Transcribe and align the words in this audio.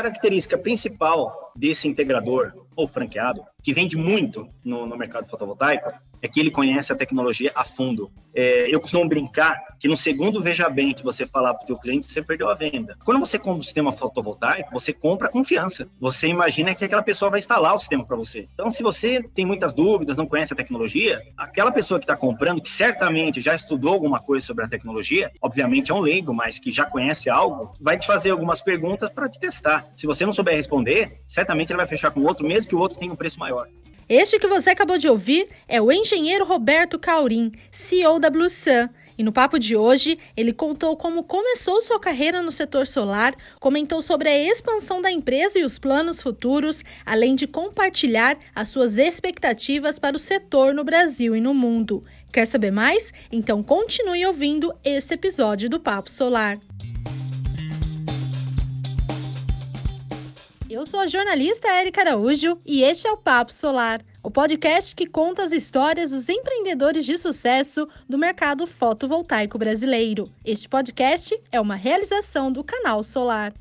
característica 0.00 0.56
principal 0.56 1.52
desse 1.54 1.86
integrador 1.86 2.54
ou 2.80 2.88
franqueado, 2.88 3.42
que 3.62 3.72
vende 3.72 3.96
muito 3.96 4.48
no, 4.64 4.86
no 4.86 4.96
mercado 4.96 5.28
fotovoltaico, 5.28 5.92
é 6.22 6.28
que 6.28 6.40
ele 6.40 6.50
conhece 6.50 6.92
a 6.92 6.96
tecnologia 6.96 7.50
a 7.54 7.64
fundo. 7.64 8.10
É, 8.34 8.72
eu 8.72 8.80
costumo 8.80 9.08
brincar 9.08 9.58
que 9.78 9.88
no 9.88 9.96
segundo 9.96 10.42
veja 10.42 10.68
bem 10.68 10.92
que 10.92 11.02
você 11.02 11.26
falar 11.26 11.54
para 11.54 11.64
o 11.64 11.66
teu 11.66 11.76
cliente, 11.76 12.10
você 12.10 12.22
perdeu 12.22 12.48
a 12.48 12.54
venda. 12.54 12.96
Quando 13.04 13.18
você 13.18 13.38
compra 13.38 13.60
um 13.60 13.62
sistema 13.62 13.92
fotovoltaico, 13.92 14.70
você 14.72 14.92
compra 14.92 15.28
confiança. 15.28 15.88
Você 15.98 16.28
imagina 16.28 16.74
que 16.74 16.84
aquela 16.84 17.02
pessoa 17.02 17.30
vai 17.30 17.38
instalar 17.38 17.74
o 17.74 17.78
sistema 17.78 18.04
para 18.04 18.16
você. 18.16 18.46
Então, 18.52 18.70
se 18.70 18.82
você 18.82 19.22
tem 19.34 19.46
muitas 19.46 19.72
dúvidas, 19.72 20.16
não 20.16 20.26
conhece 20.26 20.52
a 20.52 20.56
tecnologia, 20.56 21.22
aquela 21.36 21.72
pessoa 21.72 21.98
que 21.98 22.04
está 22.04 22.14
comprando, 22.14 22.60
que 22.60 22.70
certamente 22.70 23.40
já 23.40 23.54
estudou 23.54 23.94
alguma 23.94 24.20
coisa 24.20 24.46
sobre 24.46 24.64
a 24.64 24.68
tecnologia, 24.68 25.32
obviamente 25.40 25.90
é 25.90 25.94
um 25.94 26.00
leigo, 26.00 26.34
mas 26.34 26.58
que 26.58 26.70
já 26.70 26.84
conhece 26.84 27.30
algo, 27.30 27.72
vai 27.80 27.98
te 27.98 28.06
fazer 28.06 28.30
algumas 28.30 28.60
perguntas 28.60 29.10
para 29.10 29.28
te 29.28 29.40
testar. 29.40 29.88
Se 29.96 30.06
você 30.06 30.26
não 30.26 30.32
souber 30.32 30.54
responder, 30.54 31.20
certamente 31.26 31.70
ele 31.70 31.78
vai 31.78 31.86
fechar 31.86 32.10
com 32.10 32.20
outro, 32.22 32.46
mesmo 32.46 32.69
que 32.70 32.76
o 32.76 32.78
outro 32.78 32.98
tenha 32.98 33.12
um 33.12 33.16
preço 33.16 33.38
maior. 33.38 33.68
Este 34.08 34.38
que 34.38 34.46
você 34.46 34.70
acabou 34.70 34.96
de 34.96 35.08
ouvir 35.08 35.48
é 35.68 35.82
o 35.82 35.90
engenheiro 35.90 36.44
Roberto 36.44 36.98
Caurim, 36.98 37.52
CEO 37.72 38.18
da 38.20 38.30
BlueSun. 38.30 38.88
E 39.18 39.22
no 39.22 39.32
papo 39.32 39.58
de 39.58 39.76
hoje, 39.76 40.16
ele 40.36 40.52
contou 40.52 40.96
como 40.96 41.24
começou 41.24 41.80
sua 41.80 42.00
carreira 42.00 42.40
no 42.40 42.50
setor 42.50 42.86
solar, 42.86 43.34
comentou 43.58 44.00
sobre 44.00 44.28
a 44.28 44.38
expansão 44.50 45.02
da 45.02 45.10
empresa 45.10 45.58
e 45.58 45.64
os 45.64 45.78
planos 45.78 46.22
futuros, 46.22 46.82
além 47.04 47.34
de 47.34 47.46
compartilhar 47.46 48.38
as 48.54 48.68
suas 48.68 48.98
expectativas 48.98 49.98
para 49.98 50.16
o 50.16 50.20
setor 50.20 50.72
no 50.72 50.84
Brasil 50.84 51.36
e 51.36 51.40
no 51.40 51.52
mundo. 51.52 52.02
Quer 52.32 52.46
saber 52.46 52.70
mais? 52.70 53.12
Então 53.30 53.62
continue 53.62 54.24
ouvindo 54.24 54.72
este 54.84 55.14
episódio 55.14 55.68
do 55.68 55.80
Papo 55.80 56.08
Solar. 56.08 56.58
Eu 60.70 60.86
sou 60.86 61.00
a 61.00 61.08
jornalista 61.08 61.66
Érica 61.66 62.02
Araújo 62.02 62.56
e 62.64 62.84
este 62.84 63.08
é 63.08 63.10
o 63.10 63.16
Papo 63.16 63.52
Solar, 63.52 64.00
o 64.22 64.30
podcast 64.30 64.94
que 64.94 65.04
conta 65.04 65.42
as 65.42 65.50
histórias 65.50 66.12
dos 66.12 66.28
empreendedores 66.28 67.04
de 67.04 67.18
sucesso 67.18 67.88
do 68.08 68.16
mercado 68.16 68.68
fotovoltaico 68.68 69.58
brasileiro. 69.58 70.30
Este 70.44 70.68
podcast 70.68 71.36
é 71.50 71.60
uma 71.60 71.74
realização 71.74 72.52
do 72.52 72.62
Canal 72.62 73.02
Solar. 73.02 73.52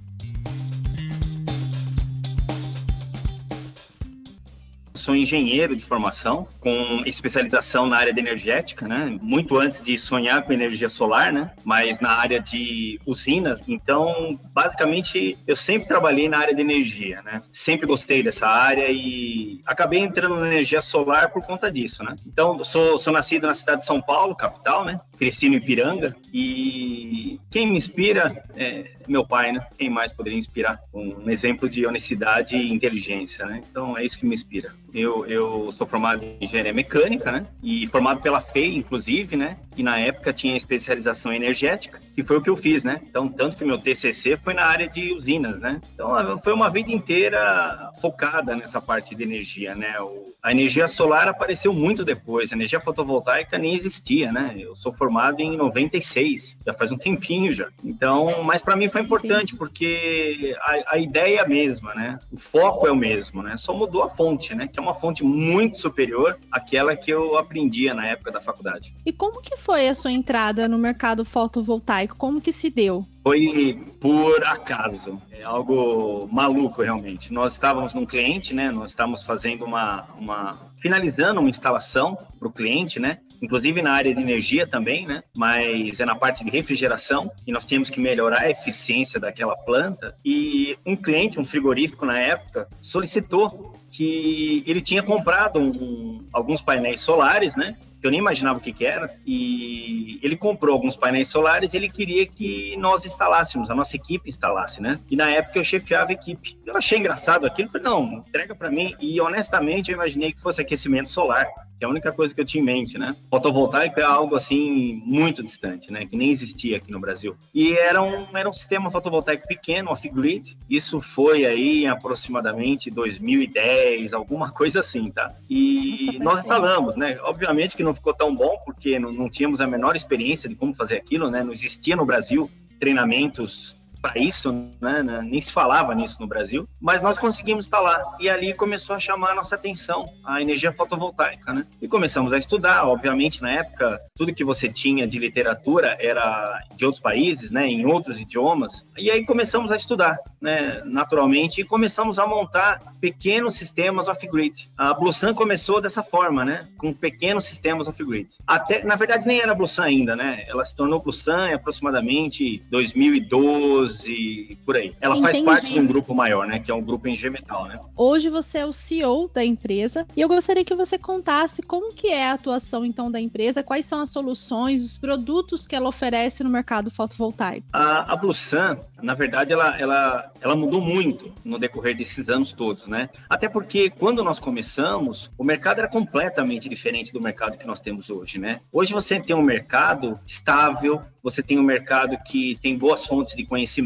Sou 5.10 5.16
engenheiro 5.16 5.76
de 5.76 5.84
formação, 5.84 6.48
com 6.60 7.02
especialização 7.04 7.88
na 7.88 7.98
área 7.98 8.14
de 8.14 8.20
energética, 8.20 8.88
né? 8.88 9.18
Muito 9.20 9.58
antes 9.58 9.82
de 9.82 9.98
sonhar 9.98 10.44
com 10.44 10.54
energia 10.54 10.88
solar, 10.88 11.34
né? 11.34 11.50
Mas 11.64 12.00
na 12.00 12.12
área 12.12 12.40
de 12.40 13.02
usinas. 13.08 13.64
Então, 13.68 14.40
basicamente, 14.54 15.36
eu 15.48 15.56
sempre 15.56 15.88
trabalhei 15.88 16.30
na 16.30 16.38
área 16.38 16.54
de 16.54 16.62
energia, 16.62 17.24
né? 17.24 17.42
Sempre 17.50 17.88
gostei 17.88 18.22
dessa 18.22 18.48
área 18.48 18.86
e 18.88 19.62
acabei 19.66 20.00
entrando 20.00 20.36
na 20.36 20.46
energia 20.46 20.80
solar 20.80 21.32
por 21.32 21.42
conta 21.42 21.72
disso, 21.72 22.04
né? 22.04 22.16
Então, 22.28 22.64
sou, 22.64 23.00
sou 23.00 23.12
nascido 23.12 23.48
na 23.48 23.56
cidade 23.56 23.80
de 23.80 23.88
São 23.88 24.00
Paulo, 24.00 24.36
capital, 24.36 24.86
né? 24.86 25.02
Cresci 25.18 25.50
no 25.50 25.56
Ipiranga 25.56 26.16
e 26.32 27.40
quem 27.50 27.66
me 27.66 27.78
inspira 27.78 28.44
é 28.56 28.99
meu 29.10 29.26
pai, 29.26 29.52
né? 29.52 29.66
Quem 29.78 29.90
mais 29.90 30.14
poderia 30.14 30.38
inspirar? 30.38 30.80
Um 30.94 31.30
exemplo 31.30 31.68
de 31.68 31.86
honestidade 31.86 32.56
e 32.56 32.72
inteligência, 32.72 33.46
né? 33.46 33.64
Então, 33.70 33.98
é 33.98 34.04
isso 34.04 34.18
que 34.18 34.26
me 34.26 34.34
inspira. 34.34 34.74
Eu, 34.94 35.26
eu 35.26 35.72
sou 35.72 35.86
formado 35.86 36.24
em 36.24 36.38
engenharia 36.42 36.74
mecânica, 36.74 37.32
né? 37.32 37.46
E 37.62 37.88
formado 37.88 38.22
pela 38.22 38.42
FEI, 38.42 38.76
inclusive, 38.76 39.36
né? 39.36 39.58
Que 39.76 39.84
na 39.84 40.00
época 40.00 40.34
tinha 40.34 40.58
especialização 40.58 41.32
energética, 41.34 42.02
que 42.16 42.24
foi 42.24 42.38
o 42.38 42.42
que 42.42 42.50
eu 42.50 42.56
fiz, 42.56 42.84
né? 42.84 43.02
Então, 43.08 43.28
tanto 43.28 43.58
que 43.58 43.66
meu 43.66 43.80
TCC 43.80 44.38
foi 44.38 44.54
na 44.54 44.66
área 44.66 44.88
de 44.88 45.14
usinas, 45.14 45.62
né? 45.62 45.82
Então, 45.94 46.40
foi 46.44 46.54
uma 46.54 46.70
vida 46.70 46.92
inteira 46.92 47.92
focada 48.02 48.56
nessa 48.56 48.82
parte 48.82 49.16
de 49.16 49.24
energia, 49.24 49.76
né? 49.76 50.00
O, 50.00 50.34
a 50.42 50.52
energia 50.52 50.88
solar 50.88 51.28
apareceu 51.28 51.74
muito 51.74 52.04
depois, 52.06 52.52
a 52.52 52.56
energia 52.56 52.80
fotovoltaica 52.80 53.58
nem 53.58 53.76
existia, 53.76 54.32
né? 54.32 54.56
Eu 54.58 54.76
sou 54.76 54.92
formado 54.92 55.40
em 55.42 55.58
96, 55.58 56.58
já 56.66 56.74
faz 56.74 56.92
um 56.92 56.98
tempinho 56.98 57.52
já. 57.54 57.70
Então, 57.84 58.44
mas 58.44 58.62
para 58.62 58.76
mim 58.76 58.90
foi 58.90 58.99
importante 59.00 59.56
porque 59.56 60.56
a, 60.60 60.96
a 60.96 60.98
ideia 60.98 61.40
é 61.40 61.42
a 61.42 61.48
mesma, 61.48 61.94
né? 61.94 62.20
O 62.32 62.38
foco 62.38 62.88
é 62.88 62.92
o 62.92 62.96
mesmo, 62.96 63.42
né? 63.42 63.58
Só 63.58 63.74
mudou 63.74 64.04
a 64.04 64.10
fonte, 64.10 64.54
né? 64.56 64.68
Que 64.68 64.80
é 64.80 64.82
uma 64.82 64.94
fonte 64.94 65.24
muito 65.24 65.78
superior 65.78 66.38
àquela 66.52 66.96
que 66.96 67.12
eu 67.12 67.38
aprendia 67.38 67.94
na 67.94 68.08
época 68.08 68.32
da 68.32 68.42
faculdade. 68.42 68.94
E 69.06 69.12
como 69.12 69.42
que 69.42 69.58
foi 69.58 69.88
a 69.88 69.94
sua 69.94 70.12
entrada 70.12 70.68
no 70.68 70.78
mercado 70.78 71.26
fotovoltaico? 71.26 72.16
Como 72.16 72.42
que 72.42 72.52
se 72.52 72.70
deu? 72.70 73.06
Foi 73.30 73.78
por 74.02 74.44
acaso, 74.44 75.22
é 75.30 75.44
algo 75.44 76.28
maluco 76.32 76.82
realmente. 76.82 77.32
Nós 77.32 77.54
estávamos 77.54 77.94
num 77.94 78.04
cliente, 78.04 78.56
né? 78.56 78.72
Nós 78.72 78.90
estávamos 78.90 79.24
fazendo 79.24 79.66
uma, 79.66 80.08
uma 80.18 80.72
finalizando 80.78 81.40
uma 81.40 81.50
instalação 81.50 82.18
para 82.40 82.48
o 82.48 82.52
cliente, 82.52 83.00
né? 83.00 83.20
Inclusive 83.40 83.84
na 83.84 83.92
área 83.92 84.16
de 84.16 84.20
energia 84.20 84.66
também, 84.66 85.06
né? 85.06 85.22
Mas 85.36 86.00
é 86.00 86.06
na 86.06 86.16
parte 86.16 86.44
de 86.44 86.50
refrigeração 86.50 87.32
e 87.46 87.52
nós 87.52 87.68
tínhamos 87.68 87.92
que 87.92 88.00
melhorar 88.00 88.42
a 88.42 88.50
eficiência 88.50 89.20
daquela 89.20 89.56
planta. 89.56 90.16
E 90.26 90.76
um 90.84 90.96
cliente, 90.96 91.40
um 91.40 91.46
frigorífico 91.46 92.08
na 92.08 92.18
época, 92.18 92.68
solicitou 92.82 93.76
que 93.92 94.64
ele 94.66 94.82
tinha 94.82 95.04
comprado 95.04 95.60
um, 95.60 96.28
alguns 96.34 96.64
painéis 96.64 97.02
solares, 97.02 97.56
né? 97.56 97.78
Que 98.00 98.08
eu 98.08 98.12
nem 98.12 98.20
imaginava 98.20 98.60
o 98.60 98.62
que, 98.62 98.72
que 98.72 98.86
era, 98.86 99.14
e 99.26 100.20
ele 100.24 100.36
comprou 100.36 100.74
alguns 100.74 100.96
painéis 100.96 101.28
solares 101.28 101.74
e 101.74 101.78
ele 101.78 101.90
queria 101.90 102.26
que 102.26 102.76
nós 102.78 103.06
instalássemos, 103.06 103.70
a 103.70 103.76
nossa 103.76 103.96
equipe 103.96 104.30
instalasse, 104.30 104.82
né? 104.82 105.00
E 105.10 105.16
na 105.16 105.30
época 105.30 105.60
eu 105.60 105.64
chefiava 105.64 106.10
a 106.10 106.14
equipe. 106.14 106.58
Eu 106.66 106.78
achei 106.78 106.98
engraçado 106.98 107.46
aquilo, 107.46 107.70
falei, 107.70 107.86
não, 107.86 108.24
entrega 108.28 108.56
para 108.56 108.70
mim, 108.70 108.96
e 109.00 109.20
honestamente 109.20 109.92
eu 109.92 109.96
imaginei 109.96 110.32
que 110.32 110.40
fosse 110.40 110.62
aquecimento 110.62 111.10
solar 111.10 111.48
que 111.80 111.86
é 111.86 111.88
a 111.88 111.90
única 111.90 112.12
coisa 112.12 112.36
que 112.36 112.42
eu 112.42 112.46
tinha 112.46 112.62
em 112.62 112.66
mente, 112.66 112.98
né? 112.98 113.16
Fotovoltaico 113.30 114.02
é 114.02 114.04
algo 114.04 114.36
assim 114.36 115.02
muito 115.06 115.42
distante, 115.42 115.92
né? 115.94 116.06
Que 116.06 116.18
nem 116.18 116.30
existia 116.30 116.76
aqui 116.76 116.92
no 116.92 117.00
Brasil. 117.00 117.38
E 117.56 117.72
era 117.72 118.02
um, 118.02 118.36
era 118.36 118.50
um 118.50 118.54
sistema 118.54 118.92
fotovoltaico 118.92 119.48
pequeno, 119.48 119.90
off-grid. 119.90 120.58
Isso 120.70 121.00
foi 121.00 121.46
aí 121.46 121.86
em 121.86 121.88
aproximadamente 121.88 122.92
2010, 122.92 124.14
alguma 124.14 124.52
coisa 124.52 124.82
assim, 124.82 125.10
tá? 125.10 125.34
E 125.50 126.20
nós 126.20 126.40
instalamos, 126.40 126.98
né? 126.98 127.18
Obviamente 127.24 127.78
que 127.78 127.84
não 127.90 127.96
ficou 127.96 128.14
tão 128.14 128.34
bom 128.34 128.58
porque 128.64 129.00
não, 129.00 129.12
não 129.12 129.30
tínhamos 129.30 129.60
a 129.62 129.68
menor 129.68 129.96
experiência 129.96 130.48
de 130.48 130.56
como 130.56 130.74
fazer 130.74 130.98
aquilo, 130.98 131.30
né? 131.30 131.44
Não 131.44 131.52
existia 131.52 131.96
no 131.96 132.06
Brasil 132.06 132.50
treinamentos 132.80 133.79
para 134.02 134.18
isso, 134.18 134.52
né, 134.82 135.04
né? 135.04 135.22
Nem 135.22 135.42
se 135.42 135.52
falava 135.52 135.94
nisso 135.94 136.18
no 136.20 136.28
Brasil, 136.28 136.68
mas 136.80 137.02
nós 137.02 137.18
conseguimos 137.18 137.66
instalar 137.66 138.02
e 138.20 138.30
ali 138.30 138.54
começou 138.54 138.96
a 138.96 139.00
chamar 139.00 139.32
a 139.32 139.36
nossa 139.36 139.56
atenção 139.56 140.10
a 140.24 140.42
energia 140.42 140.72
fotovoltaica, 140.72 141.54
né? 141.54 141.66
E 141.82 141.88
começamos 141.88 142.34
a 142.34 142.38
estudar, 142.38 142.86
obviamente 142.86 143.42
na 143.42 143.52
época 143.52 144.00
tudo 144.16 144.34
que 144.34 144.44
você 144.44 144.70
tinha 144.70 145.08
de 145.08 145.20
literatura 145.20 145.98
era 146.00 146.62
de 146.76 146.86
outros 146.86 147.02
países, 147.02 147.52
né, 147.52 147.68
em 147.68 147.86
outros 147.86 148.20
idiomas. 148.20 148.86
E 148.98 149.12
aí 149.12 149.26
começamos 149.26 149.72
a 149.72 149.76
estudar, 149.76 150.18
né, 150.42 150.82
naturalmente 150.86 151.62
e 151.62 151.64
começamos 151.64 152.20
a 152.20 152.28
montar 152.28 152.94
pequenos 153.02 153.56
sistemas 153.56 154.08
off-grid. 154.08 154.70
A 154.78 154.94
BlueSun 154.94 155.34
começou 155.34 155.82
dessa 155.82 156.04
forma, 156.04 156.46
né, 156.46 156.68
com 156.78 156.94
pequenos 156.94 157.46
sistemas 157.46 157.88
off-grid. 157.88 158.28
Até, 158.46 158.84
na 158.84 158.96
verdade 158.96 159.28
nem 159.28 159.42
era 159.42 159.54
BlueSun 159.54 159.84
ainda, 159.84 160.16
né? 160.16 160.46
Ela 160.48 160.64
se 160.64 160.76
tornou 160.76 161.02
BlueSun 161.02 161.48
em 161.48 161.54
aproximadamente 161.54 162.64
2012 162.70 163.89
e 164.08 164.58
por 164.66 164.76
aí. 164.76 164.94
Ela 165.02 165.18
Entendi. 165.18 165.32
faz 165.32 165.44
parte 165.44 165.74
de 165.74 165.80
um 165.80 165.88
grupo 165.88 166.14
maior, 166.14 166.48
né? 166.48 166.60
Que 166.60 166.72
é 166.72 166.74
um 166.74 166.82
grupo 166.82 167.08
em 167.08 167.16
G-Metal, 167.16 167.68
né? 167.68 167.80
Hoje 167.96 168.30
você 168.30 168.60
é 168.60 168.66
o 168.66 168.74
CEO 168.74 169.30
da 169.34 169.44
empresa 169.44 170.06
e 170.16 170.22
eu 170.22 170.28
gostaria 170.28 170.64
que 170.64 170.76
você 170.76 170.98
contasse 170.98 171.62
como 171.62 171.94
que 171.94 172.08
é 172.08 172.28
a 172.28 172.34
atuação 172.34 172.86
então 172.86 173.12
da 173.12 173.20
empresa, 173.20 173.64
quais 173.64 173.86
são 173.86 174.02
as 174.02 174.10
soluções, 174.10 174.84
os 174.84 174.98
produtos 174.98 175.68
que 175.68 175.76
ela 175.76 175.90
oferece 175.90 176.44
no 176.44 176.50
mercado 176.50 176.92
fotovoltaico. 176.92 177.68
A, 177.74 178.14
a 178.14 178.16
Bluesun, 178.16 178.78
na 179.02 179.14
verdade, 179.14 179.54
ela, 179.54 179.80
ela, 179.80 180.32
ela 180.42 180.56
mudou 180.56 180.82
muito 180.82 181.34
no 181.44 181.58
decorrer 181.58 181.96
desses 181.96 182.30
anos 182.30 182.54
todos, 182.54 182.88
né? 182.88 183.10
Até 183.30 183.48
porque 183.48 183.90
quando 183.90 184.24
nós 184.24 184.40
começamos, 184.40 185.32
o 185.38 185.44
mercado 185.44 185.80
era 185.80 185.88
completamente 185.88 186.70
diferente 186.70 187.14
do 187.14 187.22
mercado 187.22 187.58
que 187.58 187.68
nós 187.68 187.80
temos 187.80 188.10
hoje, 188.10 188.38
né? 188.38 188.62
Hoje 188.72 188.94
você 188.94 189.20
tem 189.20 189.36
um 189.36 189.42
mercado 189.42 190.20
estável, 190.26 191.02
você 191.22 191.44
tem 191.44 191.60
um 191.60 191.64
mercado 191.64 192.18
que 192.26 192.58
tem 192.62 192.78
boas 192.78 193.06
fontes 193.06 193.36
de 193.36 193.46
conhecimento. 193.46 193.79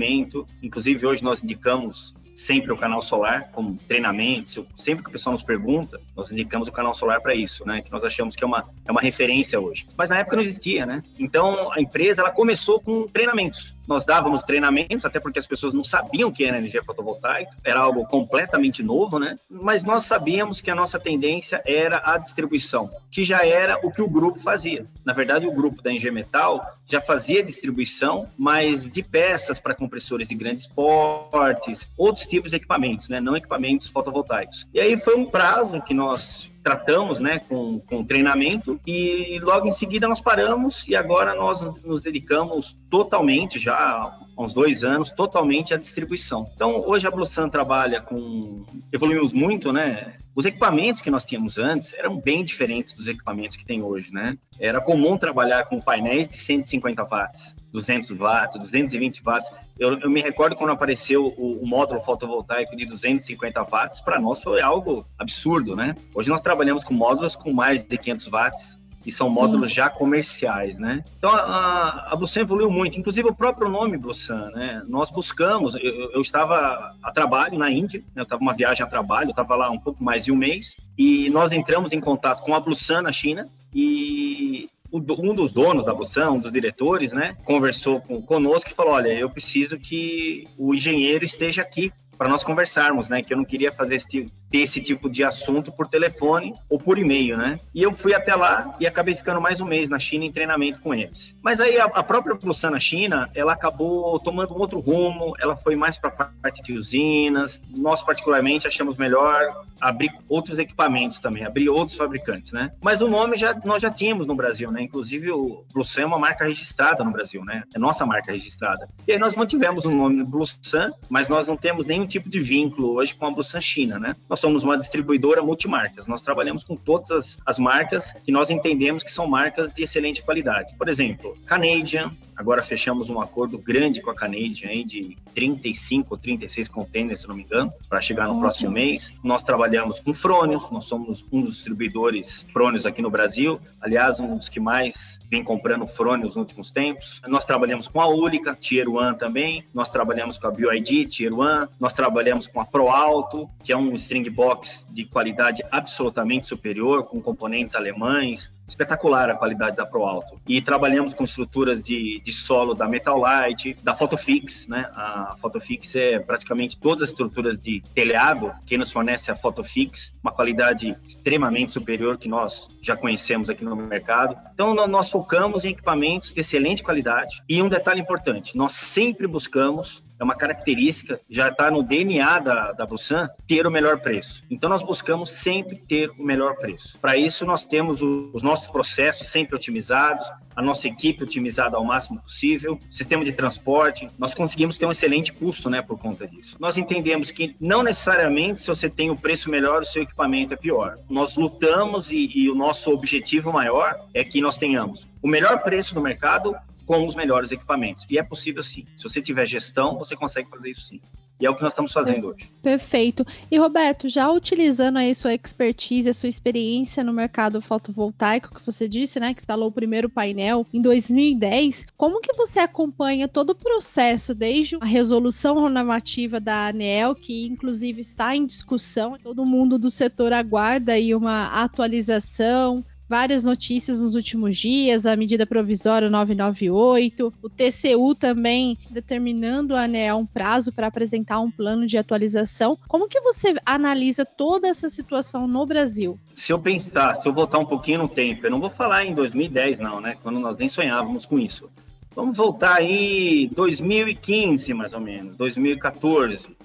Inclusive, 0.62 1.06
hoje 1.06 1.24
nós 1.24 1.44
indicamos 1.44 2.16
sempre 2.36 2.72
o 2.72 2.78
canal 2.78 3.02
solar 3.02 3.50
como 3.52 3.78
treinamento. 3.88 4.66
Sempre 4.76 5.04
que 5.04 5.10
o 5.10 5.12
pessoal 5.12 5.34
nos 5.34 5.44
pergunta, 5.44 6.00
nós 6.16 6.32
indicamos 6.32 6.68
o 6.68 6.72
canal 6.72 6.94
solar 6.94 7.22
para 7.22 7.36
isso, 7.36 7.66
né? 7.66 7.82
Que 7.82 7.92
nós 7.92 8.04
achamos 8.04 8.36
que 8.36 8.44
é 8.44 8.48
uma, 8.48 8.64
é 8.86 8.92
uma 8.92 9.02
referência 9.02 9.60
hoje. 9.60 9.88
Mas 9.98 10.10
na 10.10 10.20
época 10.20 10.36
não 10.36 10.44
existia, 10.44 10.86
né? 10.86 11.04
Então 11.20 11.72
a 11.72 11.82
empresa 11.82 12.22
ela 12.22 12.32
começou 12.32 12.80
com 12.80 13.08
treinamentos. 13.08 13.76
Nós 13.88 14.06
dávamos 14.06 14.44
treinamentos, 14.44 15.06
até 15.06 15.20
porque 15.20 15.40
as 15.40 15.48
pessoas 15.48 15.74
não 15.74 15.84
sabiam 15.84 16.30
o 16.30 16.32
que 16.32 16.46
era 16.46 16.58
energia 16.58 16.84
fotovoltaica, 16.84 17.52
era 17.66 17.80
algo 17.80 18.06
completamente 18.06 18.82
novo, 18.82 19.20
né? 19.20 19.38
Mas 19.50 19.84
nós 19.84 20.06
sabíamos 20.06 20.62
que 20.62 20.72
a 20.72 20.76
nossa 20.76 21.00
tendência 21.00 21.62
era 21.66 22.02
a 22.04 22.18
distribuição, 22.18 22.90
que 23.12 23.24
já 23.24 23.46
era 23.46 23.78
o 23.86 23.92
que 23.92 24.02
o 24.02 24.10
grupo 24.10 24.40
fazia. 24.40 24.86
Na 25.06 25.14
verdade, 25.14 25.48
o 25.48 25.52
grupo 25.52 25.82
da 25.82 25.92
Engie 25.92 26.12
Metal 26.12 26.66
já 26.86 27.02
fazia 27.02 27.44
distribuição, 27.44 28.30
mas 28.38 28.90
de 28.90 29.04
peças 29.04 29.60
para 29.60 29.76
compressores 29.76 30.30
de 30.30 30.36
grandes 30.36 30.66
portes, 30.66 31.90
outros 31.98 32.23
tipos 32.26 32.52
de 32.52 32.58
equipamentos, 32.58 33.10
né? 33.10 33.20
Não 33.20 33.36
equipamentos 33.36 33.88
fotovoltaicos. 33.88 34.68
E 34.74 34.80
aí 34.80 34.98
foi 34.98 35.16
um 35.16 35.26
prazo 35.26 35.82
que 35.82 35.94
nós 35.94 36.52
tratamos 36.64 37.20
né, 37.20 37.40
com, 37.40 37.80
com 37.80 38.06
treinamento 38.06 38.80
e 38.88 39.38
logo 39.42 39.68
em 39.68 39.72
seguida 39.72 40.08
nós 40.08 40.22
paramos 40.22 40.88
e 40.88 40.96
agora 40.96 41.36
nós 41.36 41.62
nos 41.84 42.02
dedicamos 42.02 42.78
totalmente, 42.90 43.60
já 43.60 43.76
há 43.76 44.20
uns 44.38 44.54
dois 44.54 44.84
anos, 44.84 45.12
totalmente 45.12 45.74
à 45.74 45.78
distribuição. 45.78 46.50
Então, 46.56 46.82
hoje 46.88 47.06
a 47.06 47.12
Blusan 47.12 47.50
trabalha 47.50 48.02
com... 48.02 48.64
evoluímos 48.92 49.34
muito, 49.34 49.74
né? 49.74 50.16
Os 50.36 50.46
equipamentos 50.46 51.00
que 51.00 51.12
nós 51.12 51.24
tínhamos 51.24 51.60
antes 51.60 51.94
eram 51.94 52.20
bem 52.20 52.44
diferentes 52.44 52.94
dos 52.94 53.08
equipamentos 53.08 53.56
que 53.56 53.66
tem 53.66 53.84
hoje, 53.84 54.12
né? 54.12 54.36
Era 54.60 54.82
comum 54.82 55.16
trabalhar 55.16 55.66
com 55.66 55.80
painéis 55.80 56.28
de 56.28 56.36
150 56.38 57.04
watts, 57.04 57.56
200 57.72 58.10
watts, 58.18 58.58
220 58.58 59.22
watts. 59.22 59.52
Eu, 59.78 60.00
eu 60.00 60.10
me 60.10 60.22
recordo 60.22 60.56
quando 60.56 60.72
apareceu 60.72 61.26
o, 61.38 61.62
o, 61.62 61.68
módulo 61.68 62.02
fotovoltaico 62.02 62.76
de 62.76 62.86
250 62.86 63.64
watts, 63.64 64.02
para 64.02 64.20
nós 64.20 64.42
foi 64.42 64.60
algo 64.60 65.06
absurdo, 65.20 65.76
né? 65.76 65.96
Hoje 66.16 66.30
nós 66.30 66.42
trabalhamos 66.42 66.84
com 66.84 66.96
módulos 66.96 67.36
com 67.36 67.54
mais 67.54 67.84
de 67.84 67.96
500 67.96 68.28
watts, 68.28 68.80
e 69.06 69.12
são 69.12 69.28
Sim. 69.28 69.34
módulos 69.34 69.74
já 69.74 69.90
comerciais, 69.90 70.78
né? 70.78 71.04
Então 71.18 71.30
a, 71.30 72.10
a 72.12 72.16
Blusan 72.16 72.42
evoluiu 72.42 72.70
muito, 72.70 73.00
inclusive 73.00 73.28
o 73.28 73.36
próprio 73.36 73.70
nome 73.70 73.98
Blusan, 73.98 74.52
né? 74.52 74.84
Nós 74.88 75.12
buscamos, 75.12 75.76
eu, 75.76 76.12
eu 76.12 76.22
estava 76.22 76.96
a 77.02 77.12
trabalho 77.12 77.58
na 77.58 77.70
Índia, 77.70 78.00
né? 78.16 78.22
eu 78.22 78.24
estava 78.24 78.42
uma 78.42 78.54
viagem 78.54 78.86
a 78.86 78.90
trabalho, 78.90 79.28
eu 79.28 79.32
estava 79.32 79.56
lá 79.56 79.70
um 79.70 79.80
pouco 79.80 80.04
mais 80.04 80.26
de 80.26 80.32
um 80.32 80.36
mês 80.36 80.76
e 80.98 81.30
nós 81.30 81.52
entramos 81.52 81.92
em 81.94 82.00
contato 82.00 82.44
com 82.44 82.54
a 82.54 82.60
Blusan 82.60 83.02
na 83.02 83.12
China 83.12 83.48
e 83.74 84.70
um 84.92 85.34
dos 85.34 85.52
donos 85.52 85.86
da 85.86 85.94
Blusan, 85.94 86.32
um 86.32 86.40
dos 86.40 86.52
diretores, 86.52 87.14
né, 87.14 87.36
conversou 87.44 88.00
com, 88.00 88.22
conosco 88.22 88.70
e 88.70 88.74
falou: 88.74 88.94
olha, 88.94 89.10
eu 89.10 89.30
preciso 89.30 89.78
que 89.80 90.48
o 90.58 90.74
engenheiro 90.74 91.26
esteja 91.26 91.64
aqui 91.64 91.92
para 92.18 92.30
nós 92.30 92.44
conversarmos, 92.44 93.10
né? 93.10 93.22
Que 93.22 93.34
eu 93.34 93.38
não 93.38 93.44
queria 93.44 93.72
fazer 93.72 93.96
esse, 93.96 94.32
ter 94.54 94.60
esse 94.60 94.80
tipo 94.80 95.10
de 95.10 95.24
assunto 95.24 95.72
por 95.72 95.88
telefone 95.88 96.54
ou 96.70 96.78
por 96.78 97.00
e-mail, 97.00 97.36
né? 97.36 97.60
E 97.74 97.82
eu 97.82 97.92
fui 97.92 98.14
até 98.14 98.36
lá 98.36 98.76
e 98.80 98.86
acabei 98.86 99.16
ficando 99.16 99.42
mais 99.42 99.60
um 99.60 99.66
mês 99.66 99.90
na 99.90 99.98
China 99.98 100.26
em 100.26 100.32
treinamento 100.32 100.80
com 100.80 100.94
eles. 100.94 101.36
Mas 101.42 101.60
aí 101.60 101.80
a, 101.80 101.86
a 101.86 102.04
própria 102.04 102.36
Pulsan 102.36 102.70
na 102.70 102.80
China, 102.80 103.28
ela 103.34 103.54
acabou 103.54 104.20
tomando 104.20 104.54
um 104.54 104.60
outro 104.60 104.80
rumo, 104.80 105.34
ela 105.40 105.58
foi 105.58 105.76
mais 105.76 105.98
para 105.98 106.12
a 106.12 106.26
parte 106.26 106.62
de 106.62 106.74
usinas. 106.74 107.60
Nós, 107.72 108.04
particularmente, 108.04 108.68
achamos 108.68 108.96
melhor 108.96 109.66
abrir 109.82 110.12
outros 110.30 110.60
equipamentos 110.60 111.18
também, 111.20 111.44
abrir 111.44 111.68
outros 111.68 111.98
fabricantes, 111.98 112.52
né? 112.52 112.72
Mas 112.80 113.02
o 113.02 113.08
nome 113.08 113.36
já, 113.36 113.60
nós 113.66 113.82
já 113.82 113.90
tínhamos 113.90 114.28
no 114.28 114.36
Brasil, 114.36 114.72
né? 114.72 114.84
Inclusive 114.84 115.32
o 115.32 115.66
Blusan 115.74 116.02
é 116.02 116.06
uma 116.06 116.20
marca 116.20 116.46
registrada 116.46 117.04
no 117.04 117.12
Brasil, 117.12 117.44
né? 117.44 117.64
É 117.74 117.80
nossa 117.80 118.06
marca 118.06 118.32
registrada. 118.32 118.88
E 119.08 119.14
aí 119.14 119.20
nós 119.20 119.36
mantivemos 119.36 119.84
o 119.84 119.92
nome 119.92 120.24
Blusan, 120.24 120.92
mas 121.10 121.28
nós 121.28 121.48
não 121.48 121.58
temos 121.58 121.88
nenhum 121.88 122.06
tipo 122.06 122.30
de 122.30 122.40
vínculo 122.40 122.94
hoje 122.94 123.16
com 123.16 123.26
a 123.26 123.32
Blusan 123.32 123.60
China, 123.60 123.98
né? 124.00 124.16
Nós 124.30 124.43
somos 124.44 124.62
uma 124.62 124.78
distribuidora 124.78 125.42
multimarcas. 125.42 126.06
Nós 126.06 126.22
trabalhamos 126.22 126.66
com 126.66 126.76
todas 126.76 127.10
as, 127.12 127.40
as 127.46 127.58
marcas 127.58 128.12
que 128.26 128.32
nós 128.32 128.50
entendemos 128.50 129.02
que 129.02 129.10
são 129.10 129.26
marcas 129.26 129.72
de 129.72 129.84
excelente 129.84 130.22
qualidade. 130.22 130.76
Por 130.78 130.90
exemplo, 130.90 131.34
Canadian, 131.46 132.12
agora 132.36 132.62
fechamos 132.62 133.10
um 133.10 133.20
acordo 133.20 133.58
grande 133.58 134.02
com 134.02 134.10
a 134.10 134.16
Canadian 134.16 134.70
aí 134.70 134.84
de 134.84 135.18
35 135.34 136.14
ou 136.14 136.18
36 136.18 136.68
containers, 136.68 137.22
se 137.22 137.28
não 137.28 137.36
me 137.36 137.44
engano, 137.44 137.72
para 137.90 138.02
chegar 138.02 138.28
no 138.28 138.40
próximo 138.40 138.72
mês. 138.72 139.14
Nós 139.24 139.44
trabalhamos 139.44 140.00
com 140.00 140.14
Frônios, 140.14 140.70
nós 140.72 140.86
somos 140.86 141.26
um 141.32 141.42
dos 141.42 141.56
distribuidores 141.56 142.46
Frônios 142.52 142.86
aqui 142.86 143.02
no 143.02 143.10
Brasil, 143.10 143.60
aliás, 143.82 144.20
um 144.20 144.38
dos 144.38 144.50
que 144.50 144.60
mais 144.60 145.20
vem 145.30 145.44
comprando 145.44 145.88
Frônios 145.88 146.36
nos 146.36 146.36
últimos 146.36 146.72
tempos. 146.72 147.22
Nós 147.28 147.46
trabalhamos 147.46 147.88
com 147.88 148.02
a 148.02 148.08
Úlica, 148.08 148.56
Tier 148.56 148.88
1 148.90 149.16
também, 149.16 149.66
nós 149.74 149.90
trabalhamos 149.90 150.38
com 150.38 150.48
a 150.48 150.52
BioID, 150.52 151.06
Tier 151.06 151.34
1, 151.34 151.68
nós 151.80 151.94
trabalhamos 151.94 152.48
com 152.48 152.62
a 152.62 152.66
Pro 152.66 152.90
Alto, 152.90 153.50
que 153.64 153.72
é 153.72 153.78
um 153.78 153.94
string 153.96 154.30
box 154.30 154.88
de 154.92 155.06
qualidade 155.06 155.64
absolutamente 155.72 156.48
superior, 156.48 157.04
com 157.04 157.22
componentes 157.22 157.76
alemães, 157.76 158.52
espetacular 158.68 159.30
a 159.30 159.36
qualidade 159.36 159.76
da 159.76 159.86
Pro 159.86 160.04
Alto. 160.04 160.40
E 160.48 160.62
trabalhamos 160.62 161.14
com 161.14 161.24
estruturas 161.24 161.82
de, 161.82 162.22
de 162.24 162.32
solo 162.32 162.74
da 162.74 162.88
Metal 162.88 163.18
Light, 163.18 163.78
da 163.84 163.94
Photofix, 163.94 164.68
né? 164.68 164.90
A 164.96 165.36
Photofix 165.40 165.96
é 165.96 166.20
praticamente 166.20 166.78
todas 166.78 167.04
as 167.04 167.10
estruturas 167.10 167.58
de 167.58 167.82
telhado 167.94 168.54
que 168.66 168.78
nos 168.78 168.92
fornece 168.92 169.32
a 169.32 169.36
Photofix, 169.36 170.18
uma 170.24 170.32
qualidade 170.32 170.96
extremamente 171.08 171.74
superior 171.74 172.18
que 172.18 172.28
nós 172.28 172.70
já 172.82 172.96
conhecemos 172.96 173.50
aqui 173.50 173.64
no 173.64 173.76
mercado. 173.76 174.38
Então 174.54 174.74
nós 174.74 175.10
focamos 175.10 175.66
em 175.66 175.70
equipamentos 175.70 176.34
de 176.34 176.40
excelente 176.40 176.84
qualidade. 176.84 177.44
E 177.48 177.62
um 177.62 177.70
detalhe 177.70 178.02
importante, 178.02 178.58
nós 178.58 178.74
sempre 178.74 179.28
buscamos 179.28 180.04
é 180.20 180.24
uma 180.24 180.36
característica, 180.36 181.20
já 181.30 181.50
está 181.50 181.70
no 181.70 181.84
DNA 181.84 182.40
da, 182.40 182.72
da 182.72 182.86
Busan, 182.86 183.30
ter 183.48 183.66
o 183.66 183.72
melhor 183.72 184.00
preço. 184.00 184.44
Então, 184.50 184.70
nós 184.70 184.84
buscamos 184.84 185.32
sempre 185.32 185.78
ter 185.78 186.10
o 186.12 186.24
melhor 186.24 186.56
preço. 186.56 186.98
Para 187.00 187.18
isso, 187.18 187.46
nós 187.46 187.66
temos 187.66 188.02
o, 188.02 188.30
os 188.34 188.42
nossos 188.42 188.68
processos 188.68 189.28
sempre 189.28 189.56
otimizados, 189.56 190.30
a 190.56 190.62
nossa 190.62 190.88
equipe 190.88 191.24
otimizada 191.24 191.78
ao 191.78 191.84
máximo 191.84 192.22
possível, 192.22 192.80
sistema 192.90 193.26
de 193.26 193.32
transporte, 193.32 194.10
nós 194.18 194.34
conseguimos 194.34 194.78
ter 194.78 194.86
um 194.86 194.92
excelente 194.92 195.34
custo, 195.34 195.70
né, 195.70 195.82
por 195.82 195.98
conta 195.98 196.28
disso. 196.28 196.56
Nós 196.60 196.78
entendemos 196.78 197.32
que 197.32 197.56
não 197.60 197.82
necessariamente 197.82 198.62
se 198.62 198.68
você 198.68 198.90
tem 198.90 199.10
o 199.10 199.16
preço 199.16 199.50
melhor, 199.50 199.82
o 199.82 199.86
seu 199.86 200.04
equipamento 200.04 200.54
é 200.54 200.58
pior. 200.58 200.96
Nós 201.10 201.36
lutamos 201.36 202.12
e, 202.12 202.30
e 202.36 202.50
o 202.50 202.56
nosso 202.56 202.92
objetivo 202.92 203.52
maior 203.52 204.08
é 204.14 204.24
que 204.24 204.42
nós 204.42 204.58
tenhamos 204.58 205.08
o 205.24 205.28
melhor 205.28 205.64
preço 205.64 205.96
do 205.96 206.02
mercado 206.02 206.54
com 206.86 207.06
os 207.06 207.16
melhores 207.16 207.52
equipamentos. 207.52 208.06
E 208.10 208.18
é 208.18 208.24
possível 208.24 208.64
sim. 208.64 208.86
Se 208.96 209.04
você 209.04 209.22
tiver 209.22 209.46
gestão, 209.46 209.98
você 209.98 210.16
consegue 210.16 210.50
fazer 210.50 210.72
isso 210.72 210.82
sim. 210.82 211.02
E 211.40 211.46
é 211.46 211.50
o 211.50 211.56
que 211.56 211.62
nós 211.62 211.74
estamos 211.74 211.92
fazendo 211.92 212.28
hoje. 212.28 212.50
Perfeito. 212.62 213.26
E 213.52 213.58
Roberto, 213.58 214.08
já 214.08 214.32
utilizando 214.32 214.98
aí 214.98 215.14
sua 215.14 215.34
expertise, 215.34 216.10
a 216.10 216.14
sua 216.14 216.30
experiência 216.30 217.04
no 217.04 217.12
mercado 217.12 217.62
fotovoltaico, 217.62 218.54
que 218.54 218.66
você 218.66 218.88
disse, 218.88 219.20
né, 219.20 219.34
que 219.34 219.42
instalou 219.42 219.68
o 219.68 219.72
primeiro 219.72 220.10
painel 220.10 220.66
em 220.72 220.82
2010, 220.82 221.86
como 221.98 222.22
que 222.22 222.34
você 222.34 222.60
acompanha 222.60 223.28
todo 223.28 223.50
o 223.50 223.56
processo, 223.56 224.34
desde 224.34 224.78
a 224.80 224.86
resolução 224.86 225.70
normativa 225.70 226.40
da 226.40 226.68
ANEEL, 226.68 227.16
que 227.16 227.48
inclusive 227.48 228.00
está 228.00 228.36
em 228.36 228.46
discussão, 228.46 229.18
todo 229.22 229.46
mundo 229.46 229.78
do 229.78 229.90
setor 229.90 230.32
aguarda 230.32 230.94
aí 230.94 231.14
uma 231.14 231.48
atualização, 231.48 232.86
várias 233.08 233.44
notícias 233.44 234.00
nos 234.00 234.16
últimos 234.16 234.58
dias, 234.58 235.06
a 235.06 235.16
medida 235.16 235.46
provisória 235.46 236.10
998, 236.10 237.34
o 237.42 237.50
TCU 237.50 238.16
também 238.16 238.78
determinando 238.90 239.76
a 239.76 239.84
ANEL 239.84 240.18
um 240.18 240.26
prazo 240.26 240.72
para 240.72 240.88
apresentar 240.88 241.40
um 241.40 241.52
plano 241.52 241.86
de 241.86 241.98
atualização. 241.98 242.78
Como 242.88 243.08
que 243.08 243.20
você 243.22 243.56
analisa 243.66 244.26
toda 244.26 244.68
essa 244.68 244.90
situação 244.90 245.48
no 245.48 245.66
Brasil? 245.66 246.18
Se 246.36 246.52
eu 246.52 246.60
pensar, 246.60 247.16
se 247.16 247.28
eu 247.28 247.34
voltar 247.34 247.60
um 247.60 247.66
pouquinho 247.66 248.00
no 248.00 248.08
tempo, 248.08 248.46
eu 248.46 248.52
não 248.52 248.60
vou 248.60 248.70
falar 248.70 249.06
em 249.06 249.14
2010 249.14 249.80
não, 249.80 250.02
né, 250.02 250.18
quando 250.22 250.40
nós 250.40 250.58
nem 250.58 250.68
sonhávamos 250.68 251.26
com 251.26 251.38
isso. 251.38 251.70
Vamos 252.16 252.38
voltar 252.38 252.76
aí 252.76 253.50
2015 253.56 254.74
mais 254.74 254.94
ou 254.94 255.00
menos, 255.00 255.36
2014 255.36 256.56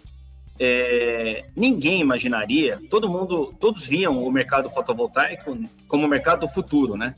é, 0.59 1.47
ninguém 1.55 2.01
imaginaria, 2.01 2.81
todo 2.91 3.09
mundo, 3.09 3.55
todos 3.61 3.87
viam 3.87 4.23
o 4.23 4.31
mercado 4.31 4.69
fotovoltaico 4.71 5.57
como 5.87 6.05
o 6.05 6.09
mercado 6.09 6.41
do 6.41 6.49
futuro, 6.49 6.97
né? 6.97 7.15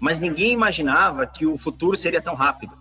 Mas 0.00 0.18
ninguém 0.18 0.52
imaginava 0.52 1.26
que 1.26 1.46
o 1.46 1.56
futuro 1.56 1.96
seria 1.96 2.20
tão 2.20 2.34
rápido, 2.34 2.74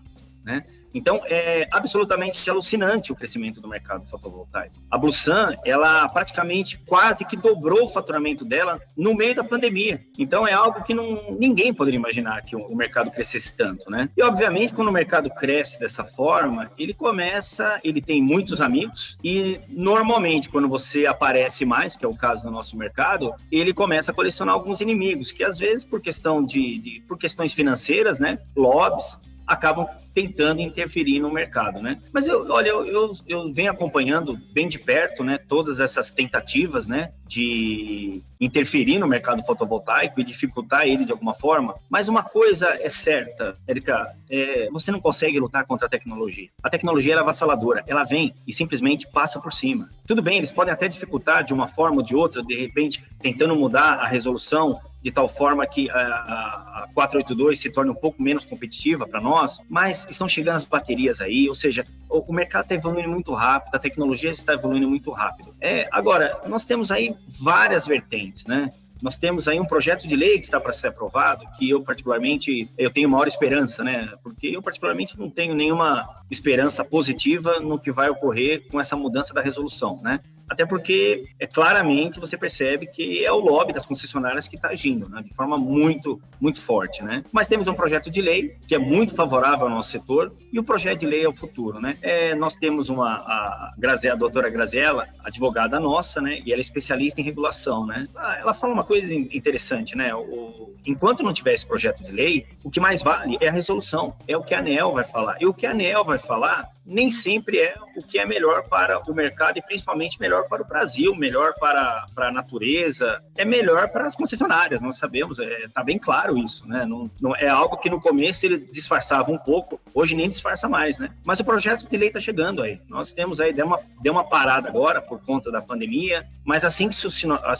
né? 0.43 0.65
Então, 0.93 1.21
é 1.25 1.67
absolutamente 1.71 2.49
alucinante 2.49 3.11
o 3.11 3.15
crescimento 3.15 3.61
do 3.61 3.67
mercado 3.67 4.05
fotovoltaico. 4.07 4.75
A 4.89 4.97
Blusan, 4.97 5.55
ela 5.65 6.07
praticamente 6.09 6.77
quase 6.79 7.25
que 7.25 7.37
dobrou 7.37 7.85
o 7.85 7.89
faturamento 7.89 8.43
dela 8.43 8.79
no 8.95 9.13
meio 9.15 9.35
da 9.35 9.43
pandemia. 9.43 10.01
Então, 10.17 10.47
é 10.47 10.53
algo 10.53 10.83
que 10.83 10.93
não, 10.93 11.35
ninguém 11.37 11.73
poderia 11.73 11.97
imaginar 11.97 12.41
que 12.43 12.55
o 12.55 12.75
mercado 12.75 13.11
crescesse 13.11 13.55
tanto, 13.55 13.89
né? 13.89 14.09
E, 14.17 14.23
obviamente, 14.23 14.73
quando 14.73 14.89
o 14.89 14.91
mercado 14.91 15.29
cresce 15.29 15.79
dessa 15.79 16.03
forma, 16.03 16.71
ele 16.77 16.93
começa, 16.93 17.79
ele 17.83 18.01
tem 18.01 18.21
muitos 18.21 18.61
amigos 18.61 19.17
e, 19.23 19.59
normalmente, 19.69 20.49
quando 20.49 20.67
você 20.67 21.05
aparece 21.05 21.65
mais, 21.65 21.95
que 21.95 22.05
é 22.05 22.07
o 22.07 22.15
caso 22.15 22.43
do 22.43 22.51
nosso 22.51 22.77
mercado, 22.77 23.33
ele 23.51 23.73
começa 23.73 24.11
a 24.11 24.15
colecionar 24.15 24.55
alguns 24.55 24.81
inimigos, 24.81 25.31
que 25.31 25.43
às 25.43 25.57
vezes, 25.57 25.85
por 25.85 26.01
questão 26.01 26.43
de, 26.43 26.77
de 26.79 27.03
por 27.07 27.17
questões 27.17 27.53
financeiras, 27.53 28.19
né, 28.19 28.39
lobbies, 28.55 29.17
acabam 29.45 29.87
tentando 30.13 30.61
interferir 30.61 31.19
no 31.19 31.31
mercado, 31.31 31.81
né? 31.81 32.01
Mas 32.11 32.27
eu, 32.27 32.45
olha, 32.49 32.69
eu, 32.69 32.85
eu, 32.85 33.11
eu, 33.27 33.53
venho 33.53 33.71
acompanhando 33.71 34.37
bem 34.53 34.67
de 34.67 34.77
perto, 34.77 35.23
né, 35.23 35.37
todas 35.37 35.79
essas 35.79 36.11
tentativas, 36.11 36.87
né, 36.87 37.11
de 37.27 38.21
interferir 38.39 38.99
no 38.99 39.07
mercado 39.07 39.43
fotovoltaico 39.45 40.19
e 40.19 40.23
dificultar 40.23 40.85
ele 40.85 41.05
de 41.05 41.11
alguma 41.11 41.33
forma. 41.33 41.75
Mas 41.89 42.07
uma 42.07 42.23
coisa 42.23 42.69
é 42.79 42.89
certa, 42.89 43.57
Erika, 43.67 44.15
é, 44.29 44.69
você 44.71 44.91
não 44.91 44.99
consegue 44.99 45.39
lutar 45.39 45.65
contra 45.65 45.87
a 45.87 45.89
tecnologia. 45.89 46.49
A 46.61 46.69
tecnologia 46.69 47.15
é 47.15 47.17
avassaladora, 47.17 47.83
ela 47.87 48.03
vem 48.03 48.33
e 48.45 48.53
simplesmente 48.53 49.07
passa 49.07 49.39
por 49.39 49.53
cima. 49.53 49.89
Tudo 50.05 50.21
bem, 50.21 50.37
eles 50.37 50.51
podem 50.51 50.73
até 50.73 50.87
dificultar 50.87 51.43
de 51.43 51.53
uma 51.53 51.67
forma 51.67 51.97
ou 51.97 52.03
de 52.03 52.15
outra, 52.15 52.43
de 52.43 52.55
repente 52.55 53.03
tentando 53.21 53.55
mudar 53.55 53.93
a 53.93 54.07
resolução 54.07 54.79
de 55.01 55.11
tal 55.11 55.27
forma 55.27 55.65
que 55.65 55.89
a, 55.89 55.97
a 55.97 56.87
482 56.93 57.59
se 57.59 57.71
torne 57.71 57.91
um 57.91 57.95
pouco 57.95 58.21
menos 58.21 58.45
competitiva 58.45 59.07
para 59.07 59.19
nós, 59.19 59.59
mas 59.67 60.00
estão 60.09 60.27
chegando 60.27 60.55
as 60.55 60.65
baterias 60.65 61.21
aí, 61.21 61.47
ou 61.47 61.55
seja, 61.55 61.85
o, 62.09 62.19
o 62.19 62.33
mercado 62.33 62.63
está 62.63 62.75
evoluindo 62.75 63.09
muito 63.09 63.33
rápido, 63.33 63.75
a 63.75 63.79
tecnologia 63.79 64.31
está 64.31 64.53
evoluindo 64.53 64.87
muito 64.87 65.11
rápido. 65.11 65.53
É, 65.59 65.87
agora, 65.91 66.41
nós 66.47 66.65
temos 66.65 66.91
aí 66.91 67.15
várias 67.39 67.87
vertentes, 67.87 68.45
né? 68.45 68.71
Nós 69.01 69.17
temos 69.17 69.47
aí 69.47 69.59
um 69.59 69.65
projeto 69.65 70.07
de 70.07 70.15
lei 70.15 70.37
que 70.37 70.45
está 70.45 70.59
para 70.59 70.71
ser 70.71 70.89
aprovado, 70.89 71.43
que 71.57 71.67
eu 71.67 71.81
particularmente 71.81 72.69
eu 72.77 72.91
tenho 72.91 73.09
maior 73.09 73.27
esperança, 73.27 73.83
né? 73.83 74.13
Porque 74.21 74.47
eu 74.47 74.61
particularmente 74.61 75.17
não 75.19 75.27
tenho 75.27 75.55
nenhuma 75.55 76.07
esperança 76.29 76.85
positiva 76.85 77.59
no 77.59 77.79
que 77.79 77.91
vai 77.91 78.09
ocorrer 78.09 78.67
com 78.69 78.79
essa 78.79 78.95
mudança 78.95 79.33
da 79.33 79.41
resolução, 79.41 79.99
né? 80.03 80.19
Até 80.51 80.65
porque, 80.65 81.29
é, 81.39 81.47
claramente, 81.47 82.19
você 82.19 82.37
percebe 82.37 82.85
que 82.85 83.23
é 83.23 83.31
o 83.31 83.39
lobby 83.39 83.71
das 83.71 83.85
concessionárias 83.85 84.49
que 84.49 84.57
está 84.57 84.67
agindo, 84.67 85.07
né, 85.07 85.21
de 85.21 85.33
forma 85.33 85.57
muito, 85.57 86.21
muito 86.41 86.61
forte. 86.61 87.01
Né? 87.01 87.23
Mas 87.31 87.47
temos 87.47 87.69
um 87.69 87.73
projeto 87.73 88.11
de 88.11 88.21
lei 88.21 88.57
que 88.67 88.75
é 88.75 88.77
muito 88.77 89.15
favorável 89.15 89.67
ao 89.67 89.73
nosso 89.73 89.89
setor 89.91 90.35
e 90.51 90.59
o 90.59 90.63
projeto 90.63 90.99
de 90.99 91.05
lei 91.05 91.23
é 91.23 91.29
o 91.29 91.33
futuro. 91.33 91.79
Né? 91.79 91.97
É, 92.01 92.35
nós 92.35 92.57
temos 92.57 92.89
uma, 92.89 93.13
a, 93.13 93.73
a 94.11 94.15
doutora 94.15 94.49
Graziella, 94.49 95.07
advogada 95.23 95.79
nossa, 95.79 96.19
né, 96.19 96.41
e 96.45 96.51
ela 96.51 96.59
é 96.59 96.61
especialista 96.61 97.21
em 97.21 97.23
regulação. 97.23 97.85
Né? 97.85 98.09
Ah, 98.13 98.37
ela 98.37 98.53
fala 98.53 98.73
uma 98.73 98.83
coisa 98.83 99.13
interessante, 99.13 99.95
né? 99.95 100.13
O, 100.13 100.75
enquanto 100.85 101.23
não 101.23 101.31
tiver 101.31 101.53
esse 101.53 101.65
projeto 101.65 102.03
de 102.03 102.11
lei, 102.11 102.45
o 102.61 102.69
que 102.69 102.81
mais 102.81 103.01
vale 103.01 103.37
é 103.39 103.47
a 103.47 103.51
resolução, 103.51 104.13
é 104.27 104.35
o 104.35 104.43
que 104.43 104.53
a 104.53 104.59
ANEL 104.59 104.91
vai 104.91 105.05
falar. 105.05 105.37
E 105.39 105.45
o 105.45 105.53
que 105.53 105.65
a 105.65 105.71
ANEL 105.71 106.03
vai 106.03 106.19
falar 106.19 106.69
nem 106.85 107.09
sempre 107.09 107.59
é 107.59 107.75
o 107.95 108.03
que 108.03 108.19
é 108.19 108.25
melhor 108.25 108.63
para 108.67 108.99
o 108.99 109.13
mercado 109.13 109.57
e 109.57 109.61
principalmente 109.61 110.19
melhor 110.19 110.47
para 110.47 110.61
o 110.61 110.65
Brasil, 110.65 111.15
melhor 111.15 111.53
para, 111.59 112.07
para 112.13 112.29
a 112.29 112.31
natureza, 112.31 113.21
é 113.35 113.45
melhor 113.45 113.89
para 113.89 114.05
as 114.05 114.15
concessionárias, 114.15 114.81
nós 114.81 114.97
sabemos, 114.97 115.39
está 115.39 115.53
é, 115.53 115.67
tá 115.67 115.83
bem 115.83 115.97
claro 115.97 116.37
isso, 116.37 116.67
né? 116.67 116.85
Não, 116.85 117.09
não, 117.21 117.35
é 117.35 117.47
algo 117.47 117.77
que 117.77 117.89
no 117.89 118.01
começo 118.01 118.45
ele 118.45 118.57
disfarçava 118.57 119.31
um 119.31 119.37
pouco, 119.37 119.79
hoje 119.93 120.15
nem 120.15 120.29
disfarça 120.29 120.67
mais, 120.67 120.99
né? 120.99 121.09
Mas 121.23 121.39
o 121.39 121.43
projeto 121.43 121.87
de 121.87 121.97
lei 121.97 122.07
está 122.07 122.19
chegando 122.19 122.61
aí. 122.61 122.79
Nós 122.87 123.13
temos 123.13 123.39
aí, 123.39 123.53
deu 123.53 123.65
uma, 123.65 123.79
deu 124.01 124.13
uma 124.13 124.23
parada 124.23 124.67
agora 124.67 125.01
por 125.01 125.23
conta 125.23 125.51
da 125.51 125.61
pandemia, 125.61 126.25
mas 126.43 126.65
assim 126.65 126.89
que 126.89 126.95
isso, 126.95 127.07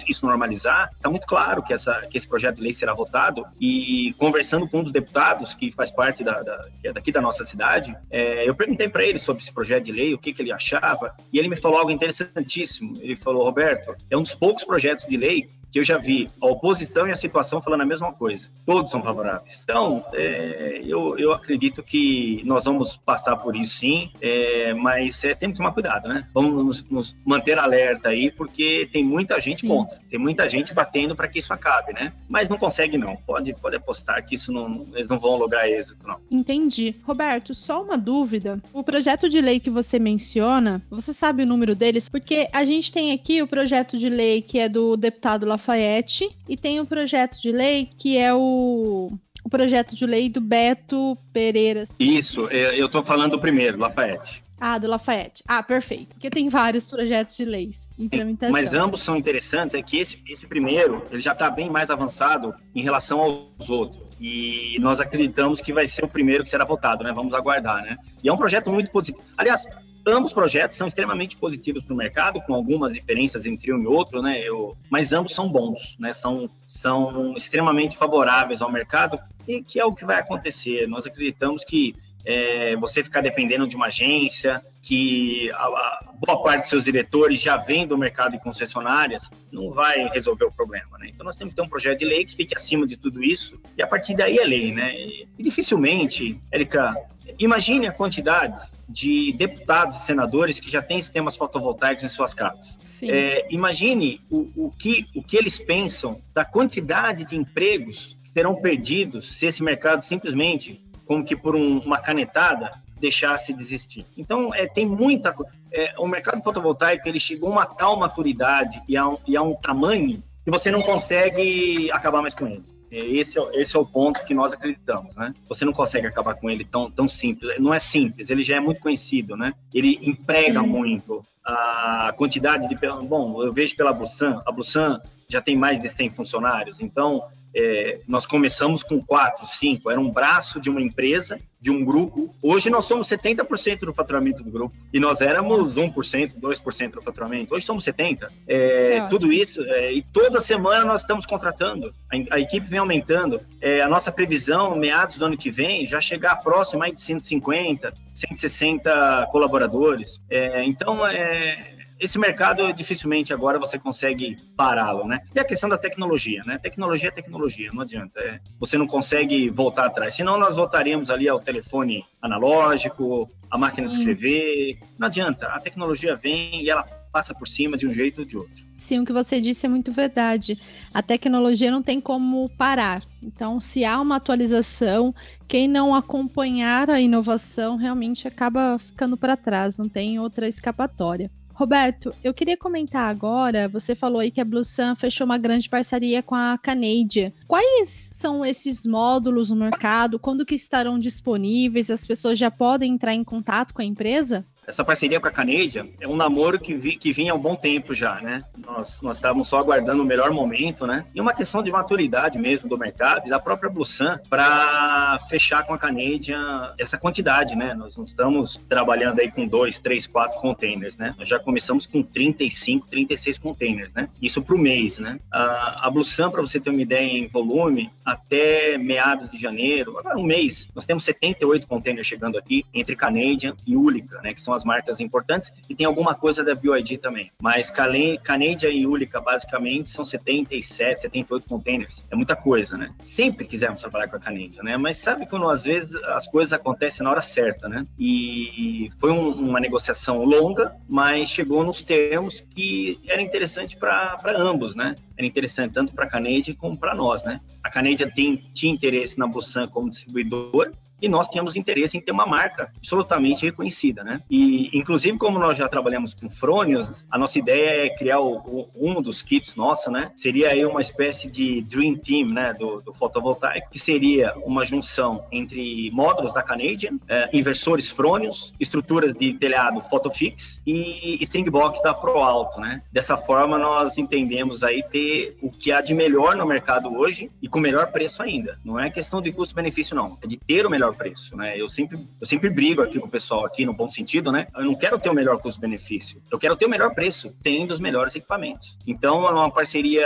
isso 0.07 0.25
normalizar, 0.25 0.91
está 0.95 1.09
muito 1.09 1.27
claro 1.27 1.61
que, 1.61 1.73
essa, 1.73 2.07
que 2.09 2.17
esse 2.17 2.27
projeto 2.27 2.55
de 2.57 2.63
lei 2.63 2.73
será 2.73 2.93
votado 2.93 3.45
e 3.59 4.13
conversando 4.17 4.67
com 4.67 4.79
um 4.79 4.83
dos 4.83 4.91
deputados 4.91 5.53
que 5.53 5.71
faz 5.71 5.91
parte 5.91 6.23
da, 6.23 6.41
da, 6.41 6.67
é 6.83 6.91
daqui 6.91 7.11
da 7.11 7.21
nossa 7.21 7.43
cidade, 7.43 7.95
é, 8.09 8.47
eu 8.47 8.55
perguntei 8.55 8.89
para 8.89 9.03
ele 9.03 9.10
ele 9.11 9.19
sobre 9.19 9.43
esse 9.43 9.53
projeto 9.53 9.85
de 9.85 9.91
lei, 9.91 10.13
o 10.13 10.17
que, 10.17 10.33
que 10.33 10.41
ele 10.41 10.51
achava, 10.51 11.15
e 11.31 11.37
ele 11.37 11.47
me 11.47 11.55
falou 11.55 11.77
algo 11.77 11.91
interessantíssimo. 11.91 12.97
Ele 13.01 13.15
falou, 13.15 13.43
Roberto, 13.43 13.95
é 14.09 14.17
um 14.17 14.21
dos 14.21 14.33
poucos 14.33 14.63
projetos 14.63 15.05
de 15.05 15.17
lei 15.17 15.49
que 15.71 15.79
eu 15.79 15.83
já 15.83 15.97
vi 15.97 16.29
a 16.41 16.47
oposição 16.47 17.07
e 17.07 17.11
a 17.11 17.15
situação 17.15 17.61
falando 17.61 17.81
a 17.81 17.85
mesma 17.85 18.11
coisa. 18.11 18.49
Todos 18.65 18.91
são 18.91 19.01
favoráveis. 19.01 19.61
Então, 19.63 20.03
é, 20.13 20.81
eu, 20.85 21.17
eu 21.17 21.31
acredito 21.31 21.81
que 21.81 22.41
nós 22.45 22.65
vamos 22.65 22.97
passar 22.97 23.37
por 23.37 23.55
isso 23.55 23.75
sim, 23.75 24.11
é, 24.21 24.73
mas 24.73 25.23
é, 25.23 25.33
temos 25.33 25.53
que 25.53 25.63
tomar 25.63 25.73
cuidado, 25.73 26.07
né? 26.07 26.27
Vamos 26.33 26.65
nos, 26.65 26.89
nos, 26.89 27.17
manter 27.25 27.57
alerta 27.57 28.09
aí, 28.09 28.29
porque 28.29 28.89
tem 28.91 29.03
muita 29.03 29.39
gente 29.39 29.65
contra, 29.65 29.97
tem 30.09 30.19
muita 30.19 30.47
gente 30.49 30.73
batendo 30.73 31.15
para 31.15 31.27
que 31.27 31.39
isso 31.39 31.53
acabe, 31.53 31.93
né? 31.93 32.13
Mas 32.27 32.49
não 32.49 32.57
consegue 32.57 32.97
não, 32.97 33.15
pode, 33.15 33.53
pode 33.53 33.75
apostar 33.75 34.25
que 34.25 34.35
isso 34.35 34.51
não, 34.51 34.85
eles 34.93 35.07
não 35.07 35.19
vão 35.19 35.37
lograr 35.37 35.69
êxito, 35.69 36.05
não. 36.05 36.19
Entendi. 36.29 36.95
Roberto, 37.03 37.55
só 37.55 37.81
uma 37.81 37.97
dúvida. 37.97 38.61
O 38.73 38.83
projeto 38.83 39.29
de 39.29 39.39
lei 39.39 39.59
que 39.59 39.69
você 39.69 39.97
menciona, 39.97 40.81
você 40.89 41.13
sabe 41.13 41.43
o 41.43 41.47
número 41.47 41.75
deles? 41.75 42.09
Porque 42.09 42.49
a 42.51 42.65
gente 42.65 42.91
tem 42.91 43.13
aqui 43.13 43.41
o 43.41 43.47
projeto 43.47 43.97
de 43.97 44.09
lei 44.09 44.41
que 44.41 44.59
é 44.59 44.67
do 44.67 44.97
deputado 44.97 45.45
Lafayette 45.61 46.35
e 46.49 46.57
tem 46.57 46.79
o 46.79 46.85
projeto 46.85 47.39
de 47.39 47.51
lei 47.51 47.87
que 47.97 48.17
é 48.17 48.33
o 48.33 49.11
o 49.43 49.49
projeto 49.49 49.95
de 49.95 50.05
lei 50.05 50.29
do 50.29 50.39
Beto 50.39 51.17
Pereira. 51.33 51.85
Isso, 51.99 52.47
eu 52.47 52.85
estou 52.85 53.01
falando 53.01 53.31
do 53.31 53.39
primeiro, 53.39 53.77
Lafayette. 53.77 54.43
Ah, 54.59 54.77
do 54.77 54.87
Lafayette. 54.87 55.43
Ah, 55.47 55.63
perfeito. 55.63 56.09
Porque 56.09 56.29
tem 56.29 56.47
vários 56.47 56.87
projetos 56.87 57.35
de 57.35 57.43
leis 57.43 57.89
em 57.97 58.07
tramitação. 58.07 58.51
Mas 58.51 58.75
ambos 58.75 59.01
são 59.01 59.17
interessantes, 59.17 59.73
é 59.73 59.81
que 59.81 59.97
esse, 59.97 60.21
esse 60.29 60.45
primeiro 60.45 61.03
ele 61.09 61.19
já 61.19 61.31
está 61.31 61.49
bem 61.49 61.71
mais 61.71 61.89
avançado 61.89 62.53
em 62.75 62.83
relação 62.83 63.19
aos 63.19 63.67
outros. 63.67 64.03
E 64.19 64.77
nós 64.79 64.99
acreditamos 64.99 65.59
que 65.59 65.73
vai 65.73 65.87
ser 65.87 66.05
o 66.05 66.07
primeiro 66.07 66.43
que 66.43 66.49
será 66.51 66.63
votado, 66.63 67.03
né? 67.03 67.11
Vamos 67.11 67.33
aguardar, 67.33 67.81
né? 67.81 67.97
E 68.23 68.29
é 68.29 68.33
um 68.33 68.37
projeto 68.37 68.71
muito 68.71 68.91
positivo. 68.91 69.25
Aliás, 69.35 69.65
Ambos 70.05 70.33
projetos 70.33 70.77
são 70.77 70.87
extremamente 70.87 71.37
positivos 71.37 71.83
para 71.83 71.93
o 71.93 71.97
mercado, 71.97 72.41
com 72.41 72.53
algumas 72.53 72.93
diferenças 72.93 73.45
entre 73.45 73.71
um 73.71 73.81
e 73.83 73.87
outro, 73.87 74.21
né? 74.21 74.39
Eu, 74.39 74.75
mas 74.89 75.13
ambos 75.13 75.33
são 75.33 75.47
bons, 75.47 75.95
né? 75.99 76.11
São, 76.11 76.49
são 76.65 77.35
extremamente 77.35 77.97
favoráveis 77.97 78.61
ao 78.61 78.71
mercado 78.71 79.19
e 79.47 79.61
que 79.61 79.79
é 79.79 79.85
o 79.85 79.93
que 79.93 80.05
vai 80.05 80.19
acontecer. 80.19 80.87
Nós 80.87 81.05
acreditamos 81.05 81.63
que 81.63 81.95
é, 82.25 82.75
você 82.77 83.03
ficar 83.03 83.21
dependendo 83.21 83.67
de 83.67 83.75
uma 83.75 83.87
agência, 83.87 84.61
que 84.81 85.51
a, 85.51 85.63
a, 85.63 86.13
boa 86.15 86.41
parte 86.41 86.61
dos 86.61 86.69
seus 86.69 86.83
diretores 86.83 87.39
já 87.39 87.57
vem 87.57 87.87
do 87.87 87.97
mercado 87.97 88.33
de 88.33 88.39
concessionárias, 88.39 89.29
não 89.51 89.71
vai 89.71 90.07
resolver 90.09 90.45
o 90.45 90.51
problema. 90.51 90.97
Né? 90.99 91.09
Então 91.13 91.25
nós 91.25 91.35
temos 91.35 91.53
que 91.53 91.55
ter 91.55 91.65
um 91.65 91.69
projeto 91.69 91.99
de 91.99 92.05
lei 92.05 92.25
que 92.25 92.35
fique 92.35 92.55
acima 92.55 92.85
de 92.85 92.97
tudo 92.97 93.23
isso, 93.23 93.59
e 93.77 93.81
a 93.81 93.87
partir 93.87 94.15
daí 94.15 94.37
é 94.37 94.45
lei. 94.45 94.73
Né? 94.73 94.95
E, 94.95 95.27
e 95.37 95.43
dificilmente, 95.43 96.39
Érica, 96.51 96.95
imagine 97.39 97.87
a 97.87 97.91
quantidade 97.91 98.59
de 98.87 99.31
deputados 99.33 99.97
e 99.97 100.05
senadores 100.05 100.59
que 100.59 100.69
já 100.69 100.81
têm 100.81 101.01
sistemas 101.01 101.37
fotovoltaicos 101.37 102.03
em 102.03 102.09
suas 102.09 102.33
casas. 102.33 102.79
É, 103.03 103.47
imagine 103.49 104.21
o, 104.29 104.49
o, 104.55 104.71
que, 104.71 105.07
o 105.15 105.23
que 105.23 105.37
eles 105.37 105.57
pensam 105.57 106.21
da 106.33 106.43
quantidade 106.43 107.25
de 107.25 107.35
empregos 107.35 108.17
que 108.21 108.29
serão 108.29 108.55
perdidos 108.55 109.37
se 109.37 109.45
esse 109.45 109.63
mercado 109.63 110.01
simplesmente 110.01 110.83
como 111.05 111.23
que 111.23 111.35
por 111.35 111.55
um, 111.55 111.79
uma 111.79 111.97
canetada 111.97 112.71
deixasse 112.99 113.53
de 113.53 113.61
existir. 113.61 114.05
Então, 114.15 114.53
é, 114.53 114.67
tem 114.67 114.85
muita 114.85 115.35
é, 115.71 115.93
o 115.97 116.07
mercado 116.07 116.43
fotovoltaico 116.43 117.07
ele 117.07 117.19
chegou 117.19 117.49
a 117.49 117.51
uma 117.51 117.65
tal 117.65 117.97
maturidade 117.97 118.81
e 118.87 118.95
a, 118.95 119.07
um, 119.07 119.17
e 119.25 119.35
a 119.35 119.41
um 119.41 119.55
tamanho 119.55 120.21
que 120.43 120.51
você 120.51 120.69
não 120.69 120.81
consegue 120.81 121.89
acabar 121.91 122.21
mais 122.21 122.33
com 122.33 122.47
ele. 122.47 122.63
Esse 122.91 123.39
é, 123.39 123.49
esse 123.53 123.75
é 123.75 123.79
o 123.79 123.85
ponto 123.85 124.23
que 124.25 124.33
nós 124.33 124.53
acreditamos, 124.53 125.15
né? 125.15 125.33
Você 125.47 125.63
não 125.63 125.71
consegue 125.71 126.07
acabar 126.07 126.35
com 126.35 126.49
ele 126.49 126.65
tão, 126.65 126.91
tão 126.91 127.07
simples. 127.07 127.57
Não 127.59 127.73
é 127.73 127.79
simples, 127.79 128.29
ele 128.29 128.43
já 128.43 128.57
é 128.57 128.59
muito 128.59 128.81
conhecido, 128.81 129.37
né? 129.37 129.53
Ele 129.73 129.97
emprega 130.01 130.61
muito 130.61 131.25
a 131.45 132.13
quantidade 132.17 132.67
de... 132.67 132.75
Bom, 132.75 133.41
eu 133.41 133.53
vejo 133.53 133.75
pela 133.75 133.93
Busan, 133.93 134.41
a 134.45 134.51
Busan 134.51 135.01
já 135.29 135.41
tem 135.41 135.55
mais 135.55 135.79
de 135.79 135.87
100 135.87 136.09
funcionários, 136.09 136.81
então 136.81 137.23
é, 137.55 137.99
nós 138.07 138.25
começamos 138.25 138.83
com 138.83 139.03
quatro, 139.03 139.45
cinco, 139.45 139.89
era 139.91 139.99
um 139.99 140.09
braço 140.09 140.59
de 140.59 140.69
uma 140.69 140.81
empresa, 140.81 141.39
de 141.59 141.69
um 141.69 141.85
grupo. 141.85 142.33
Hoje 142.41 142.69
nós 142.69 142.85
somos 142.85 143.07
70% 143.07 143.79
do 143.81 143.93
faturamento 143.93 144.43
do 144.43 144.49
grupo 144.49 144.75
e 144.91 144.99
nós 144.99 145.21
éramos 145.21 145.75
1%, 145.75 146.39
2% 146.39 146.91
do 146.91 147.01
faturamento. 147.01 147.53
Hoje 147.53 147.65
somos 147.65 147.85
70%. 147.85 148.29
É, 148.47 149.05
tudo 149.07 149.31
isso, 149.31 149.63
é, 149.65 149.93
e 149.93 150.01
toda 150.01 150.39
semana 150.39 150.83
nós 150.85 151.01
estamos 151.01 151.25
contratando, 151.25 151.93
a, 152.11 152.35
a 152.35 152.39
equipe 152.39 152.65
vem 152.65 152.79
aumentando. 152.79 153.41
É, 153.61 153.81
a 153.81 153.87
nossa 153.87 154.11
previsão, 154.11 154.75
meados 154.75 155.17
do 155.17 155.25
ano 155.25 155.37
que 155.37 155.51
vem, 155.51 155.85
já 155.85 156.01
chegar 156.01 156.37
próximo 156.37 156.83
aí 156.83 156.93
de 156.93 157.01
150, 157.01 157.93
160 158.13 159.27
colaboradores. 159.31 160.21
É, 160.29 160.63
então, 160.63 161.05
é, 161.05 161.80
esse 162.01 162.17
mercado 162.17 162.73
dificilmente 162.73 163.31
agora 163.31 163.59
você 163.59 163.77
consegue 163.77 164.35
pará-lo, 164.57 165.07
né? 165.07 165.19
E 165.35 165.39
a 165.39 165.45
questão 165.45 165.69
da 165.69 165.77
tecnologia, 165.77 166.43
né? 166.43 166.57
Tecnologia 166.57 167.09
é 167.09 167.11
tecnologia, 167.11 167.69
não 167.71 167.83
adianta. 167.83 168.19
É, 168.19 168.39
você 168.59 168.75
não 168.75 168.87
consegue 168.87 169.51
voltar 169.51 169.85
atrás. 169.85 170.15
Senão 170.15 170.39
nós 170.39 170.55
voltaríamos 170.55 171.11
ali 171.11 171.29
ao 171.29 171.39
telefone 171.39 172.03
analógico, 172.19 173.29
a 173.51 173.57
máquina 173.57 173.87
Sim. 173.87 173.93
de 173.93 173.99
escrever. 173.99 174.79
Não 174.97 175.05
adianta. 175.05 175.45
A 175.45 175.59
tecnologia 175.59 176.15
vem 176.15 176.63
e 176.63 176.71
ela 176.71 176.81
passa 177.11 177.35
por 177.35 177.47
cima 177.47 177.77
de 177.77 177.87
um 177.87 177.93
jeito 177.93 178.21
ou 178.21 178.25
de 178.25 178.35
outro. 178.35 178.65
Sim, 178.79 179.01
o 179.01 179.05
que 179.05 179.13
você 179.13 179.39
disse 179.39 179.67
é 179.67 179.69
muito 179.69 179.91
verdade. 179.91 180.59
A 180.91 181.03
tecnologia 181.03 181.69
não 181.69 181.83
tem 181.83 182.01
como 182.01 182.49
parar. 182.57 183.03
Então, 183.21 183.61
se 183.61 183.85
há 183.85 184.01
uma 184.01 184.15
atualização, 184.15 185.13
quem 185.47 185.67
não 185.67 185.93
acompanhar 185.93 186.89
a 186.89 186.99
inovação 186.99 187.75
realmente 187.75 188.27
acaba 188.27 188.79
ficando 188.79 189.15
para 189.15 189.37
trás, 189.37 189.77
não 189.77 189.87
tem 189.87 190.19
outra 190.19 190.47
escapatória. 190.47 191.29
Roberto, 191.61 192.11
eu 192.23 192.33
queria 192.33 192.57
comentar 192.57 193.07
agora, 193.07 193.69
você 193.69 193.93
falou 193.93 194.19
aí 194.19 194.31
que 194.31 194.41
a 194.41 194.43
Blue 194.43 194.65
Sun 194.65 194.95
fechou 194.95 195.25
uma 195.25 195.37
grande 195.37 195.69
parceria 195.69 196.23
com 196.23 196.33
a 196.33 196.57
Canadian. 196.57 197.31
Quais 197.47 198.09
são 198.13 198.43
esses 198.43 198.83
módulos 198.83 199.51
no 199.51 199.55
mercado? 199.55 200.17
Quando 200.17 200.43
que 200.43 200.55
estarão 200.55 200.97
disponíveis? 200.97 201.91
As 201.91 202.07
pessoas 202.07 202.39
já 202.39 202.49
podem 202.49 202.93
entrar 202.93 203.13
em 203.13 203.23
contato 203.23 203.75
com 203.75 203.81
a 203.83 203.85
empresa? 203.85 204.43
Essa 204.67 204.85
parceria 204.85 205.19
com 205.19 205.27
a 205.27 205.31
Canadian 205.31 205.87
é 205.99 206.07
um 206.07 206.15
namoro 206.15 206.59
que, 206.59 206.75
vi, 206.75 206.95
que 206.95 207.11
vinha 207.11 207.31
há 207.31 207.35
um 207.35 207.39
bom 207.39 207.55
tempo 207.55 207.95
já, 207.95 208.21
né? 208.21 208.43
Nós, 208.57 209.01
nós 209.01 209.17
estávamos 209.17 209.47
só 209.47 209.57
aguardando 209.57 210.03
o 210.03 210.05
melhor 210.05 210.31
momento, 210.31 210.85
né? 210.85 211.05
E 211.15 211.19
uma 211.19 211.33
questão 211.33 211.63
de 211.63 211.71
maturidade 211.71 212.37
mesmo 212.37 212.69
do 212.69 212.77
mercado 212.77 213.25
e 213.25 213.29
da 213.29 213.39
própria 213.39 213.69
Blusan 213.71 214.19
para 214.29 215.17
fechar 215.27 215.65
com 215.65 215.73
a 215.73 215.79
Canadian 215.79 216.73
essa 216.77 216.97
quantidade, 216.97 217.55
né? 217.55 217.73
Nós 217.73 217.97
não 217.97 218.03
estamos 218.03 218.61
trabalhando 218.69 219.19
aí 219.19 219.31
com 219.31 219.47
dois, 219.47 219.79
três, 219.79 220.05
quatro 220.05 220.39
containers, 220.39 220.95
né? 220.95 221.15
Nós 221.17 221.27
já 221.27 221.39
começamos 221.39 221.87
com 221.87 222.03
35, 222.03 222.87
36 222.87 223.39
containers, 223.39 223.91
né? 223.93 224.09
Isso 224.21 224.43
para 224.43 224.55
o 224.55 224.59
mês, 224.59 224.99
né? 224.99 225.19
A, 225.31 225.87
a 225.87 225.91
para 226.31 226.41
você 226.41 226.59
ter 226.59 226.69
uma 226.69 226.81
ideia 226.81 227.05
em 227.05 227.27
volume, 227.27 227.91
até 228.05 228.77
meados 228.77 229.29
de 229.29 229.37
janeiro, 229.37 229.97
agora 229.97 230.17
um 230.17 230.23
mês, 230.23 230.67
nós 230.73 230.85
temos 230.85 231.03
78 231.03 231.67
containers 231.67 232.07
chegando 232.07 232.37
aqui 232.37 232.63
entre 232.73 232.95
Canadian 232.95 233.55
e 233.65 233.75
Ulica, 233.75 234.21
né? 234.21 234.33
Que 234.33 234.41
são 234.41 234.50
as 234.53 234.63
marcas 234.63 234.99
importantes 234.99 235.51
e 235.69 235.75
tem 235.75 235.85
alguma 235.85 236.15
coisa 236.15 236.43
da 236.43 236.55
BYD 236.55 236.97
também. 236.97 237.31
Mas 237.41 237.71
Canadian 237.71 238.69
e 238.69 238.85
Ulica, 238.85 239.19
basicamente, 239.19 239.89
são 239.89 240.05
77, 240.05 241.03
78 241.03 241.47
containers. 241.47 242.05
É 242.09 242.15
muita 242.15 242.35
coisa, 242.35 242.77
né? 242.77 242.93
Sempre 243.01 243.45
quisemos 243.45 243.81
trabalhar 243.81 244.07
com 244.07 244.15
a 244.15 244.19
Canadian, 244.19 244.63
né? 244.63 244.77
Mas 244.77 244.97
sabe 244.97 245.25
quando 245.25 245.49
às 245.49 245.63
vezes 245.63 245.95
as 246.03 246.27
coisas 246.27 246.53
acontecem 246.53 247.03
na 247.03 247.11
hora 247.11 247.21
certa, 247.21 247.67
né? 247.67 247.85
E 247.97 248.89
foi 248.99 249.11
um, 249.11 249.29
uma 249.31 249.59
negociação 249.59 250.23
longa, 250.23 250.75
mas 250.87 251.29
chegou 251.29 251.63
nos 251.63 251.81
termos 251.81 252.39
que 252.39 252.99
era 253.07 253.21
interessante 253.21 253.77
para 253.77 254.19
ambos, 254.37 254.75
né? 254.75 254.95
Era 255.17 255.27
interessante 255.27 255.73
tanto 255.73 255.93
para 255.93 256.05
a 256.05 256.09
Canadian 256.09 256.55
como 256.55 256.77
para 256.77 256.95
nós, 256.95 257.23
né? 257.23 257.39
A 257.63 257.69
Canadian 257.69 258.09
tem, 258.09 258.37
tinha 258.53 258.73
interesse 258.73 259.17
na 259.17 259.27
Busan 259.27 259.67
como 259.67 259.89
distribuidora 259.89 260.71
e 261.01 261.09
nós 261.09 261.27
tínhamos 261.27 261.55
interesse 261.55 261.97
em 261.97 262.01
ter 262.01 262.11
uma 262.11 262.25
marca 262.25 262.71
absolutamente 262.77 263.45
reconhecida, 263.45 264.03
né? 264.03 264.21
E, 264.29 264.69
inclusive, 264.77 265.17
como 265.17 265.39
nós 265.39 265.57
já 265.57 265.67
trabalhamos 265.67 266.13
com 266.13 266.29
frônios, 266.29 267.05
a 267.09 267.17
nossa 267.17 267.39
ideia 267.39 267.85
é 267.85 267.89
criar 267.89 268.19
o, 268.19 268.37
o, 268.37 268.69
um 268.75 269.01
dos 269.01 269.21
kits 269.21 269.55
nosso, 269.55 269.89
né? 269.89 270.11
Seria 270.15 270.49
aí 270.49 270.65
uma 270.65 270.81
espécie 270.81 271.29
de 271.29 271.61
Dream 271.61 271.95
Team, 271.95 272.29
né? 272.29 272.53
Do, 272.53 272.81
do 272.81 272.93
fotovoltaico, 272.93 273.69
que 273.71 273.79
seria 273.79 274.33
uma 274.45 274.65
junção 274.65 275.25
entre 275.31 275.89
módulos 275.91 276.33
da 276.33 276.43
Canadian, 276.43 276.99
é, 277.07 277.29
inversores 277.33 277.89
frônios, 277.89 278.53
estruturas 278.59 279.13
de 279.13 279.33
telhado 279.33 279.81
Photofix 279.81 280.61
e 280.65 281.17
string 281.21 281.49
box 281.49 281.81
da 281.81 281.93
Pro 281.93 282.19
Alto, 282.19 282.59
né? 282.59 282.81
Dessa 282.91 283.17
forma, 283.17 283.57
nós 283.57 283.97
entendemos 283.97 284.63
aí 284.63 284.83
ter 284.83 285.37
o 285.41 285.49
que 285.49 285.71
há 285.71 285.81
de 285.81 285.93
melhor 285.93 286.35
no 286.35 286.45
mercado 286.45 286.93
hoje 286.93 287.31
e 287.41 287.47
com 287.47 287.59
melhor 287.59 287.91
preço 287.91 288.21
ainda. 288.21 288.59
Não 288.63 288.79
é 288.79 288.89
questão 288.89 289.21
de 289.21 289.31
custo-benefício, 289.31 289.95
não. 289.95 290.17
É 290.21 290.27
de 290.27 290.37
ter 290.37 290.65
o 290.65 290.69
melhor 290.69 290.90
preço, 290.93 291.35
né? 291.35 291.59
Eu 291.59 291.69
sempre, 291.69 291.97
eu 292.19 292.25
sempre 292.25 292.49
brigo 292.49 292.81
aqui 292.81 292.99
com 292.99 293.07
o 293.07 293.11
pessoal 293.11 293.45
aqui 293.45 293.65
no 293.65 293.73
bom 293.73 293.89
sentido, 293.89 294.31
né? 294.31 294.47
Eu 294.55 294.65
não 294.65 294.75
quero 294.75 294.99
ter 294.99 295.09
o 295.09 295.13
melhor 295.13 295.37
custo-benefício, 295.39 296.21
eu 296.31 296.39
quero 296.39 296.55
ter 296.55 296.65
o 296.65 296.69
melhor 296.69 296.93
preço, 296.93 297.35
tendo 297.41 297.71
os 297.71 297.79
melhores 297.79 298.15
equipamentos. 298.15 298.77
Então, 298.85 299.27
é 299.27 299.31
uma 299.31 299.51
parceria, 299.51 300.05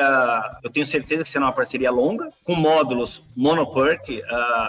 eu 0.64 0.70
tenho 0.70 0.86
certeza 0.86 1.24
que 1.24 1.30
será 1.30 1.46
uma 1.46 1.52
parceria 1.52 1.92
longa, 1.92 2.30
com 2.44 2.56
módulos 2.56 3.24
monoperk, 3.36 4.18
uh, 4.18 4.24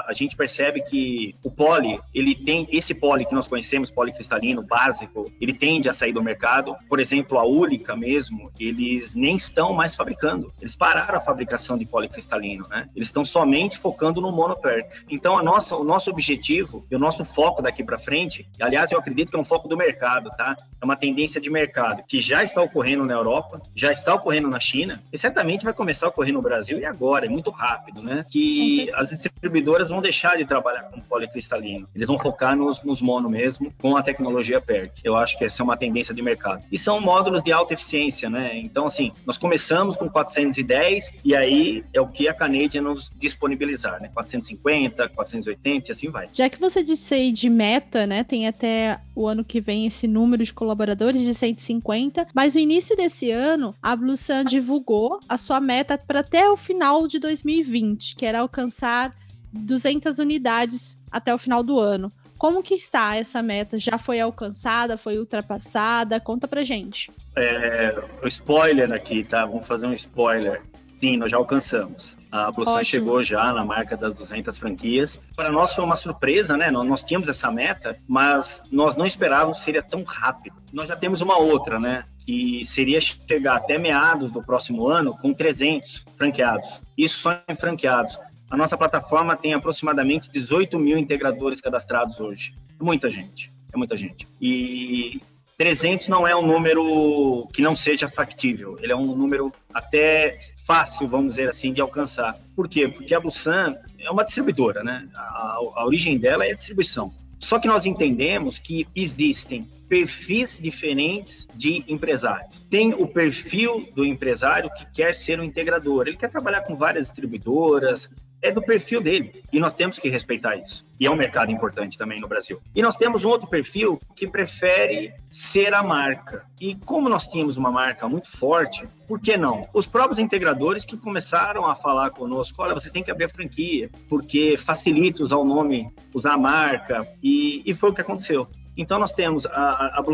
a 0.07 0.13
gente 0.13 0.37
percebe 0.37 0.83
que 0.83 1.35
o 1.43 1.51
poly, 1.51 2.01
ele 2.15 2.35
tem, 2.35 2.67
esse 2.71 2.95
poly 2.95 3.25
que 3.25 3.35
nós 3.35 3.49
conhecemos, 3.49 3.91
policristalino 3.91 4.63
básico, 4.63 5.31
ele 5.41 5.53
tende 5.53 5.89
a 5.89 5.93
sair 5.93 6.13
do 6.13 6.23
mercado. 6.23 6.77
Por 6.89 7.01
exemplo, 7.01 7.39
a 7.39 7.45
Úlica 7.45 7.97
mesmo, 7.97 8.51
eles 8.59 9.15
nem 9.15 9.37
estão 9.37 9.73
mais 9.73 9.95
fabricando. 9.95 10.53
Eles 10.61 10.77
pararam 10.77 11.17
a 11.17 11.21
fabricação 11.21 11.79
de 11.79 11.87
policristalino, 11.87 12.67
né? 12.69 12.89
Eles 12.95 13.09
estão 13.09 13.25
somente 13.25 13.79
focando 13.79 14.21
no 14.21 14.33
monoperk. 14.33 15.05
Então, 15.09 15.39
a 15.39 15.43
nossa, 15.43 15.77
o 15.77 15.85
nosso 15.85 16.06
nosso 16.07 16.11
objetivo 16.11 16.87
e 16.91 16.97
o 16.97 16.99
nosso 16.99 17.25
foco 17.25 17.63
daqui 17.63 17.83
para 17.83 17.99
frente, 17.99 18.49
aliás, 18.61 18.93
eu 18.93 18.99
acredito 18.99 19.31
que 19.31 19.37
é 19.37 19.41
um 19.41 19.45
foco 19.45 19.69
do 19.69 19.77
mercado, 19.77 20.31
tá? 20.37 20.57
É 20.81 20.85
uma 20.85 20.97
tendência 20.97 21.41
de 21.41 21.51
mercado 21.51 22.03
que 22.07 22.21
já 22.21 22.43
está 22.43 22.63
ocorrendo 22.63 23.05
na 23.05 23.15
Europa, 23.15 23.61
já 23.75 23.91
está 23.91 24.15
ocorrendo 24.15 24.49
na 24.49 24.61
China 24.61 25.03
e 25.13 25.19
certamente 25.19 25.65
vai 25.65 25.73
começar 25.73 26.07
a 26.07 26.09
ocorrer 26.11 26.33
no 26.33 26.43
Brasil 26.43 26.79
e 26.79 26.85
agora, 26.85 27.27
é 27.27 27.29
muito 27.29 27.51
rápido, 27.51 28.03
né? 28.03 28.25
Que 28.31 28.91
as 28.95 29.11
distribuidoras 29.11 29.89
vão 29.89 30.01
deixar 30.01 30.37
de 30.37 30.45
trabalhar 30.45 30.85
com 30.85 31.01
policristalino, 31.01 31.89
eles 31.95 32.07
vão 32.07 32.19
focar 32.19 32.57
nos, 32.57 32.83
nos 32.83 33.01
mono 33.01 33.29
mesmo 33.29 33.73
com 33.79 33.97
a 33.97 34.03
tecnologia 34.03 34.61
PERC. 34.61 35.01
Eu 35.03 35.17
acho 35.17 35.39
que 35.39 35.45
essa 35.45 35.63
é 35.63 35.65
uma 35.65 35.77
tendência 35.77 36.15
de 36.15 36.23
mercado. 36.23 36.63
E 36.71 36.79
são 36.79 37.01
módulos 37.01 37.43
de 37.43 37.53
alta 37.53 37.75
eficiência, 37.75 38.29
né? 38.29 38.57
Então, 38.57 38.87
assim, 38.87 39.13
nós 39.25 39.39
começamos 39.39 39.97
com 39.97 40.09
410 40.09 41.13
e 41.25 41.35
aí 41.35 41.85
é 41.93 42.01
o 42.01 42.07
que 42.07 42.29
a 42.29 42.35
Canadian 42.35 42.83
nos 42.83 43.13
disponibilizar, 43.17 44.01
né? 44.01 44.11
450, 44.13 45.09
480 45.09 45.86
assim 45.93 46.11
vai. 46.11 46.29
Já 46.33 46.49
que 46.49 46.61
você 46.61 46.83
disse 46.83 47.15
aí 47.15 47.33
de 47.33 47.49
meta, 47.49 48.07
né? 48.07 48.25
Tem 48.25 48.47
até 48.47 49.01
o 49.15 49.27
ano 49.27 49.45
que 49.45 49.61
vem 49.61 49.87
esse 49.87 50.07
número 50.07 50.45
de 50.45 50.53
colaboradores 50.53 51.23
de 51.23 51.35
150, 51.35 52.27
mas 52.35 52.55
no 52.55 52.61
início 52.61 52.97
desse 52.97 53.31
ano, 53.31 53.75
a 53.83 53.95
Bluesun 53.95 54.45
divulgou 54.45 55.21
a 55.29 55.37
sua 55.37 55.61
meta 55.61 55.99
para 55.99 56.21
até 56.21 56.49
o 56.51 56.57
final 56.57 57.07
de 57.07 57.19
2020, 57.19 58.17
que 58.17 58.27
era 58.27 58.41
alcançar 58.41 59.15
200 59.53 60.19
unidades 60.19 60.99
até 61.11 61.35
o 61.35 61.39
final 61.39 61.63
do 61.63 61.79
ano. 61.79 62.13
Como 62.39 62.63
que 62.63 62.75
está 62.75 63.17
essa 63.17 63.43
meta? 63.43 63.79
Já 63.79 63.97
foi 63.97 64.21
alcançada? 64.21 64.99
Foi 64.99 65.19
ultrapassada? 65.19 66.21
Conta 66.21 66.47
pra 66.47 66.65
gente. 66.65 67.11
É, 67.35 67.95
o 68.23 68.29
spoiler 68.29 68.93
aqui, 68.93 69.25
tá? 69.25 69.47
Vamos 69.47 69.67
fazer 69.67 69.87
um 69.87 69.95
spoiler. 69.95 70.63
Sim, 70.97 71.19
nós 71.19 71.31
já 71.31 71.37
alcançamos. 71.37 72.17
A 72.33 72.51
Blusan 72.51 72.83
chegou 72.83 73.23
já 73.23 73.53
na 73.53 73.63
marca 73.63 73.99
das 73.99 74.15
200 74.15 74.57
franquias. 74.57 75.21
Para 75.37 75.53
nós 75.53 75.75
foi 75.75 75.85
uma 75.85 75.95
surpresa, 75.95 76.57
né? 76.57 76.71
Nós, 76.71 76.89
nós 76.89 77.05
tínhamos 77.05 77.29
essa 77.29 77.51
meta, 77.51 77.99
mas 78.09 78.63
nós 78.73 78.97
não 78.97 79.05
esperávamos 79.05 79.59
que 79.59 79.65
seria 79.65 79.83
tão 79.83 80.03
rápido. 80.05 80.57
Nós 80.73 80.89
já 80.89 80.97
temos 80.97 81.21
uma 81.21 81.37
outra, 81.37 81.79
né? 81.79 82.05
Que 82.25 82.65
seria 82.65 82.99
chegar 82.99 83.57
até 83.57 83.77
meados 83.77 84.31
do 84.31 84.43
próximo 84.43 84.89
ano 84.89 85.15
com 85.19 85.35
300 85.35 86.07
franqueados. 86.17 86.81
Isso 86.97 87.19
só 87.19 87.43
em 87.47 87.55
franqueados. 87.55 88.19
A 88.51 88.57
nossa 88.57 88.79
plataforma 88.79 89.37
tem 89.37 89.53
aproximadamente 89.53 90.31
18 90.31 90.79
mil 90.79 90.97
integradores 90.97 91.61
cadastrados 91.61 92.21
hoje. 92.21 92.57
É 92.81 92.83
muita 92.83 93.11
gente, 93.11 93.53
é 93.71 93.77
muita 93.77 93.99
gente. 93.99 94.27
E 94.41 95.21
300 95.59 96.09
não 96.09 96.27
é 96.27 96.37
um 96.37 96.47
número 96.47 97.49
que 97.53 97.63
não 97.63 97.75
seja 97.75 98.09
factível, 98.09 98.79
ele 98.81 98.93
é 98.93 98.97
um 98.97 99.17
número 99.17 99.51
até 99.73 100.39
fácil, 100.67 101.09
vamos 101.09 101.35
dizer 101.35 101.49
assim, 101.49 101.73
de 101.73 101.81
alcançar. 101.81 102.39
Por 102.55 102.69
quê? 102.69 102.87
Porque 102.87 103.15
a 103.15 103.21
Busan 103.21 103.75
é 103.99 104.11
uma 104.11 104.23
distribuidora, 104.23 104.83
né? 104.83 105.09
A, 105.15 105.57
a 105.77 105.87
origem 105.87 106.19
dela 106.19 106.45
é 106.45 106.51
a 106.53 106.55
distribuição. 106.55 107.13
Só 107.39 107.59
que 107.59 107.69
nós 107.69 107.87
entendemos 107.87 108.59
que 108.59 108.87
existem 108.95 109.69
perfis 109.89 110.59
diferentes 110.59 111.47
de 111.55 111.85
empresário. 111.89 112.49
Tem 112.69 112.93
o 112.93 113.07
perfil 113.07 113.89
do 113.95 114.05
empresário 114.05 114.71
que 114.77 114.85
quer 114.93 115.15
ser 115.15 115.41
um 115.41 115.45
integrador, 115.45 116.07
ele 116.07 116.17
quer 116.17 116.31
trabalhar 116.31 116.63
com 116.63 116.77
várias 116.77 117.09
distribuidoras, 117.09 118.11
é 118.43 118.51
do 118.53 118.63
perfil 118.63 119.01
dele 119.01 119.43
e 119.53 119.59
nós 119.59 119.75
temos 119.75 119.99
que 119.99 120.09
respeitar 120.09 120.57
isso. 120.57 120.85
E 120.99 121.07
é 121.07 121.11
um 121.11 121.17
mercado 121.17 121.51
importante 121.51 121.99
também 121.99 122.21
no 122.21 122.29
Brasil. 122.29 122.61
E 122.75 122.83
nós 122.83 122.97
temos 122.97 123.25
um 123.25 123.29
outro 123.29 123.49
perfil 123.49 124.01
que 124.15 124.27
prefere 124.27 125.15
ser 125.31 125.75
a 125.75 125.83
marca. 125.83 126.45
E 126.61 126.75
como 126.75 127.09
nós 127.09 127.27
tínhamos 127.27 127.57
uma 127.57 127.71
marca 127.71 128.09
muito 128.09 128.31
forte, 128.31 128.87
por 129.07 129.21
que 129.21 129.37
não? 129.37 129.69
Os 129.73 129.87
próprios 129.87 130.19
integradores 130.19 130.85
que 130.85 130.97
começaram 130.97 131.67
a 131.67 131.75
falar 131.75 132.11
conosco, 132.11 132.63
olha, 132.63 132.75
vocês 132.75 132.93
têm 132.93 133.03
que 133.03 133.11
abrir 133.11 133.25
a 133.25 133.29
franquia, 133.29 133.91
porque 134.09 134.57
facilita 134.57 135.23
usar 135.23 135.37
o 135.37 135.45
nome, 135.45 135.93
usar 136.15 136.35
a 136.35 136.39
marca, 136.39 137.07
e, 137.23 137.63
e 137.65 137.75
foi 137.75 137.91
o 137.91 137.95
que 137.95 138.01
aconteceu. 138.01 138.49
Então 138.77 138.99
nós 138.99 139.13
temos 139.13 139.47
a, 139.47 139.51
a 139.51 140.05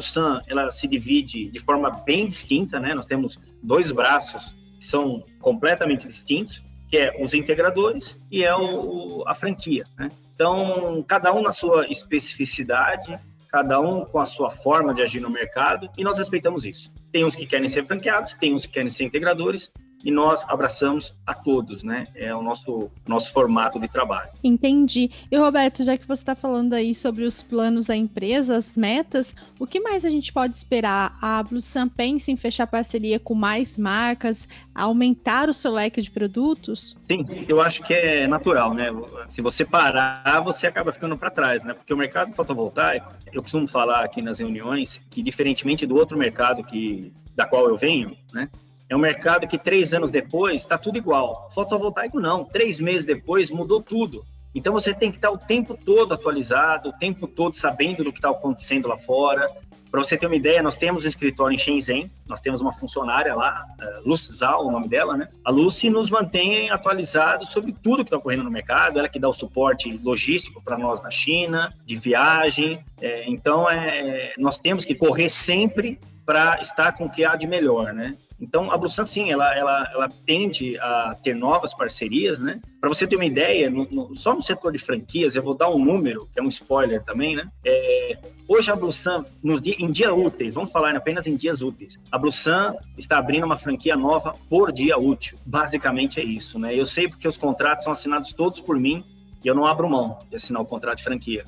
ela 0.47 0.71
se 0.71 0.87
divide 0.87 1.49
de 1.51 1.59
forma 1.59 1.91
bem 1.91 2.29
distinta, 2.29 2.79
né? 2.79 2.95
Nós 2.95 3.07
temos 3.07 3.39
dois 3.63 3.91
braços 3.91 4.55
que 4.79 4.85
são 4.85 5.25
completamente 5.41 6.07
distintos 6.07 6.63
que 6.93 6.99
é 6.99 7.17
os 7.19 7.33
integradores 7.33 8.21
e 8.31 8.45
é 8.45 8.55
o, 8.55 9.25
a 9.27 9.35
franquia. 9.35 9.87
Né? 9.99 10.11
Então, 10.35 11.03
cada 11.09 11.33
um 11.33 11.41
na 11.41 11.51
sua 11.51 11.87
especificidade, 11.87 13.19
cada 13.49 13.81
um 13.81 14.05
com 14.05 14.19
a 14.19 14.27
sua 14.27 14.51
forma 14.51 14.93
de 14.93 15.01
agir 15.01 15.19
no 15.19 15.31
mercado, 15.31 15.89
e 15.97 16.05
nós 16.05 16.19
respeitamos 16.19 16.67
isso. 16.67 16.93
Tem 17.11 17.25
uns 17.25 17.35
que 17.35 17.47
querem 17.47 17.67
ser 17.67 17.87
franqueados, 17.87 18.35
tem 18.35 18.53
uns 18.53 18.67
que 18.67 18.75
querem 18.75 18.91
ser 18.91 19.05
integradores, 19.05 19.73
e 20.05 20.11
nós 20.11 20.45
abraçamos 20.49 21.15
a 21.27 21.35
todos, 21.35 21.83
né? 21.83 22.07
É 22.15 22.35
o 22.35 22.43
nosso, 22.43 22.91
nosso 23.07 23.33
formato 23.33 23.79
de 23.79 23.89
trabalho. 23.89 24.31
Entendi. 24.43 25.11
E 25.31 25.37
Roberto, 25.37 25.85
já 25.85 25.97
que 25.97 26.07
você 26.07 26.23
está 26.23 26.35
falando 26.35 26.73
aí 26.75 26.95
sobre 26.95 27.25
os 27.25 27.43
planos 27.43 27.87
da 27.87 27.97
empresa, 27.97 28.57
as 28.57 28.77
metas, 28.77 29.35
o 29.59 29.67
que 29.67 29.81
mais 29.81 30.05
a 30.05 30.11
gente 30.11 30.33
pode 30.33 30.55
esperar? 30.57 31.17
A 31.21 31.43
Bluesun 31.43 31.89
pensa 31.89 32.31
em 32.31 32.37
fechar 32.37 32.67
parceria 32.67 33.19
com 33.19 33.35
mais 33.35 33.77
marcas, 33.79 34.49
aumentar 34.75 35.49
o 35.49 35.53
seu 35.53 35.73
leque 35.73 36.01
de 36.01 36.11
produtos? 36.11 36.97
Sim, 37.03 37.25
eu 37.49 37.61
acho 37.61 37.83
que 37.83 37.95
é 37.95 38.27
natural, 38.27 38.75
né? 38.75 38.89
Se 39.29 39.43
você 39.43 39.65
parar, 39.65 40.41
você 40.41 40.67
acaba 40.67 40.93
ficando 40.93 41.17
para 41.17 41.31
trás, 41.31 41.65
né? 41.65 41.75
Porque 41.75 41.93
o 41.93 41.97
mercado 41.97 42.33
fotovoltaico, 42.33 43.13
eu 43.33 43.43
costumo 43.43 43.67
falar 43.67 44.05
aqui 44.05 44.21
nas 44.21 44.39
reuniões 44.39 45.03
que 45.11 45.23
diferentemente 45.23 45.87
do 45.87 45.97
outro 45.97 46.19
mercado 46.19 46.65
que 46.65 47.13
da 47.35 47.47
qual 47.47 47.69
eu 47.69 47.77
venho, 47.77 48.17
né? 48.33 48.49
É 48.93 48.95
um 48.95 48.99
mercado 48.99 49.49
que 49.49 49.57
três 49.57 49.95
anos 49.95 50.11
depois 50.11 50.57
está 50.57 50.77
tudo 50.77 50.99
igual. 50.99 51.49
Fotovoltaico 51.55 52.21
não. 52.21 52.45
Três 52.45 52.79
meses 52.79 53.07
depois 53.07 53.51
mudou 53.51 53.83
tudo. 53.83 54.23
Então 54.55 54.71
você 54.71 54.93
tem 54.93 55.11
que 55.11 55.17
estar 55.17 55.31
o 55.31 55.39
tempo 55.39 55.75
todo 55.83 56.13
atualizado, 56.13 56.91
o 56.91 56.93
tempo 56.93 57.27
todo 57.27 57.57
sabendo 57.57 58.05
do 58.05 58.13
que 58.13 58.19
está 58.19 58.29
acontecendo 58.29 58.87
lá 58.89 58.99
fora. 58.99 59.51
Para 59.91 60.05
você 60.05 60.19
ter 60.19 60.27
uma 60.27 60.37
ideia, 60.37 60.63
nós 60.63 60.77
temos 60.77 61.07
um 61.07 61.09
escritório 61.09 61.55
em 61.55 61.59
Shenzhen, 61.59 62.11
nós 62.27 62.43
temos 62.43 62.61
uma 62.61 62.71
funcionária 62.71 63.35
lá, 63.35 63.65
uh, 63.81 64.07
Lucy 64.07 64.35
Zhao, 64.35 64.67
o 64.67 64.71
nome 64.71 64.89
dela, 64.89 65.17
né? 65.17 65.29
A 65.43 65.51
Lucy 65.51 65.89
nos 65.89 66.11
mantém 66.11 66.69
atualizados 66.71 67.49
sobre 67.49 67.73
tudo 67.73 68.05
que 68.05 68.09
está 68.09 68.19
ocorrendo 68.19 68.45
no 68.45 68.51
mercado, 68.51 68.99
ela 68.99 69.09
que 69.09 69.19
dá 69.19 69.29
o 69.29 69.33
suporte 69.33 69.99
logístico 70.05 70.63
para 70.63 70.77
nós 70.77 71.03
na 71.03 71.11
China, 71.11 71.73
de 71.87 71.97
viagem. 71.97 72.85
É, 73.01 73.25
então, 73.27 73.71
é, 73.71 74.35
nós 74.37 74.59
temos 74.59 74.85
que 74.85 74.95
correr 74.95 75.31
sempre 75.31 75.99
para 76.27 76.61
estar 76.61 76.93
com 76.93 77.07
o 77.07 77.11
que 77.11 77.25
há 77.25 77.37
de 77.37 77.47
melhor, 77.47 77.95
né? 77.95 78.17
Então, 78.43 78.73
a 78.73 78.77
Blusan, 78.77 79.07
sim, 79.07 79.31
ela, 79.31 79.57
ela, 79.57 79.89
ela 79.95 80.09
tende 80.27 80.77
a 80.79 81.17
ter 81.23 81.33
novas 81.33 81.73
parcerias, 81.73 82.43
né? 82.43 82.61
Para 82.81 82.89
você 82.89 83.07
ter 83.07 83.15
uma 83.15 83.25
ideia, 83.25 83.71
no, 83.71 83.89
no, 83.89 84.17
só 84.17 84.35
no 84.35 84.43
setor 84.43 84.73
de 84.73 84.79
franquias, 84.79 85.37
eu 85.37 85.45
vou 85.45 85.55
dar 85.55 85.71
um 85.71 85.79
número, 85.79 86.29
que 86.33 86.41
é 86.41 86.43
um 86.43 86.49
spoiler 86.49 87.05
também, 87.05 87.37
né? 87.37 87.49
É, 87.65 88.19
hoje 88.49 88.69
a 88.69 88.75
Blusan, 88.75 89.25
nos 89.45 89.61
em 89.65 89.89
dias 89.93 90.11
úteis, 90.11 90.55
vamos 90.55 90.73
falar 90.73 90.97
apenas 90.97 91.29
em 91.29 91.37
dias 91.37 91.63
úteis, 91.63 92.01
a 92.11 92.19
Blusan 92.19 92.75
está 92.99 93.17
abrindo 93.17 93.47
uma 93.47 93.57
franquia 93.57 93.95
nova 93.95 94.35
por 94.51 94.73
dia 94.73 94.99
útil. 94.99 95.39
Basicamente 95.47 96.19
é 96.19 96.25
isso, 96.25 96.59
né? 96.59 96.75
Eu 96.75 96.85
sei 96.85 97.09
porque 97.09 97.29
os 97.29 97.39
contratos 97.39 97.85
são 97.85 97.93
assinados 97.93 98.33
todos 98.33 98.59
por 98.59 98.77
mim 98.77 99.05
e 99.45 99.47
eu 99.47 99.55
não 99.55 99.65
abro 99.65 99.89
mão 99.89 100.19
de 100.29 100.35
assinar 100.35 100.61
o 100.61 100.67
contrato 100.67 100.99
de 100.99 101.05
franquia 101.05 101.45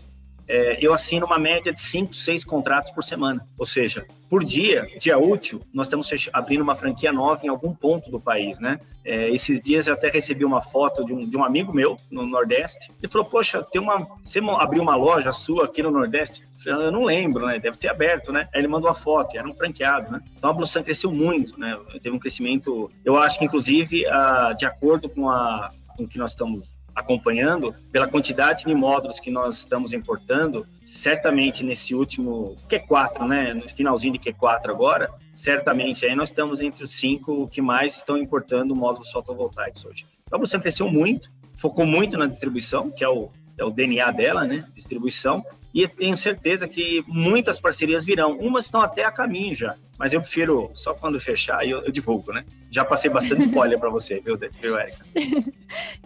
é, 0.47 0.79
eu 0.81 0.93
assino 0.93 1.27
uma 1.27 1.39
média 1.39 1.73
de 1.73 1.81
5, 1.81 2.15
6 2.15 2.45
contratos 2.45 2.93
por 2.93 3.03
semana. 3.03 3.47
Ou 3.59 3.67
seja, 3.67 4.07
por 4.29 4.45
dia, 4.45 4.87
dia 4.99 5.19
útil, 5.19 5.63
nós 5.73 5.87
estamos 5.87 6.11
abrindo 6.33 6.63
uma 6.63 6.75
franquia 6.75 7.13
nova 7.13 7.45
em 7.45 7.49
algum 7.49 7.75
ponto 7.75 8.11
do 8.11 8.21
país, 8.21 8.59
né? 8.59 8.81
É, 9.05 9.29
esses 9.31 9.61
dias 9.61 9.87
eu 9.87 9.95
até 9.95 10.09
recebi 10.09 10.45
uma 10.45 10.61
foto 10.61 11.05
de 11.05 11.13
um, 11.13 11.29
de 11.29 11.37
um 11.37 11.45
amigo 11.45 11.73
meu 11.73 11.99
no 12.11 12.27
Nordeste. 12.27 12.91
Ele 13.03 13.11
falou, 13.11 13.27
poxa, 13.27 13.63
tem 13.63 13.81
uma, 13.81 14.07
você 14.25 14.41
abriu 14.59 14.83
uma 14.83 14.97
loja 14.97 15.33
sua 15.33 15.67
aqui 15.67 15.83
no 15.83 15.91
Nordeste? 15.91 16.47
Eu 16.67 16.91
não 16.91 17.05
lembro, 17.05 17.47
né? 17.47 17.59
Deve 17.59 17.77
ter 17.77 17.89
aberto, 17.89 18.33
né? 18.33 18.49
Aí 18.55 18.61
ele 18.61 18.69
mandou 18.69 18.91
a 18.91 18.95
foto, 18.95 19.37
era 19.37 19.47
um 19.47 19.55
franqueado, 19.55 20.11
né? 20.11 20.21
Então 20.37 20.51
a 20.51 20.53
Blusan 20.53 20.83
cresceu 20.83 21.13
muito, 21.13 21.59
né? 21.59 21.79
Teve 22.03 22.11
um 22.11 22.19
crescimento, 22.19 22.91
eu 23.05 23.17
acho 23.17 23.39
que 23.39 23.45
inclusive, 23.45 24.07
ah, 24.07 24.55
de 24.57 24.67
acordo 24.67 25.09
com, 25.09 25.29
a, 25.29 25.71
com 25.97 26.07
que 26.07 26.19
nós 26.19 26.33
estamos 26.33 26.74
acompanhando, 26.95 27.75
pela 27.91 28.07
quantidade 28.07 28.65
de 28.65 28.75
módulos 28.75 29.19
que 29.19 29.31
nós 29.31 29.59
estamos 29.59 29.93
importando, 29.93 30.67
certamente 30.85 31.65
nesse 31.65 31.95
último 31.95 32.57
Q4, 32.69 33.27
né, 33.27 33.55
no 33.55 33.69
finalzinho 33.69 34.13
de 34.13 34.19
Q4 34.19 34.71
agora, 34.71 35.11
certamente 35.35 36.07
aí 36.07 36.15
nós 36.15 36.29
estamos 36.29 36.61
entre 36.61 36.85
os 36.85 36.95
cinco 36.95 37.49
que 37.49 37.61
mais 37.61 37.97
estão 37.97 38.17
importando 38.17 38.75
módulos 38.77 39.11
fotovoltaicos 39.11 39.85
hoje. 39.85 40.07
Então, 40.27 40.39
Blusan 40.39 40.61
cresceu 40.61 40.89
muito, 40.89 41.31
focou 41.57 41.85
muito 41.85 42.17
na 42.17 42.27
distribuição, 42.27 42.91
que 42.91 43.03
é 43.03 43.09
o, 43.09 43.31
é 43.59 43.65
o 43.65 43.71
DNA 43.71 44.11
dela, 44.11 44.45
né, 44.45 44.65
distribuição, 44.75 45.45
e 45.75 45.89
tenho 45.89 46.17
certeza 46.17 46.69
que 46.69 47.05
muitas 47.09 47.59
parcerias 47.59 48.05
virão. 48.05 48.39
Umas 48.39 48.67
estão 48.67 48.81
até 48.81 49.05
a 49.05 49.11
caminho 49.11 49.57
já, 49.57 49.75
mas 49.99 50.13
eu 50.13 50.21
prefiro 50.21 50.71
só 50.73 50.95
quando 50.95 51.19
fechar 51.19 51.67
eu, 51.67 51.81
eu 51.85 51.91
divulgo, 51.91 52.33
né? 52.33 52.45
Já 52.71 52.85
passei 52.85 53.11
bastante 53.11 53.43
spoiler 53.47 53.79
para 53.79 53.91
você, 53.91 54.21
viu, 54.21 54.39
viu 54.39 54.79
Erika? 54.79 55.05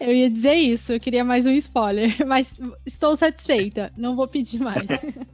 Eu 0.00 0.14
ia 0.14 0.30
dizer 0.30 0.54
isso, 0.54 0.92
eu 0.94 1.00
queria 1.00 1.24
mais 1.24 1.44
um 1.44 1.50
spoiler, 1.50 2.16
mas 2.26 2.58
estou 2.86 3.14
satisfeita, 3.16 3.92
não 3.96 4.16
vou 4.16 4.26
pedir 4.26 4.60
mais. 4.60 4.86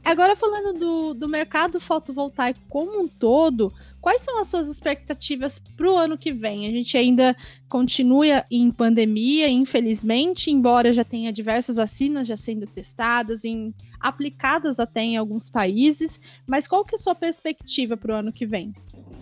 Agora 0.03 0.35
falando 0.35 0.77
do, 0.77 1.13
do 1.13 1.29
mercado 1.29 1.79
fotovoltaico 1.79 2.59
como 2.67 3.01
um 3.01 3.07
todo, 3.07 3.71
quais 4.01 4.21
são 4.23 4.39
as 4.39 4.47
suas 4.47 4.67
expectativas 4.67 5.57
para 5.77 5.89
o 5.89 5.97
ano 5.97 6.17
que 6.17 6.33
vem? 6.33 6.67
A 6.67 6.71
gente 6.71 6.97
ainda 6.97 7.35
continua 7.69 8.43
em 8.51 8.69
pandemia, 8.71 9.47
infelizmente, 9.47 10.51
embora 10.51 10.91
já 10.91 11.03
tenha 11.03 11.31
diversas 11.31 11.77
vacinas 12.05 12.27
já 12.27 12.37
sendo 12.37 12.67
testadas, 12.67 13.43
em, 13.43 13.73
aplicadas 13.99 14.79
até 14.79 15.01
em 15.01 15.17
alguns 15.17 15.49
países, 15.49 16.19
mas 16.45 16.67
qual 16.67 16.85
que 16.85 16.95
é 16.95 16.97
a 16.97 17.01
sua 17.01 17.15
perspectiva 17.15 17.97
para 17.97 18.13
o 18.13 18.17
ano 18.17 18.31
que 18.31 18.45
vem? 18.45 18.73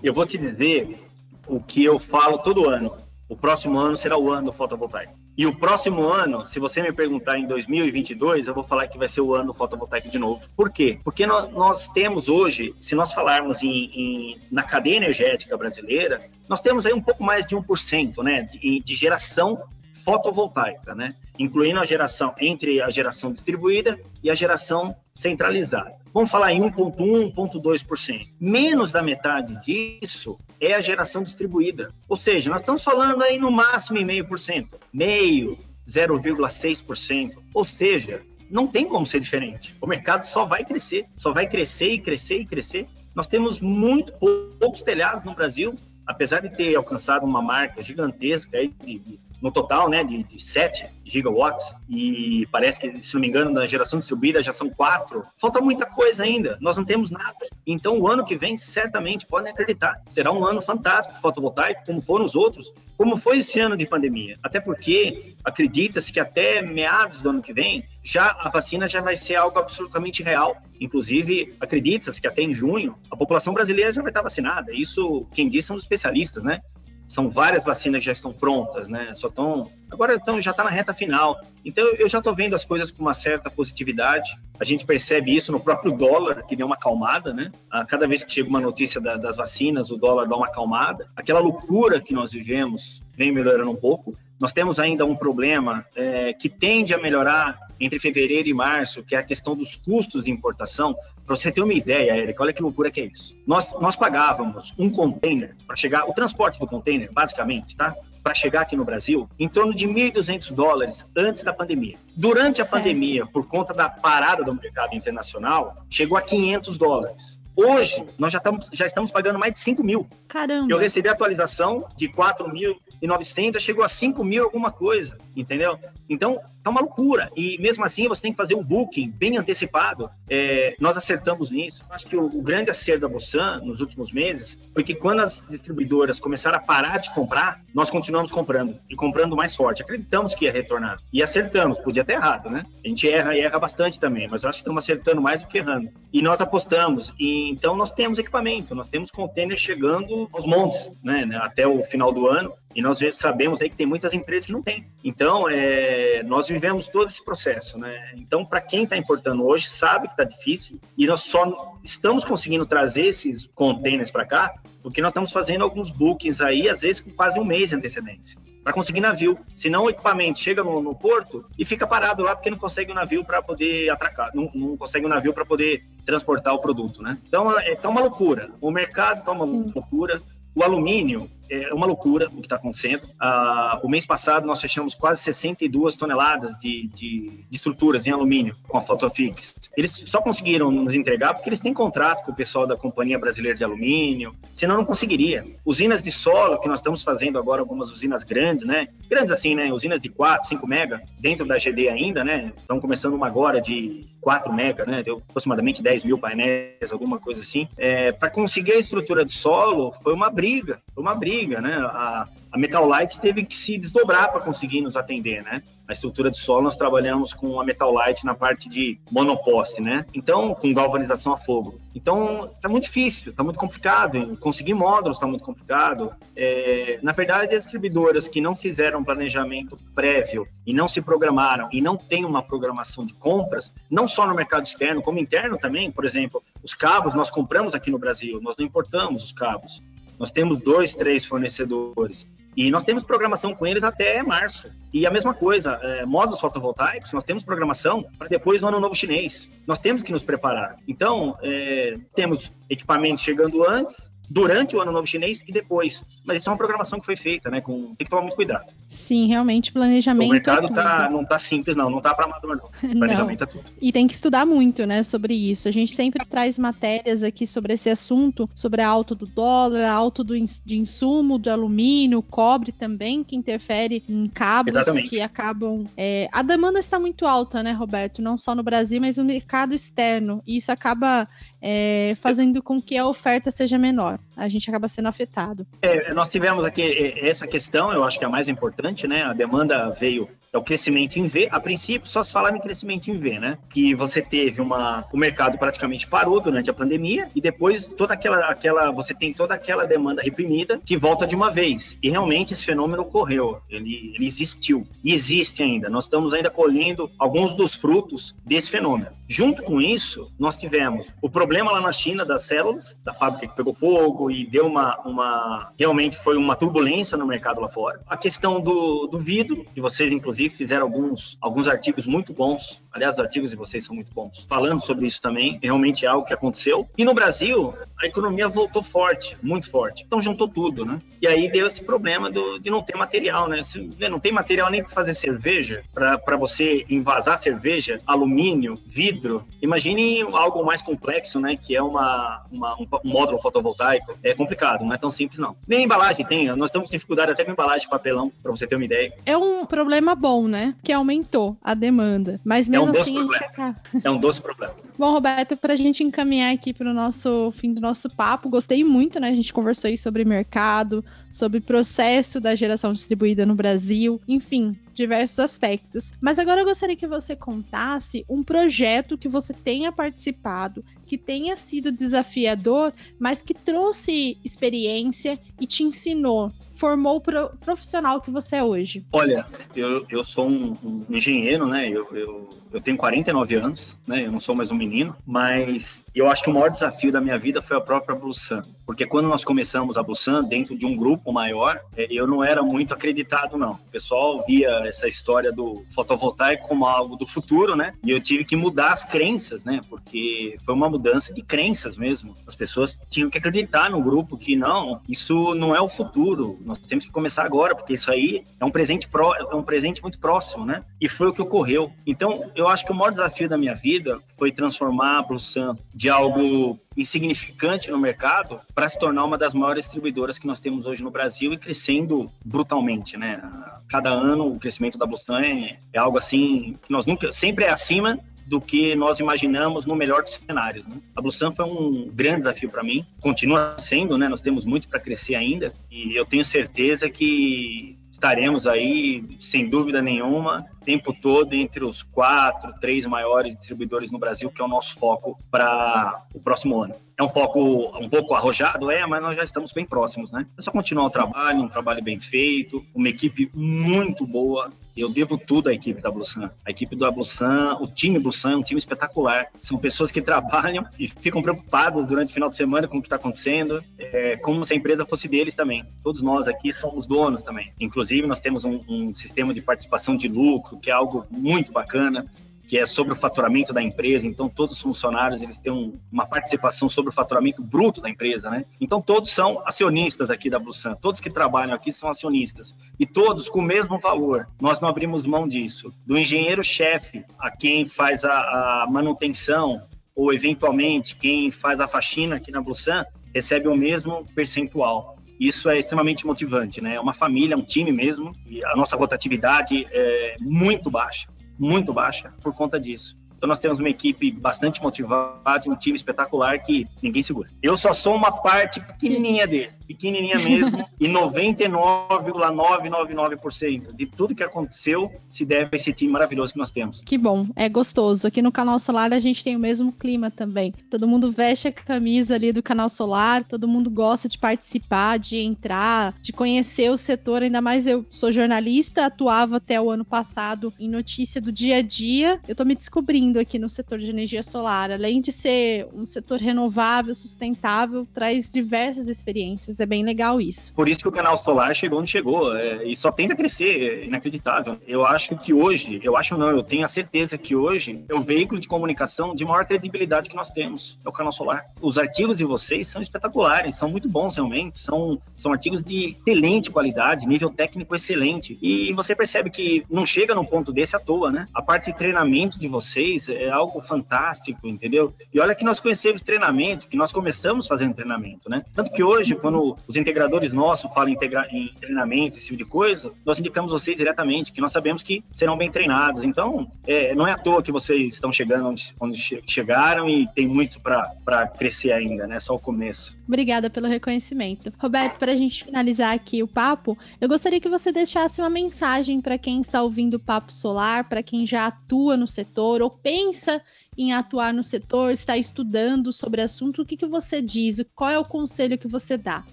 Eu 0.02 0.14
vou 0.14 0.26
te 0.26 0.38
dizer 0.38 1.00
o 1.48 1.60
que 1.60 1.84
eu 1.84 1.98
falo 1.98 2.38
todo 2.40 2.70
ano. 2.70 2.92
O 3.30 3.38
próximo 3.38 3.80
ano 3.80 3.96
será 3.96 4.18
o 4.18 4.30
ano 4.30 4.48
do 4.48 4.52
fotovoltaico. 4.52 5.14
E 5.36 5.48
o 5.48 5.56
próximo 5.56 6.04
ano, 6.04 6.46
se 6.46 6.60
você 6.60 6.84
me 6.84 6.94
perguntar 6.94 7.40
em 7.40 7.48
2022, 7.48 8.48
eu 8.48 8.54
vou 8.54 8.64
falar 8.64 8.88
que 8.88 8.98
vai 8.98 9.08
ser 9.08 9.22
o 9.22 9.34
ano 9.34 9.48
do 9.48 9.54
fotovoltaico 9.54 10.10
de 10.10 10.20
novo. 10.20 10.48
Por 10.56 10.70
quê? 10.70 11.00
Porque 11.04 11.26
nós, 11.26 11.52
nós 11.52 11.88
temos 11.88 12.30
hoje, 12.30 12.76
se 12.80 12.94
nós 12.94 13.12
falarmos 13.12 13.64
em, 13.64 13.86
em, 13.96 14.40
na 14.52 14.62
cadeia 14.62 14.98
energética 14.98 15.58
brasileira, 15.58 16.30
nós 16.48 16.62
temos 16.62 16.86
aí 16.86 16.94
um 16.94 17.02
pouco 17.02 17.24
mais 17.24 17.48
de 17.48 17.56
1% 17.56 18.22
né, 18.22 18.44
de, 18.44 18.80
de 18.82 18.94
geração 18.94 19.64
fotovoltaica, 20.04 20.94
né? 20.94 21.16
incluindo 21.40 21.80
a 21.80 21.86
geração 21.86 22.34
entre 22.40 22.82
a 22.82 22.90
geração 22.90 23.32
distribuída 23.32 24.00
e 24.22 24.30
a 24.30 24.36
geração 24.36 24.96
centralizada. 25.14 25.96
Vamos 26.14 26.30
falar 26.30 26.54
em 26.54 26.62
1,1, 26.62 27.34
1,2%. 27.34 28.28
Menos 28.40 28.92
da 28.92 29.02
metade 29.02 29.60
disso 29.66 30.38
é 30.60 30.74
a 30.74 30.82
geração 30.82 31.24
distribuída. 31.24 31.92
Ou 32.08 32.16
seja, 32.16 32.50
nós 32.50 32.62
estamos 32.62 32.84
falando 32.84 33.24
aí 33.24 33.40
no 33.40 33.52
máximo 33.52 33.98
em 33.98 34.06
meio 34.06 34.28
por 34.28 34.40
cento, 34.40 34.80
meio, 34.94 35.58
0,6%. 35.88 37.38
Ou 37.54 37.64
seja, 37.64 38.22
não 38.50 38.68
tem 38.68 38.88
como 38.88 39.06
ser 39.06 39.20
diferente. 39.20 39.76
O 39.82 39.88
mercado 39.88 40.24
só 40.24 40.46
vai 40.46 40.64
crescer, 40.64 41.08
só 41.16 41.32
vai 41.32 41.48
crescer 41.48 41.94
e 41.94 42.00
crescer 42.00 42.40
e 42.40 42.46
crescer. 42.46 42.88
Nós 43.16 43.28
temos 43.28 43.60
muito 43.60 44.14
poucos 44.14 44.82
telhados 44.82 45.24
no 45.24 45.34
Brasil, 45.34 45.76
apesar 46.06 46.42
de 46.42 46.50
ter 46.50 46.76
alcançado 46.76 47.26
uma 47.26 47.42
marca 47.42 47.82
gigantesca 47.82 48.58
de 48.68 49.20
no 49.44 49.52
total, 49.52 49.90
né, 49.90 50.06
de, 50.06 50.24
de 50.24 50.42
7 50.42 50.88
gigawatts, 51.04 51.76
e 51.90 52.48
parece 52.50 52.80
que, 52.80 53.04
se 53.04 53.14
não 53.14 53.20
me 53.20 53.28
engano, 53.28 53.52
na 53.52 53.66
geração 53.66 54.00
distribuída 54.00 54.42
já 54.42 54.54
são 54.54 54.70
4. 54.70 55.22
Falta 55.36 55.60
muita 55.60 55.86
coisa 55.86 56.24
ainda, 56.24 56.58
nós 56.62 56.78
não 56.78 56.86
temos 56.86 57.12
nada. 57.12 57.46
Então, 57.68 58.00
o 58.00 58.08
ano 58.08 58.24
que 58.24 58.38
vem, 58.38 58.58
certamente, 58.58 59.26
podem 59.26 59.52
acreditar, 59.52 60.02
será 60.08 60.32
um 60.32 60.46
ano 60.46 60.62
fantástico 60.62 61.20
fotovoltaico, 61.20 61.86
como 61.86 62.02
foram 62.02 62.24
os 62.24 62.38
outros, 62.38 62.72
como 62.98 63.18
foi 63.18 63.40
esse 63.40 63.60
ano 63.60 63.76
de 63.76 63.86
pandemia. 63.86 64.40
Até 64.42 64.62
porque 64.62 65.36
acredita-se 65.44 66.14
que 66.14 66.22
até 66.22 66.62
meados 66.62 67.20
do 67.20 67.30
ano 67.30 67.42
que 67.42 67.52
vem, 67.52 67.84
já 68.02 68.38
a 68.40 68.48
vacina 68.48 68.88
já 68.88 69.02
vai 69.02 69.18
ser 69.18 69.36
algo 69.36 69.60
absolutamente 69.60 70.24
real. 70.24 70.56
Inclusive, 70.80 71.54
acredita-se 71.60 72.22
que 72.22 72.28
até 72.28 72.44
em 72.44 72.54
junho, 72.54 72.96
a 73.12 73.18
população 73.18 73.54
brasileira 73.54 73.92
já 73.92 74.02
vai 74.02 74.10
estar 74.10 74.22
vacinada. 74.22 74.72
Isso, 74.74 75.28
quem 75.34 75.50
diz, 75.50 75.66
são 75.66 75.76
os 75.76 75.84
especialistas, 75.84 76.46
né? 76.46 76.62
São 77.08 77.30
várias 77.30 77.64
vacinas 77.64 78.00
que 78.00 78.06
já 78.06 78.12
estão 78.12 78.32
prontas, 78.32 78.88
né? 78.88 79.14
Só 79.14 79.28
estão 79.28 79.70
agora 79.92 80.16
estão, 80.16 80.42
já 80.42 80.52
está 80.52 80.64
na 80.64 80.70
reta 80.70 80.94
final. 80.94 81.40
Então 81.64 81.86
eu 81.96 82.10
já 82.10 82.18
estou 82.18 82.34
vendo 82.34 82.56
as 82.56 82.66
coisas 82.66 82.92
com 82.92 83.02
uma 83.02 83.14
certa 83.14 83.50
positividade. 83.50 84.38
A 84.60 84.64
gente 84.64 84.86
percebe 84.86 85.36
isso 85.36 85.52
no 85.52 85.60
próprio 85.60 85.92
dólar, 85.98 86.46
que 86.46 86.56
deu 86.56 86.66
uma 86.66 86.76
acalmada, 86.76 87.34
né? 87.34 87.52
A 87.70 87.86
cada 87.86 88.08
vez 88.08 88.24
que 88.24 88.34
chega 88.34 88.50
uma 88.50 88.60
notícia 88.60 89.00
da, 89.00 89.16
das 89.16 89.38
vacinas, 89.38 89.92
o 89.92 89.98
dólar 89.98 90.28
dá 90.28 90.36
uma 90.36 90.48
acalmada. 90.48 91.08
Aquela 91.16 91.40
loucura 91.40 92.02
que 92.02 92.14
nós 92.14 92.32
vivemos 92.32 93.02
vem 93.16 93.32
melhorando 93.32 93.70
um 93.70 93.76
pouco. 93.76 94.18
Nós 94.44 94.52
temos 94.52 94.78
ainda 94.78 95.06
um 95.06 95.16
problema 95.16 95.86
é, 95.96 96.34
que 96.34 96.50
tende 96.50 96.94
a 96.94 96.98
melhorar 96.98 97.58
entre 97.80 97.98
fevereiro 97.98 98.50
e 98.50 98.54
março, 98.54 99.02
que 99.02 99.16
é 99.16 99.18
a 99.18 99.24
questão 99.24 99.56
dos 99.56 99.78
custos 99.78 100.26
de 100.26 100.32
importação. 100.32 100.94
Para 101.26 101.38
você 101.38 101.50
ter 101.50 101.62
uma 101.62 101.72
ideia, 101.72 102.12
Érica, 102.12 102.44
olha 102.44 102.52
que 102.52 102.62
loucura 102.62 102.92
que 102.92 103.00
é 103.00 103.06
isso. 103.06 103.34
Nós, 103.48 103.72
nós 103.80 103.96
pagávamos 103.96 104.74
um 104.78 104.90
container 104.90 105.56
para 105.66 105.78
chegar, 105.78 106.10
o 106.10 106.14
transporte 106.14 106.60
do 106.60 106.68
container, 106.68 107.10
basicamente, 107.10 107.78
tá? 107.78 107.96
Para 108.22 108.34
chegar 108.34 108.64
aqui 108.64 108.76
no 108.76 108.84
Brasil, 108.84 109.30
em 109.40 109.48
torno 109.48 109.74
de 109.74 109.88
1.200 109.88 110.52
dólares 110.52 111.06
antes 111.16 111.42
da 111.42 111.54
pandemia. 111.54 111.96
Durante 112.14 112.62
a 112.62 112.66
certo. 112.66 112.72
pandemia, 112.72 113.26
por 113.26 113.48
conta 113.48 113.74
da 113.74 113.88
parada 113.88 114.44
do 114.44 114.54
mercado 114.54 114.94
internacional, 114.94 115.86
chegou 115.90 116.18
a 116.18 116.22
500 116.22 116.78
dólares. 116.78 117.40
Hoje, 117.56 118.04
nós 118.18 118.32
já 118.32 118.38
estamos, 118.38 118.70
já 118.74 118.86
estamos 118.86 119.12
pagando 119.12 119.38
mais 119.38 119.54
de 119.54 119.60
5 119.60 119.84
mil. 119.84 120.08
Caramba! 120.28 120.72
Eu 120.72 120.78
recebi 120.78 121.08
atualização 121.08 121.88
de 121.96 122.10
4.900, 122.10 123.60
chegou 123.60 123.84
a 123.84 123.88
5 123.88 124.24
mil 124.24 124.44
alguma 124.44 124.72
coisa, 124.72 125.18
entendeu? 125.36 125.78
Então, 126.10 126.40
tá 126.64 126.70
uma 126.70 126.82
loucura. 126.82 127.30
E 127.36 127.58
mesmo 127.60 127.84
assim, 127.84 128.08
você 128.08 128.22
tem 128.22 128.32
que 128.32 128.38
fazer 128.38 128.56
um 128.56 128.64
booking 128.64 129.12
bem 129.12 129.38
antecipado. 129.38 130.10
É, 130.30 130.76
nós 130.80 130.98
acertamos 130.98 131.52
nisso. 131.52 131.82
Acho 131.90 132.08
que 132.08 132.16
o, 132.16 132.26
o 132.26 132.42
grande 132.42 132.72
acerto 132.72 133.02
da 133.02 133.08
Bossan 133.08 133.60
nos 133.64 133.82
últimos 133.82 134.12
meses 134.12 134.58
foi 134.74 134.84
que 134.84 134.96
quando 134.96 135.20
as 135.22 135.44
distribuidoras 135.50 136.20
começaram 136.20 136.58
a 136.58 136.62
parar 136.62 136.98
de 136.98 137.14
comprar, 137.14 137.62
nós 137.74 137.90
continuamos 137.90 138.32
comprando 138.32 138.78
e 138.90 138.96
comprando 138.96 139.36
mais 139.36 139.56
forte. 139.56 139.82
Acreditamos 139.82 140.34
que 140.34 140.46
ia 140.46 140.52
retornar. 140.52 140.98
E 141.12 141.22
acertamos. 141.22 141.80
Podia 141.80 142.04
ter 142.04 142.14
errado, 142.14 142.50
né? 142.50 142.64
A 142.84 142.88
gente 142.88 143.10
erra 143.10 143.36
e 143.36 143.42
erra 143.42 143.60
bastante 143.60 144.00
também, 144.00 144.28
mas 144.30 144.44
eu 144.44 144.50
acho 144.50 144.60
que 144.60 144.62
estamos 144.62 144.84
acertando 144.84 145.22
mais 145.22 145.42
do 145.42 145.48
que 145.48 145.58
errando. 145.58 145.90
E 146.12 146.22
nós 146.22 146.40
apostamos. 146.40 147.14
E, 147.20 147.50
então, 147.50 147.76
nós 147.76 147.92
temos 147.92 148.20
equipamento, 148.20 148.74
nós 148.74 148.88
temos 148.88 149.12
container 149.12 149.58
chegando 149.58 150.30
aos 150.32 150.46
montes, 150.46 150.92
né? 151.04 151.28
Até 151.42 151.68
o 151.68 151.84
final 151.84 152.12
do 152.12 152.28
ano. 152.28 152.54
E 152.76 152.82
nós 152.82 153.00
sabemos 153.14 153.62
aí 153.62 153.70
que 153.70 153.76
tem 153.76 153.86
muitas 153.86 154.14
empresas 154.14 154.46
que 154.46 154.52
não 154.52 154.62
têm. 154.62 154.88
Então, 155.04 155.48
é, 155.50 156.24
nós 156.24 156.48
vivemos 156.48 156.88
todo 156.88 157.08
esse 157.08 157.24
processo, 157.24 157.78
né? 157.78 158.14
Então, 158.16 158.46
para 158.46 158.62
quem 158.62 158.84
está 158.84 158.98
importando 158.98 159.46
hoje, 159.46 159.70
sabe 159.70 160.08
que 160.08 160.14
está 160.14 160.24
difícil 160.24 160.80
e 160.98 161.06
nós 161.06 161.22
só 161.22 161.78
estamos 161.84 162.24
conseguindo 162.24 162.66
trazer 162.66 163.06
esses 163.06 163.46
containers 163.54 164.12
para 164.12 164.26
cá 164.26 164.54
porque 164.84 165.02
nós 165.02 165.12
estamos 165.12 165.32
fazendo 165.32 165.64
alguns 165.64 165.90
bookings 165.90 166.42
aí, 166.42 166.68
às 166.68 166.82
vezes 166.82 167.00
com 167.00 167.10
quase 167.12 167.40
um 167.40 167.46
mês 167.46 167.70
de 167.70 167.78
antecedência, 167.78 168.38
para 168.62 168.74
conseguir 168.74 169.00
navio. 169.00 169.40
Senão 169.56 169.86
o 169.86 169.90
equipamento 169.90 170.38
chega 170.38 170.62
no, 170.62 170.82
no, 170.82 170.94
porto 170.94 171.46
e 171.58 171.64
fica 171.64 171.88
parado 171.88 172.22
lá 172.22 172.36
porque 172.36 172.52
não 172.52 172.58
consegue 172.58 172.92
o 172.92 172.96
navio 172.96 173.24
para 173.24 173.42
poder 173.42 173.90
atracar, 173.90 174.32
não, 174.36 174.52
não 174.54 174.76
consegue 174.76 175.06
o 175.06 175.10
navio 175.10 175.34
para 175.34 175.46
poder 175.46 175.86
transportar 176.06 176.54
o 176.54 176.60
produto, 176.60 177.02
né? 177.02 177.18
Então 177.26 177.58
é 177.58 177.76
tá 177.76 177.88
uma 177.88 178.02
loucura. 178.02 178.52
O 178.60 178.70
mercado 178.70 179.20
está 179.20 179.32
uma 179.32 179.48
Sim. 179.48 179.72
loucura. 179.74 180.22
O 180.56 180.62
alumínio, 180.62 181.32
é 181.54 181.74
uma 181.74 181.86
loucura 181.86 182.28
o 182.30 182.38
que 182.38 182.48
está 182.48 182.56
acontecendo. 182.56 183.08
Ah, 183.20 183.80
o 183.84 183.90
mês 183.90 184.06
passado 184.06 184.48
nós 184.48 184.60
fechamos 184.60 184.96
quase 184.96 185.22
62 185.22 185.96
toneladas 185.96 186.56
de, 186.56 186.88
de, 186.88 187.30
de, 187.30 187.56
estruturas 187.56 188.08
em 188.08 188.12
alumínio 188.12 188.56
com 188.68 188.78
a 188.78 188.82
Photofix. 188.82 189.72
Eles 189.78 189.92
só 190.08 190.22
conseguiram 190.22 190.72
nos 190.72 190.94
entregar 190.94 191.34
porque 191.36 191.50
eles 191.50 191.60
têm 191.60 191.74
contrato 191.74 192.26
com 192.26 192.32
o 192.32 192.36
pessoal 192.36 192.66
da 192.66 192.76
Companhia 192.76 193.20
Brasileira 193.20 193.56
de 193.56 193.64
Alumínio, 193.64 194.36
senão 194.52 194.78
não 194.78 194.86
conseguiria. 194.86 195.46
Usinas 195.64 196.02
de 196.02 196.12
solo, 196.12 196.60
que 196.60 196.68
nós 196.68 196.80
estamos 196.80 197.04
fazendo 197.04 197.38
agora 197.38 197.62
algumas 197.62 197.92
usinas 197.92 198.24
grandes, 198.24 198.66
né? 198.66 198.88
Grandes 199.10 199.32
assim, 199.32 199.54
né? 199.54 199.72
Usinas 199.72 200.02
de 200.02 200.10
4, 200.10 200.50
5 200.50 200.68
mega, 200.68 201.02
dentro 201.20 201.46
da 201.46 201.58
GD 201.58 201.90
ainda, 201.90 202.24
né? 202.24 202.52
Estão 202.58 202.80
começando 202.80 203.14
uma 203.14 203.28
agora 203.28 203.62
de 203.62 204.08
4 204.24 204.52
mega, 204.52 204.86
né? 204.86 205.04
Deu 205.04 205.22
aproximadamente 205.30 205.84
10 205.84 206.06
mil 206.06 206.18
painéis, 206.18 206.92
alguma 206.92 207.20
coisa 207.20 207.42
assim. 207.42 207.68
É, 207.78 208.12
Para 208.12 208.30
conseguir 208.30 208.74
a 208.74 208.80
estrutura 208.80 209.26
de 209.26 209.34
solo, 209.34 209.92
foi 210.02 210.14
uma 210.14 210.30
briga, 210.30 210.80
foi 210.96 211.04
uma 211.04 211.14
briga 211.14 211.62
né? 211.62 211.76
A, 211.76 212.28
a 212.54 212.58
Metal 212.58 212.86
Light 212.86 213.20
teve 213.20 213.44
que 213.44 213.56
se 213.56 213.80
desdobrar 213.80 214.32
para 214.32 214.40
conseguir 214.40 214.82
nos 214.82 214.96
atender, 214.96 215.42
né? 215.42 215.64
A 215.88 215.92
estrutura 215.92 216.30
de 216.30 216.38
solo 216.38 216.62
nós 216.62 216.76
trabalhamos 216.76 217.34
com 217.34 217.60
a 217.60 217.66
Metal 217.66 217.92
Light 217.92 218.24
na 218.24 218.36
parte 218.36 218.70
de 218.70 219.00
monoposte, 219.10 219.82
né? 219.82 220.06
Então, 220.14 220.54
com 220.54 220.72
galvanização 220.72 221.34
a 221.34 221.38
fogo. 221.38 221.82
Então, 221.96 222.52
tá 222.62 222.70
muito 222.70 222.84
difícil, 222.84 223.34
tá 223.34 223.44
muito 223.44 223.58
complicado. 223.58 224.38
Conseguir 224.38 224.76
módulos 224.76 225.18
tá 225.18 225.26
muito 225.26 225.44
complicado. 225.44 226.14
É, 226.36 227.00
na 227.02 227.12
verdade, 227.12 227.56
as 227.56 227.64
distribuidoras 227.64 228.28
que 228.28 228.40
não 228.40 228.56
fizeram 228.56 229.04
planejamento 229.04 229.76
prévio 229.96 230.48
e 230.64 230.74
não 230.76 230.88
se 230.88 231.02
programaram 231.02 231.68
e 231.72 231.82
não 231.82 231.98
têm 231.98 232.24
uma 232.24 232.44
programação 232.44 233.04
de 233.04 233.16
compras, 233.16 233.74
não 233.90 234.08
só 234.08 234.28
no 234.28 234.36
mercado 234.36 234.64
externo, 234.64 235.02
como 235.02 235.18
interno 235.18 235.58
também, 235.58 235.92
por 235.92 236.06
exemplo, 236.06 236.42
os 236.64 236.76
cabos 236.76 237.16
nós 237.16 237.32
compramos 237.32 237.74
aqui 237.74 237.90
no 237.90 237.98
Brasil, 237.98 238.40
nós 238.40 238.56
não 238.56 238.66
importamos 238.66 239.24
os 239.24 239.34
cabos. 239.34 239.82
Nós 240.20 240.32
temos 240.32 240.60
dois, 240.60 240.94
três 240.94 241.26
fornecedores. 241.26 242.28
E 242.56 242.70
nós 242.72 242.84
temos 242.84 243.04
programação 243.04 243.54
com 243.54 243.66
eles 243.66 243.84
até 243.84 244.22
março. 244.24 244.70
E 244.94 245.06
a 245.06 245.12
mesma 245.12 245.34
coisa, 245.34 245.80
é, 245.82 246.06
módulos 246.06 246.40
fotovoltaicos, 246.40 247.12
nós 247.12 247.24
temos 247.24 247.44
programação 247.44 248.06
para 248.18 248.28
depois 248.28 248.62
no 248.62 248.68
ano 248.68 248.80
novo 248.80 248.96
chinês. 248.96 249.50
Nós 249.66 249.80
temos 249.80 250.04
que 250.04 250.12
nos 250.12 250.24
preparar. 250.24 250.78
Então, 250.88 251.38
é, 251.42 251.98
temos 252.16 252.52
equipamentos 252.70 253.24
chegando 253.24 253.68
antes, 253.68 254.12
durante 254.30 254.76
o 254.76 254.82
ano 254.82 254.92
novo 254.92 255.06
chinês 255.06 255.44
e 255.48 255.52
depois. 255.52 256.04
Mas 256.26 256.38
isso 256.38 256.50
é 256.50 256.52
uma 256.52 256.58
programação 256.58 257.00
que 257.00 257.06
foi 257.06 257.16
feita, 257.16 257.50
né? 257.50 257.62
Com, 257.62 257.96
tem 257.96 258.06
que 258.06 258.10
tomar 258.10 258.22
muito 258.22 258.36
cuidado. 258.36 258.74
Sim, 258.94 259.28
realmente, 259.28 259.72
planejamento. 259.72 260.30
O 260.30 260.34
mercado 260.34 260.68
é 260.68 260.72
tá, 260.72 261.10
não 261.10 261.26
tá 261.26 261.38
simples, 261.38 261.76
não, 261.76 261.90
não 261.90 262.00
tá 262.00 262.14
para 262.14 262.26
amador, 262.26 262.58
não. 262.58 262.70
Planejamento 262.98 263.42
não. 263.42 263.48
é 263.48 263.52
tudo. 263.52 263.64
E 263.82 263.92
tem 263.92 264.08
que 264.08 264.14
estudar 264.14 264.46
muito, 264.46 264.86
né, 264.86 265.04
sobre 265.04 265.34
isso. 265.34 265.68
A 265.68 265.72
gente 265.72 265.96
sempre 265.96 266.24
traz 266.26 266.58
matérias 266.58 267.24
aqui 267.24 267.46
sobre 267.46 267.74
esse 267.74 267.90
assunto, 267.90 268.50
sobre 268.56 268.82
a 268.82 268.88
alta 268.88 269.16
do 269.16 269.26
dólar, 269.26 269.82
a 269.82 269.92
alta 269.92 270.24
do, 270.24 270.34
de 270.40 270.78
insumo, 270.78 271.38
do 271.38 271.50
alumínio, 271.50 272.22
cobre 272.22 272.72
também, 272.72 273.24
que 273.24 273.36
interfere 273.36 274.04
em 274.08 274.28
cabos 274.28 274.76
Exatamente. 274.76 275.10
que 275.10 275.22
acabam. 275.22 275.86
É, 275.98 276.30
a 276.32 276.42
demanda 276.42 276.80
está 276.80 277.00
muito 277.00 277.26
alta, 277.26 277.64
né, 277.64 277.72
Roberto? 277.72 278.22
Não 278.22 278.38
só 278.38 278.54
no 278.54 278.64
Brasil, 278.64 279.02
mas 279.02 279.18
no 279.18 279.26
mercado 279.26 279.74
externo. 279.74 280.42
E 280.46 280.58
isso 280.58 280.72
acaba 280.72 281.28
é, 281.62 282.16
fazendo 282.22 282.62
com 282.62 282.82
que 282.82 282.98
a 282.98 283.08
oferta 283.08 283.50
seja 283.50 283.78
menor. 283.78 284.20
A 284.36 284.50
gente 284.50 284.70
acaba 284.70 284.88
sendo 284.88 285.08
afetado. 285.08 285.66
É, 285.82 286.14
nós 286.14 286.30
tivemos 286.30 286.66
aqui 286.66 286.82
é, 286.82 287.30
essa 287.30 287.48
questão, 287.48 287.92
eu 287.92 288.04
acho 288.04 288.18
que 288.18 288.26
é 288.26 288.28
a 288.28 288.32
mais 288.32 288.48
importante, 288.48 288.83
né? 289.08 289.24
A 289.24 289.34
demanda 289.34 289.90
veio 289.90 290.28
é 290.54 290.58
o 290.58 290.64
crescimento 290.64 291.18
em 291.18 291.26
V. 291.26 291.50
A 291.52 291.60
princípio, 291.60 292.08
só 292.08 292.24
se 292.24 292.32
falava 292.32 292.56
em 292.56 292.62
crescimento 292.62 293.10
em 293.10 293.18
V, 293.18 293.40
né? 293.40 293.58
Que 293.72 293.96
você 293.96 294.22
teve 294.22 294.62
uma. 294.62 295.04
O 295.12 295.18
mercado 295.18 295.58
praticamente 295.58 296.08
parou 296.08 296.40
durante 296.40 296.70
a 296.70 296.74
pandemia 296.74 297.28
e 297.36 297.42
depois 297.42 297.88
toda 297.88 298.14
aquela. 298.14 298.48
aquela 298.48 298.92
você 298.92 299.16
tem 299.16 299.34
toda 299.34 299.56
aquela 299.56 299.86
demanda 299.86 300.22
reprimida 300.22 300.80
que 300.86 300.96
volta 300.96 301.26
de 301.26 301.36
uma 301.36 301.50
vez. 301.50 301.98
E 302.04 302.10
realmente 302.10 302.54
esse 302.54 302.64
fenômeno 302.64 303.02
ocorreu. 303.02 303.60
Ele, 303.68 304.14
ele 304.14 304.26
existiu. 304.26 304.88
E 305.04 305.12
existe 305.12 305.64
ainda. 305.64 305.90
Nós 305.90 306.06
estamos 306.06 306.34
ainda 306.34 306.52
colhendo 306.52 307.10
alguns 307.18 307.56
dos 307.56 307.74
frutos 307.74 308.36
desse 308.46 308.70
fenômeno. 308.70 309.12
Junto 309.28 309.64
com 309.64 309.82
isso, 309.82 310.32
nós 310.38 310.56
tivemos 310.56 311.12
o 311.20 311.30
problema 311.30 311.72
lá 311.72 311.82
na 311.82 311.92
China 311.92 312.24
das 312.24 312.44
células, 312.44 312.96
da 313.04 313.14
fábrica 313.14 313.48
que 313.48 313.56
pegou 313.56 313.74
fogo 313.74 314.30
e 314.30 314.46
deu 314.46 314.68
uma. 314.68 315.00
uma 315.04 315.72
realmente 315.80 316.16
foi 316.18 316.38
uma 316.38 316.56
turbulência 316.56 317.18
no 317.18 317.26
mercado 317.26 317.60
lá 317.60 317.70
fora. 317.70 318.02
A 318.08 318.16
questão 318.16 318.62
do, 318.62 318.73
do 319.08 319.18
vidro, 319.18 319.66
que 319.74 319.82
vocês, 319.82 320.12
inclusive, 320.12 320.54
fizeram 320.54 320.84
alguns, 320.84 321.38
alguns 321.42 321.68
artigos 321.68 322.06
muito 322.06 322.34
bons. 322.34 322.82
Aliás, 322.92 323.16
os 323.16 323.20
artigos 323.20 323.50
de 323.50 323.56
vocês 323.56 323.84
são 323.84 323.96
muito 323.96 324.14
bons. 324.14 324.46
Falando 324.48 324.80
sobre 324.80 325.08
isso 325.08 325.22
também, 325.22 325.60
realmente 325.62 326.06
é 326.06 326.10
algo 326.10 326.26
que 326.26 326.34
aconteceu. 326.34 326.88
E 326.98 327.04
no 327.04 327.14
Brasil, 327.14 327.74
a 328.00 328.06
economia 328.06 328.48
voltou 328.48 328.84
forte, 328.84 329.38
muito 329.42 329.70
forte. 329.70 330.04
Então 330.06 330.22
juntou 330.22 330.48
tudo, 330.48 330.86
né? 330.86 331.02
E 331.22 331.28
aí 331.28 331.52
deu 331.52 331.66
esse 331.66 331.84
problema 331.84 332.30
do, 332.30 332.60
de 332.60 332.70
não 332.70 332.84
ter 332.84 332.96
material, 332.96 333.48
né? 333.48 333.64
Se, 333.64 333.80
não 334.10 334.20
tem 334.20 334.32
material 334.32 334.70
nem 334.70 334.84
para 334.84 334.92
fazer 334.92 335.14
cerveja, 335.14 335.84
para 335.94 336.38
você 336.38 336.86
envasar 336.90 337.38
cerveja, 337.38 338.02
alumínio, 338.06 338.78
vidro. 338.86 339.46
Imagine 339.62 340.22
algo 340.22 340.64
mais 340.64 340.82
complexo, 340.82 341.40
né? 341.40 341.56
Que 341.56 341.76
é 341.76 341.82
uma, 341.82 342.46
uma 342.52 342.76
um, 342.76 342.88
um 343.04 343.10
módulo 343.10 343.42
fotovoltaico. 343.42 344.18
É 344.22 344.34
complicado, 344.34 344.86
não 344.86 344.94
é 344.94 344.98
tão 344.98 345.10
simples, 345.10 345.40
não. 345.40 345.56
Nem 345.68 345.86
embalagem 345.86 346.26
tem, 346.26 346.54
nós 346.56 346.72
com 346.82 346.92
dificuldade 346.92 347.32
até 347.32 347.44
com 347.44 347.52
embalagem 347.52 347.82
de 347.82 347.90
papelão, 347.90 348.32
para 348.42 348.52
você 348.52 348.63
ter 348.68 348.76
uma 348.76 348.86
ideia. 348.86 349.14
É 349.26 349.38
um 349.38 349.66
problema 349.66 350.16
bom 350.16 350.44
né? 350.48 350.76
Que 350.84 350.92
aumentou 350.92 351.58
a 351.62 351.74
demanda. 351.74 352.40
Mas 352.44 352.68
mesmo 352.68 352.88
é 352.88 352.98
um 352.98 353.02
assim. 353.02 353.36
Acaba... 353.36 353.76
É 354.04 354.10
um 354.10 354.18
doce 354.18 354.42
problema. 354.42 354.74
Bom, 354.98 355.12
Roberto, 355.12 355.58
para 355.58 355.74
a 355.74 355.76
gente 355.76 356.04
encaminhar 356.04 356.54
aqui 356.54 356.72
para 356.72 356.90
o 356.90 356.94
nosso 356.94 357.52
fim 357.58 357.74
do 357.74 357.82
nosso 357.82 358.10
papo, 358.12 358.48
gostei 358.48 358.84
muito, 358.84 359.20
né? 359.20 359.30
A 359.30 359.34
gente 359.34 359.52
conversou 359.52 359.88
aí 359.88 359.98
sobre 359.98 360.24
mercado, 360.24 361.04
sobre 361.32 361.60
processo 361.60 362.40
da 362.40 362.54
geração 362.54 362.94
distribuída 362.94 363.44
no 363.44 363.56
Brasil, 363.56 364.22
enfim, 364.28 364.78
diversos 364.94 365.40
aspectos. 365.40 366.14
Mas 366.22 366.40
agora 366.40 366.62
eu 366.62 366.66
gostaria 366.66 366.96
que 366.96 367.08
você 367.08 367.36
contasse 367.36 368.26
um 368.30 368.44
projeto 368.44 369.18
que 369.18 369.28
você 369.28 369.54
tenha 369.54 369.92
participado, 369.92 370.84
que 371.06 371.18
tenha 371.18 371.56
sido 371.56 371.92
desafiador, 371.92 372.94
mas 373.20 373.42
que 373.42 373.54
trouxe 373.54 374.38
experiência 374.44 375.40
e 375.60 375.66
te 375.66 375.84
ensinou 375.84 376.52
formou 376.76 377.18
o 377.18 377.22
pro, 377.22 377.50
profissional 377.64 378.20
que 378.20 378.30
você 378.30 378.58
é 378.58 378.64
hoje? 378.64 379.06
Olha, 379.12 379.46
eu, 379.76 380.06
eu 380.10 380.24
sou 380.24 380.50
um, 380.50 380.76
um 380.84 381.06
engenheiro, 381.10 381.66
né? 381.66 381.88
Eu, 381.88 382.08
eu, 382.12 382.50
eu, 382.74 382.82
tenho 382.82 382.98
49 382.98 383.56
anos, 383.56 383.98
né? 384.06 384.26
Eu 384.26 384.32
não 384.32 384.40
sou 384.40 384.54
mais 384.56 384.72
um 384.72 384.76
menino, 384.76 385.16
mas 385.26 386.04
eu 386.14 386.30
acho 386.30 386.44
que 386.44 386.50
o 386.50 386.54
maior 386.54 386.70
desafio 386.70 387.12
da 387.12 387.22
minha 387.22 387.38
vida 387.38 387.62
foi 387.62 387.78
a 387.78 387.82
própria 387.82 388.16
Blusan. 388.16 388.64
Porque 388.86 389.06
quando 389.06 389.28
nós 389.30 389.44
começamos 389.44 389.98
a 389.98 390.04
Blusan, 390.04 390.44
dentro 390.44 390.78
de 390.78 390.86
um 390.86 390.96
grupo 390.96 391.32
maior, 391.32 391.80
é, 391.96 392.08
eu 392.10 392.28
não 392.28 392.44
era 392.44 392.62
muito 392.62 392.94
acreditado, 392.94 393.58
não. 393.58 393.74
O 393.74 393.92
pessoal 393.92 394.44
via 394.46 394.83
essa 394.88 395.08
história 395.08 395.52
do 395.52 395.84
fotovoltaico 395.94 396.68
como 396.68 396.86
algo 396.86 397.16
do 397.16 397.28
futuro, 397.28 397.76
né? 397.76 397.94
E 398.04 398.12
eu 398.12 398.20
tive 398.20 398.46
que 398.46 398.56
mudar 398.56 398.92
as 398.92 399.04
crenças, 399.04 399.64
né? 399.64 399.82
Porque 399.90 400.58
foi 400.66 400.74
uma 400.74 400.90
mudança 400.90 401.34
de 401.34 401.42
crenças 401.42 401.98
mesmo. 401.98 402.36
As 402.48 402.56
pessoas 402.56 403.00
tinham 403.10 403.30
que 403.30 403.38
acreditar 403.38 403.90
no 403.90 404.02
grupo 404.02 404.38
que 404.38 404.56
não, 404.56 405.02
isso 405.08 405.54
não 405.56 405.76
é 405.76 405.82
o 405.82 405.90
futuro 405.90 406.54
nós 406.62 406.78
temos 406.80 407.06
que 407.06 407.12
começar 407.12 407.44
agora, 407.46 407.76
porque 407.76 407.94
isso 407.94 408.12
aí 408.12 408.46
é 408.60 408.66
um 408.66 408.72
presente 408.72 409.08
pró, 409.08 409.34
é 409.36 409.56
um 409.56 409.64
presente 409.64 410.02
muito 410.02 410.20
próximo, 410.20 410.66
né? 410.66 410.84
E 411.00 411.10
foi 411.10 411.28
o 411.28 411.34
que 411.34 411.42
ocorreu. 411.42 411.92
Então, 412.06 412.52
eu 412.56 412.68
acho 412.68 412.86
que 412.86 412.92
o 412.92 412.96
maior 412.96 413.12
desafio 413.12 413.50
da 413.50 413.58
minha 413.58 413.76
vida 413.76 414.20
foi 414.38 414.52
transformar 414.52 415.20
a 415.20 415.22
Blusan 415.22 415.78
de 415.94 416.10
algo 416.10 416.80
insignificante 416.96 417.92
no 417.92 417.98
mercado 417.98 418.60
para 418.74 418.88
se 418.88 418.98
tornar 419.00 419.26
uma 419.26 419.38
das 419.38 419.54
maiores 419.54 419.86
distribuidoras 419.86 420.38
que 420.38 420.48
nós 420.48 420.60
temos 420.60 420.86
hoje 420.86 421.04
no 421.04 421.12
Brasil 421.12 421.54
e 421.54 421.58
crescendo 421.58 422.32
brutalmente, 422.44 423.18
né? 423.18 423.42
Cada 423.90 424.10
ano 424.10 424.54
o 424.54 424.60
crescimento 424.60 424.98
da 424.98 425.06
Blusan 425.06 425.42
é, 425.42 425.80
é 425.92 426.00
algo 426.00 426.18
assim 426.18 426.78
que 426.84 426.92
nós 426.92 427.06
nunca 427.06 427.32
sempre 427.32 427.66
é 427.66 427.70
acima 427.70 428.20
do 428.46 428.60
que 428.60 428.96
nós 428.96 429.20
imaginamos 429.20 429.86
no 429.86 429.96
melhor 429.96 430.22
dos 430.22 430.34
cenários. 430.34 430.86
Né? 430.86 430.98
A 431.16 431.22
Blusan 431.22 431.52
foi 431.52 431.66
um 431.66 432.10
grande 432.14 432.40
desafio 432.40 432.70
para 432.70 432.84
mim, 432.84 433.06
continua 433.22 433.76
sendo, 433.78 434.18
né? 434.18 434.28
Nós 434.28 434.42
temos 434.42 434.66
muito 434.66 434.88
para 434.88 435.00
crescer 435.00 435.36
ainda 435.36 435.74
e 435.90 436.18
eu 436.18 436.26
tenho 436.26 436.44
certeza 436.44 437.10
que 437.10 437.98
estaremos 438.12 438.68
aí, 438.68 439.24
sem 439.40 439.68
dúvida 439.68 440.02
nenhuma, 440.02 440.66
tempo 440.84 441.14
todo 441.14 441.54
entre 441.54 441.84
os 441.84 442.04
quatro, 442.04 442.74
três 442.80 443.06
maiores 443.06 443.58
distribuidores 443.58 444.12
no 444.12 444.20
Brasil, 444.20 444.50
que 444.50 444.62
é 444.62 444.66
o 444.66 444.68
nosso 444.68 444.96
foco 444.96 445.40
para 445.50 446.26
o 446.34 446.40
próximo 446.40 446.82
ano. 446.82 446.96
É 447.18 447.24
um 447.24 447.30
foco 447.30 447.98
um 448.00 448.10
pouco 448.10 448.34
arrojado, 448.34 448.90
é, 448.90 449.06
mas 449.06 449.22
nós 449.22 449.36
já 449.36 449.44
estamos 449.44 449.72
bem 449.72 449.86
próximos, 449.86 450.32
né? 450.32 450.48
É 450.58 450.62
só 450.62 450.72
continuar 450.72 451.06
o 451.06 451.10
trabalho, 451.10 451.62
um 451.62 451.68
trabalho 451.68 452.04
bem 452.04 452.20
feito, 452.20 452.84
uma 452.94 453.08
equipe 453.08 453.52
muito 453.54 454.26
boa. 454.26 454.72
Eu 454.96 455.10
devo 455.10 455.38
tudo 455.38 455.70
à 455.70 455.74
equipe 455.74 456.02
da 456.02 456.12
Blusan. 456.12 456.52
A 456.66 456.70
equipe 456.70 456.96
do 456.96 457.12
Blusan, 457.12 457.78
o 457.80 457.88
time 457.88 458.20
Blusan 458.20 458.52
é 458.52 458.56
um 458.58 458.64
time 458.64 458.78
espetacular. 458.78 459.48
São 459.60 459.78
pessoas 459.78 460.12
que 460.12 460.22
trabalham 460.24 460.86
e 461.00 461.08
ficam 461.08 461.42
preocupadas 461.42 462.06
durante 462.06 462.30
o 462.30 462.34
final 462.34 462.50
de 462.50 462.56
semana 462.56 462.88
com 462.88 462.98
o 462.98 463.02
que 463.02 463.08
está 463.08 463.16
acontecendo, 463.16 463.84
é, 463.98 464.38
como 464.38 464.64
se 464.64 464.74
a 464.74 464.76
empresa 464.76 465.06
fosse 465.06 465.28
deles 465.28 465.56
também. 465.56 465.84
Todos 466.04 466.22
nós 466.22 466.48
aqui 466.48 466.72
somos 466.74 467.06
donos 467.06 467.42
também. 467.42 467.72
Inclusive, 467.80 468.28
nós 468.28 468.40
temos 468.40 468.66
um, 468.66 468.82
um 468.88 469.14
sistema 469.14 469.54
de 469.54 469.62
participação 469.62 470.16
de 470.16 470.28
lucro, 470.28 470.73
que 470.78 470.90
é 470.90 470.94
algo 470.94 471.26
muito 471.30 471.72
bacana 471.72 472.26
que 472.68 472.78
é 472.80 472.86
sobre 472.86 473.14
o 473.14 473.16
faturamento 473.16 473.74
da 473.74 473.82
empresa. 473.82 474.28
Então, 474.28 474.50
todos 474.50 474.78
os 474.78 474.82
funcionários 474.82 475.42
eles 475.42 475.60
têm 475.60 475.72
um, 475.72 476.00
uma 476.12 476.26
participação 476.26 476.88
sobre 476.88 477.10
o 477.10 477.14
faturamento 477.14 477.62
bruto 477.62 478.02
da 478.02 478.10
empresa, 478.10 478.50
né? 478.50 478.66
Então, 478.80 479.02
todos 479.02 479.32
são 479.32 479.62
acionistas 479.66 480.32
aqui 480.32 480.50
da 480.50 480.60
Blusan. 480.60 480.96
Todos 480.96 481.20
que 481.20 481.30
trabalham 481.30 481.74
aqui 481.74 481.92
são 481.92 482.10
acionistas 482.10 482.74
e 483.00 483.06
todos 483.06 483.50
com 483.50 483.60
o 483.60 483.64
mesmo 483.64 484.00
valor. 484.00 484.48
Nós 484.62 484.80
não 484.80 484.90
abrimos 484.90 485.26
mão 485.26 485.48
disso. 485.48 485.94
Do 486.06 486.18
engenheiro-chefe 486.18 487.26
a 487.38 487.52
quem 487.52 487.86
faz 487.86 488.24
a, 488.24 488.84
a 488.84 488.88
manutenção 488.90 489.84
ou 490.16 490.34
eventualmente 490.34 491.16
quem 491.16 491.52
faz 491.52 491.80
a 491.80 491.88
faxina 491.88 492.38
aqui 492.38 492.52
na 492.52 492.62
Blusan 492.62 493.06
recebe 493.34 493.68
o 493.68 493.76
mesmo 493.76 494.26
percentual. 494.34 495.18
Isso 495.40 495.70
é 495.70 495.78
extremamente 495.78 496.26
motivante, 496.26 496.82
né? 496.82 496.96
É 496.96 497.00
uma 497.00 497.14
família, 497.14 497.58
um 497.58 497.64
time 497.64 497.92
mesmo, 497.92 498.34
e 498.46 498.64
a 498.64 498.76
nossa 498.76 498.96
rotatividade 498.96 499.86
é 499.92 500.36
muito 500.40 500.90
baixa 500.90 501.28
muito 501.58 501.94
baixa 501.94 502.34
por 502.42 502.54
conta 502.54 502.80
disso. 502.80 503.18
Então 503.38 503.48
nós 503.48 503.60
temos 503.60 503.80
uma 503.80 503.90
equipe 503.90 504.32
bastante 504.32 504.82
motivada, 504.82 505.70
um 505.70 505.76
time 505.76 505.98
espetacular 505.98 506.60
que 506.60 506.88
ninguém 507.02 507.22
segura. 507.22 507.50
Eu 507.62 507.76
só 507.76 507.92
sou 507.92 508.16
uma 508.16 508.32
parte 508.32 508.80
pequenininha 508.80 509.46
dele 509.46 509.72
pequenininha 509.84 510.40
mesmo, 510.40 510.86
e 511.00 511.08
99,999% 511.08 513.94
de 513.94 514.06
tudo 514.06 514.36
que 514.36 514.44
aconteceu 514.44 515.12
se 515.28 515.46
deve 515.46 515.70
a 515.74 515.76
esse 515.76 515.92
time 515.94 516.12
maravilhoso 516.12 516.54
que 516.54 516.60
nós 516.60 516.72
temos. 516.72 517.02
Que 517.02 517.18
bom, 517.18 517.48
é 517.56 517.68
gostoso. 517.70 518.28
Aqui 518.28 518.42
no 518.42 518.52
Canal 518.52 518.80
Solar 518.80 519.14
a 519.14 519.20
gente 519.20 519.44
tem 519.44 519.56
o 519.56 519.60
mesmo 519.60 519.92
clima 519.92 520.32
também. 520.32 520.74
Todo 520.90 521.08
mundo 521.08 521.32
veste 521.32 521.68
a 521.68 521.72
camisa 521.72 522.34
ali 522.36 522.52
do 522.52 522.64
Canal 522.64 522.90
Solar, 522.90 523.44
todo 523.44 523.68
mundo 523.68 523.90
gosta 523.90 524.28
de 524.28 524.38
participar, 524.38 525.20
de 525.20 525.38
entrar, 525.38 526.16
de 526.22 526.32
conhecer 526.32 526.90
o 526.90 526.98
setor, 526.98 527.44
ainda 527.44 527.62
mais 527.62 527.88
eu 527.88 528.06
sou 528.12 528.32
jornalista, 528.32 529.06
atuava 529.06 529.58
até 529.58 529.80
o 529.80 529.90
ano 529.90 530.06
passado 530.06 530.74
em 530.80 530.90
notícia 530.90 531.42
do 531.42 531.52
dia 531.52 531.78
a 531.78 531.82
dia. 531.82 532.40
Eu 532.48 532.56
tô 532.56 532.66
me 532.66 532.76
descobrindo 532.76 533.40
aqui 533.40 533.60
no 533.60 533.70
setor 533.70 534.00
de 534.00 534.10
energia 534.10 534.44
solar. 534.44 534.92
Além 534.92 535.22
de 535.22 535.32
ser 535.32 535.88
um 535.94 536.06
setor 536.06 536.40
renovável, 536.40 537.16
sustentável, 537.16 538.08
traz 538.14 538.52
diversas 538.52 539.08
experiências 539.08 539.73
é 539.80 539.86
bem 539.86 540.04
legal 540.04 540.40
isso. 540.40 540.74
Por 540.74 540.88
isso 540.88 541.00
que 541.00 541.08
o 541.08 541.12
canal 541.12 541.38
solar 541.38 541.76
chegou 541.76 542.00
onde 542.00 542.10
chegou 542.10 542.56
é, 542.56 542.86
e 542.86 542.96
só 542.96 543.12
tende 543.12 543.34
a 543.34 543.36
crescer, 543.36 544.04
é 544.04 544.06
inacreditável. 544.06 544.78
Eu 544.88 545.06
acho 545.06 545.36
que 545.38 545.54
hoje, 545.54 546.00
eu 546.04 546.18
acho 546.18 546.38
não, 546.38 546.50
eu 546.50 546.64
tenho 546.64 546.86
a 546.86 546.88
certeza 546.88 547.38
que 547.38 547.56
hoje 547.56 548.04
é 548.08 548.14
o 548.14 548.22
veículo 548.22 548.60
de 548.60 548.68
comunicação 548.68 549.36
de 549.36 549.46
maior 549.46 549.66
credibilidade 549.66 550.30
que 550.30 550.36
nós 550.36 550.50
temos, 550.50 551.00
é 551.06 551.10
o 551.10 551.12
canal 551.12 551.32
solar. 551.32 551.66
Os 551.82 551.98
artigos 551.98 552.38
de 552.38 552.46
vocês 552.46 552.88
são 552.88 553.02
espetaculares, 553.02 553.76
são 553.76 553.90
muito 553.90 554.10
bons 554.10 554.36
realmente, 554.36 554.78
são, 554.78 555.20
são 555.36 555.52
artigos 555.52 555.84
de 555.84 556.16
excelente 556.20 556.72
qualidade, 556.72 557.28
nível 557.28 557.50
técnico 557.50 557.96
excelente. 557.96 558.58
E 558.62 558.92
você 558.94 559.16
percebe 559.16 559.50
que 559.50 559.84
não 559.90 560.06
chega 560.06 560.36
num 560.36 560.46
ponto 560.46 560.72
desse 560.72 560.96
à 560.96 561.00
toa, 561.00 561.32
né? 561.32 561.48
A 561.54 561.62
parte 561.62 561.92
de 561.92 561.98
treinamento 561.98 562.60
de 562.60 562.68
vocês 562.68 563.30
é 563.30 563.50
algo 563.50 563.82
fantástico, 563.82 564.68
entendeu? 564.68 565.14
E 565.34 565.40
olha 565.40 565.56
que 565.56 565.64
nós 565.64 565.80
conhecemos 565.80 566.22
treinamento, 566.22 566.88
que 566.88 566.98
nós 566.98 567.12
começamos 567.12 567.68
fazendo 567.68 567.94
treinamento, 567.94 568.50
né? 568.50 568.64
Tanto 568.74 568.92
que 568.92 569.04
hoje, 569.04 569.36
quando 569.36 569.63
os 569.88 569.96
integradores 569.96 570.54
nossos 570.54 570.92
falam 570.94 571.10
em, 571.10 571.18
em 571.52 571.74
treinamento, 571.80 572.38
esse 572.38 572.46
tipo 572.46 572.58
de 572.58 572.66
coisa, 572.66 573.12
nós 573.26 573.40
indicamos 573.40 573.72
vocês 573.72 573.98
diretamente, 573.98 574.52
que 574.52 574.62
nós 574.62 574.72
sabemos 574.72 575.02
que 575.02 575.24
serão 575.32 575.58
bem 575.58 575.72
treinados. 575.72 576.24
Então, 576.24 576.72
é, 576.86 577.14
não 577.16 577.28
é 577.28 577.32
à 577.32 577.38
toa 577.38 577.64
que 577.64 577.72
vocês 577.72 578.14
estão 578.14 578.32
chegando 578.32 578.68
onde, 578.68 578.96
onde 579.00 579.42
chegaram 579.46 580.10
e 580.10 580.28
tem 580.28 580.48
muito 580.48 580.80
para 580.80 581.48
crescer 581.48 581.92
ainda, 581.92 582.28
né? 582.28 582.40
Só 582.40 582.56
o 582.56 582.60
começo. 582.60 583.18
Obrigada 583.28 583.70
pelo 583.70 583.88
reconhecimento. 583.88 584.72
Roberto, 584.78 585.18
para 585.18 585.32
a 585.32 585.36
gente 585.36 585.64
finalizar 585.64 586.14
aqui 586.14 586.44
o 586.44 586.48
papo, 586.48 586.98
eu 587.20 587.30
gostaria 587.30 587.60
que 587.60 587.70
você 587.70 587.92
deixasse 587.92 588.42
uma 588.42 588.50
mensagem 588.50 589.22
para 589.22 589.38
quem 589.38 589.62
está 589.62 589.82
ouvindo 589.82 590.16
o 590.16 590.20
Papo 590.20 590.54
Solar, 590.54 591.08
para 591.08 591.24
quem 591.24 591.48
já 591.48 591.68
atua 591.68 592.18
no 592.18 592.28
setor 592.28 592.82
ou 592.82 592.90
pensa 592.90 593.62
em 593.98 594.14
atuar 594.14 594.54
no 594.54 594.64
setor, 594.64 595.12
está 595.12 595.38
estudando 595.38 596.12
sobre 596.12 596.42
assunto, 596.42 596.82
o 596.82 596.86
que, 596.86 596.98
que 596.98 597.06
você 597.06 597.42
diz? 597.42 597.84
Qual 597.96 598.10
é 598.10 598.18
o 598.18 598.26
conselho 598.26 598.78
que 598.78 598.88
você 598.88 599.18
dá? 599.18 599.44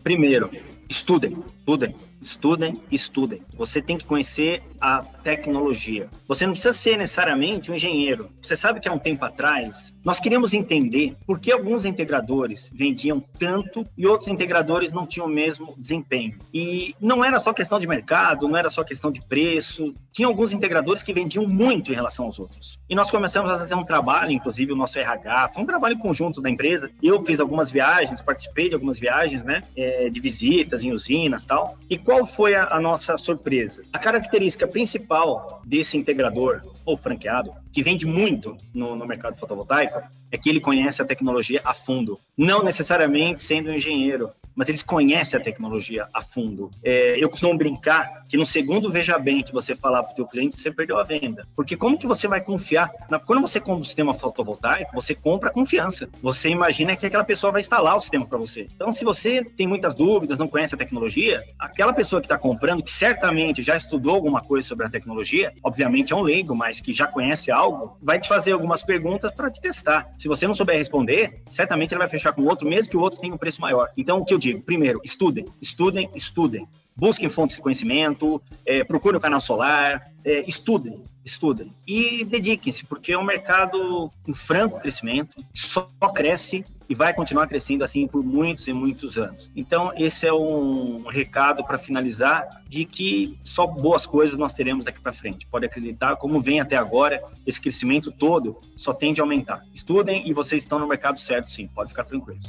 Primeiro, 0.03 0.51
estudem, 0.89 1.37
estudem. 1.59 1.95
Estudem, 2.21 2.81
estudem. 2.91 3.43
Você 3.57 3.81
tem 3.81 3.97
que 3.97 4.05
conhecer 4.05 4.63
a 4.81 5.03
tecnologia. 5.03 6.09
Você 6.27 6.47
não 6.47 6.53
precisa 6.53 6.73
ser 6.73 6.97
necessariamente 6.97 7.71
um 7.71 7.75
engenheiro. 7.75 8.31
Você 8.41 8.57
sabe 8.57 8.81
que 8.81 8.89
há 8.89 8.93
um 8.93 8.99
tempo 8.99 9.25
atrás 9.25 9.95
nós 10.05 10.19
queríamos 10.19 10.55
entender 10.55 11.17
por 11.27 11.39
que 11.39 11.53
alguns 11.53 11.85
integradores 11.85 12.71
vendiam 12.73 13.23
tanto 13.39 13.87
e 13.97 14.07
outros 14.07 14.29
integradores 14.29 14.93
não 14.93 15.07
tinham 15.07 15.27
o 15.27 15.31
mesmo 15.31 15.75
desempenho. 15.77 16.39
E 16.53 16.95
não 17.01 17.25
era 17.25 17.39
só 17.39 17.53
questão 17.53 17.79
de 17.79 17.87
mercado, 17.87 18.49
não 18.49 18.57
era 18.57 18.71
só 18.71 18.83
questão 18.83 19.11
de 19.11 19.21
preço. 19.21 19.95
Tinha 20.13 20.27
alguns 20.27 20.53
integradores 20.53 21.03
que 21.03 21.13
vendiam 21.13 21.47
muito 21.47 21.91
em 21.93 21.95
relação 21.95 22.25
aos 22.25 22.39
outros. 22.39 22.79
E 22.89 22.95
nós 22.95 23.11
começamos 23.11 23.51
a 23.51 23.59
fazer 23.59 23.75
um 23.75 23.85
trabalho, 23.85 24.33
inclusive 24.33 24.73
o 24.73 24.77
nosso 24.77 24.99
RH, 24.99 25.51
foi 25.55 25.63
um 25.63 25.67
trabalho 25.67 25.99
conjunto 25.99 26.41
da 26.41 26.49
empresa. 26.49 26.91
Eu 27.03 27.21
fiz 27.21 27.41
algumas 27.41 27.71
viagens, 27.71 28.23
participei 28.23 28.69
de 28.69 28.75
algumas 28.75 28.99
viagens, 28.99 29.45
né, 29.45 29.63
é, 29.77 30.09
de 30.09 30.21
visitas 30.21 30.83
em 30.83 30.93
usinas 30.93 31.45
tal. 31.45 31.77
E 31.89 31.99
qual 32.11 32.27
foi 32.27 32.57
a, 32.57 32.65
a 32.75 32.81
nossa 32.81 33.17
surpresa? 33.17 33.85
A 33.93 33.99
característica 33.99 34.67
principal 34.67 35.63
desse 35.65 35.97
integrador 35.97 36.61
ou 36.85 36.97
franqueado, 36.97 37.53
que 37.73 37.85
vende 37.85 38.05
muito 38.05 38.59
no, 38.75 38.97
no, 38.97 39.07
mercado 39.07 39.39
fotovoltaico, 39.39 40.03
é 40.29 40.37
que 40.37 40.51
ele 40.51 40.59
conhece 40.59 41.01
a 41.01 41.05
tecnologia 41.05 41.61
a 41.65 41.73
fundo. 41.73 42.19
Não 42.37 42.65
necessariamente 42.65 43.41
sendo 43.41 43.71
um 43.71 43.75
engenheiro, 43.75 44.33
mas 44.55 44.69
eles 44.69 44.83
conhecem 44.83 45.39
a 45.39 45.43
tecnologia 45.43 46.09
a 46.13 46.21
fundo. 46.21 46.71
É, 46.83 47.23
eu 47.23 47.29
costumo 47.29 47.57
brincar 47.57 48.25
que 48.29 48.37
no 48.37 48.47
segundo 48.47 48.91
veja 48.91 49.19
bem 49.19 49.43
que 49.43 49.53
você 49.53 49.75
falar 49.75 50.03
para 50.03 50.13
o 50.13 50.15
teu 50.15 50.27
cliente, 50.27 50.61
você 50.61 50.71
perdeu 50.71 50.99
a 50.99 51.03
venda. 51.03 51.47
Porque 51.57 51.77
como 51.77 51.99
que 51.99 52.07
você 52.07 52.29
vai 52.29 52.41
confiar? 52.41 52.91
Na, 53.09 53.19
quando 53.19 53.41
você 53.41 53.59
compra 53.61 53.81
um 53.81 53.85
sistema 53.85 54.15
fotovoltaico, 54.15 54.95
você 54.95 55.15
compra 55.15 55.51
confiança. 55.51 56.09
Você 56.23 56.49
imagina 56.49 56.97
que 56.97 57.07
aquela 57.07 57.25
pessoa 57.25 57.53
vai 57.53 57.61
instalar 57.61 57.97
o 57.97 58.01
sistema 58.01 58.27
para 58.27 58.39
você. 58.39 58.69
Então, 58.75 58.93
se 58.93 59.05
você 59.05 59.45
tem 59.45 59.67
muitas 59.67 59.95
dúvidas, 59.95 60.39
não 60.39 60.49
conhece 60.49 60.75
a 60.75 60.79
tecnologia, 60.79 61.43
aquela 61.59 61.93
pessoa 61.93 62.21
que 62.21 62.27
está 62.27 62.39
comprando, 62.39 62.83
que 62.83 62.93
certamente 62.93 63.63
já 63.63 63.77
estudou 63.77 64.15
alguma 64.15 64.41
coisa 64.41 64.67
sobre 64.67 64.87
a 64.87 64.91
tecnologia, 64.91 65.53
obviamente 65.63 66.13
é 66.13 66.17
um 66.17 66.23
leigo, 66.23 66.55
mas 66.55 66.81
que 66.81 66.93
já 66.93 67.07
conhece 67.07 67.51
algo, 67.51 67.97
vai 68.03 68.19
te 68.19 68.29
fazer 68.29 68.53
algumas 68.53 68.83
perguntas 68.83 69.33
para 69.33 69.51
te 69.51 69.61
testar. 69.61 70.13
Se 70.17 70.29
você 70.29 70.47
não 70.47 70.55
souber 70.55 70.77
responder, 70.77 71.43
certamente 71.49 71.93
ele 71.93 71.99
vai 71.99 72.09
fechar 72.09 72.33
com 72.33 72.43
o 72.43 72.47
outro, 72.47 72.69
mesmo 72.69 72.91
que 72.91 72.97
o 72.97 73.01
outro 73.01 73.21
tenha 73.21 73.35
um 73.35 73.39
preço 73.39 73.61
maior. 73.61 73.89
Então, 73.97 74.19
o 74.19 74.25
que 74.25 74.35
eu 74.35 74.39
digo? 74.41 74.63
Primeiro, 74.63 75.01
estudem, 75.05 75.47
estudem, 75.61 76.11
estudem. 76.15 76.67
Busquem 76.97 77.29
fontes 77.29 77.57
de 77.57 77.63
conhecimento, 77.63 78.43
é, 78.67 78.85
procurem 78.85 79.17
o 79.17 79.21
canal 79.21 79.41
solar, 79.41 80.13
é, 80.25 80.41
estudem, 80.47 81.03
estudem. 81.25 81.73
E 81.87 82.25
dediquem-se, 82.25 82.85
porque 82.85 83.13
é 83.13 83.19
um 83.19 83.25
mercado 83.25 84.11
em 84.27 84.35
franco 84.35 84.81
crescimento, 84.81 85.43
só 85.55 85.89
cresce 86.15 86.65
e 86.91 86.95
vai 86.95 87.15
continuar 87.15 87.47
crescendo 87.47 87.85
assim 87.85 88.07
por 88.09 88.23
muitos 88.23 88.67
e 88.67 88.73
muitos 88.73 89.17
anos. 89.17 89.49
Então, 89.55 89.93
esse 89.97 90.27
é 90.27 90.33
um 90.33 91.05
recado 91.09 91.65
para 91.65 91.79
finalizar 91.79 92.63
de 92.69 92.85
que 92.85 93.39
só 93.45 93.65
boas 93.65 94.05
coisas 94.05 94.37
nós 94.37 94.53
teremos 94.53 94.85
daqui 94.85 95.01
para 95.01 95.13
frente. 95.13 95.47
Pode 95.47 95.65
acreditar, 95.65 96.17
como 96.17 96.41
vem 96.41 96.61
até 96.61 96.77
agora, 96.77 97.23
esse 97.47 97.61
crescimento 97.61 98.11
todo 98.11 98.61
só 98.77 98.93
tende 98.93 99.21
a 99.21 99.25
aumentar. 99.25 99.65
Estudem 99.73 100.29
e 100.29 100.35
vocês 100.35 100.65
estão 100.65 100.81
no 100.81 100.89
mercado 100.89 101.21
certo, 101.21 101.49
sim, 101.49 101.69
pode 101.69 101.91
ficar 101.91 102.05
tranquilos. 102.05 102.45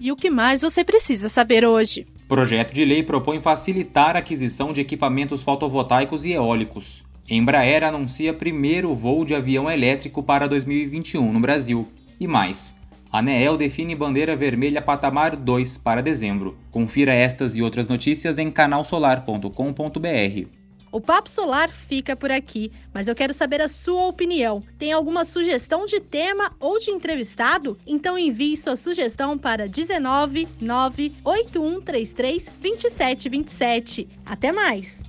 E 0.00 0.12
o 0.12 0.16
que 0.16 0.30
mais 0.30 0.62
você 0.62 0.84
precisa 0.84 1.28
saber 1.28 1.64
hoje? 1.64 2.06
Projeto 2.28 2.72
de 2.72 2.84
lei 2.84 3.02
propõe 3.02 3.40
facilitar 3.40 4.14
a 4.14 4.20
aquisição 4.20 4.72
de 4.72 4.80
equipamentos 4.80 5.42
fotovoltaicos 5.42 6.24
e 6.24 6.32
eólicos. 6.32 7.04
Embraer 7.28 7.84
anuncia 7.84 8.32
primeiro 8.32 8.94
voo 8.94 9.24
de 9.24 9.34
avião 9.34 9.70
elétrico 9.70 10.22
para 10.22 10.46
2021 10.46 11.32
no 11.32 11.40
Brasil. 11.40 11.88
E 12.20 12.26
mais. 12.26 12.78
ANEEL 13.10 13.56
define 13.56 13.94
bandeira 13.94 14.36
vermelha 14.36 14.82
patamar 14.82 15.34
2 15.34 15.78
para 15.78 16.02
dezembro. 16.02 16.56
Confira 16.70 17.14
estas 17.14 17.56
e 17.56 17.62
outras 17.62 17.88
notícias 17.88 18.38
em 18.38 18.50
canalsolar.com.br. 18.50 20.57
O 20.90 21.00
Papo 21.00 21.30
Solar 21.30 21.70
fica 21.70 22.16
por 22.16 22.30
aqui, 22.30 22.72
mas 22.92 23.08
eu 23.08 23.14
quero 23.14 23.34
saber 23.34 23.60
a 23.60 23.68
sua 23.68 24.06
opinião. 24.06 24.62
Tem 24.78 24.92
alguma 24.92 25.24
sugestão 25.24 25.86
de 25.86 26.00
tema 26.00 26.54
ou 26.58 26.78
de 26.78 26.90
entrevistado? 26.90 27.78
Então 27.86 28.18
envie 28.18 28.56
sua 28.56 28.76
sugestão 28.76 29.36
para 29.36 29.68
19 29.68 30.48
98133 30.60 32.46
2727. 32.60 34.08
Até 34.24 34.52
mais! 34.52 35.07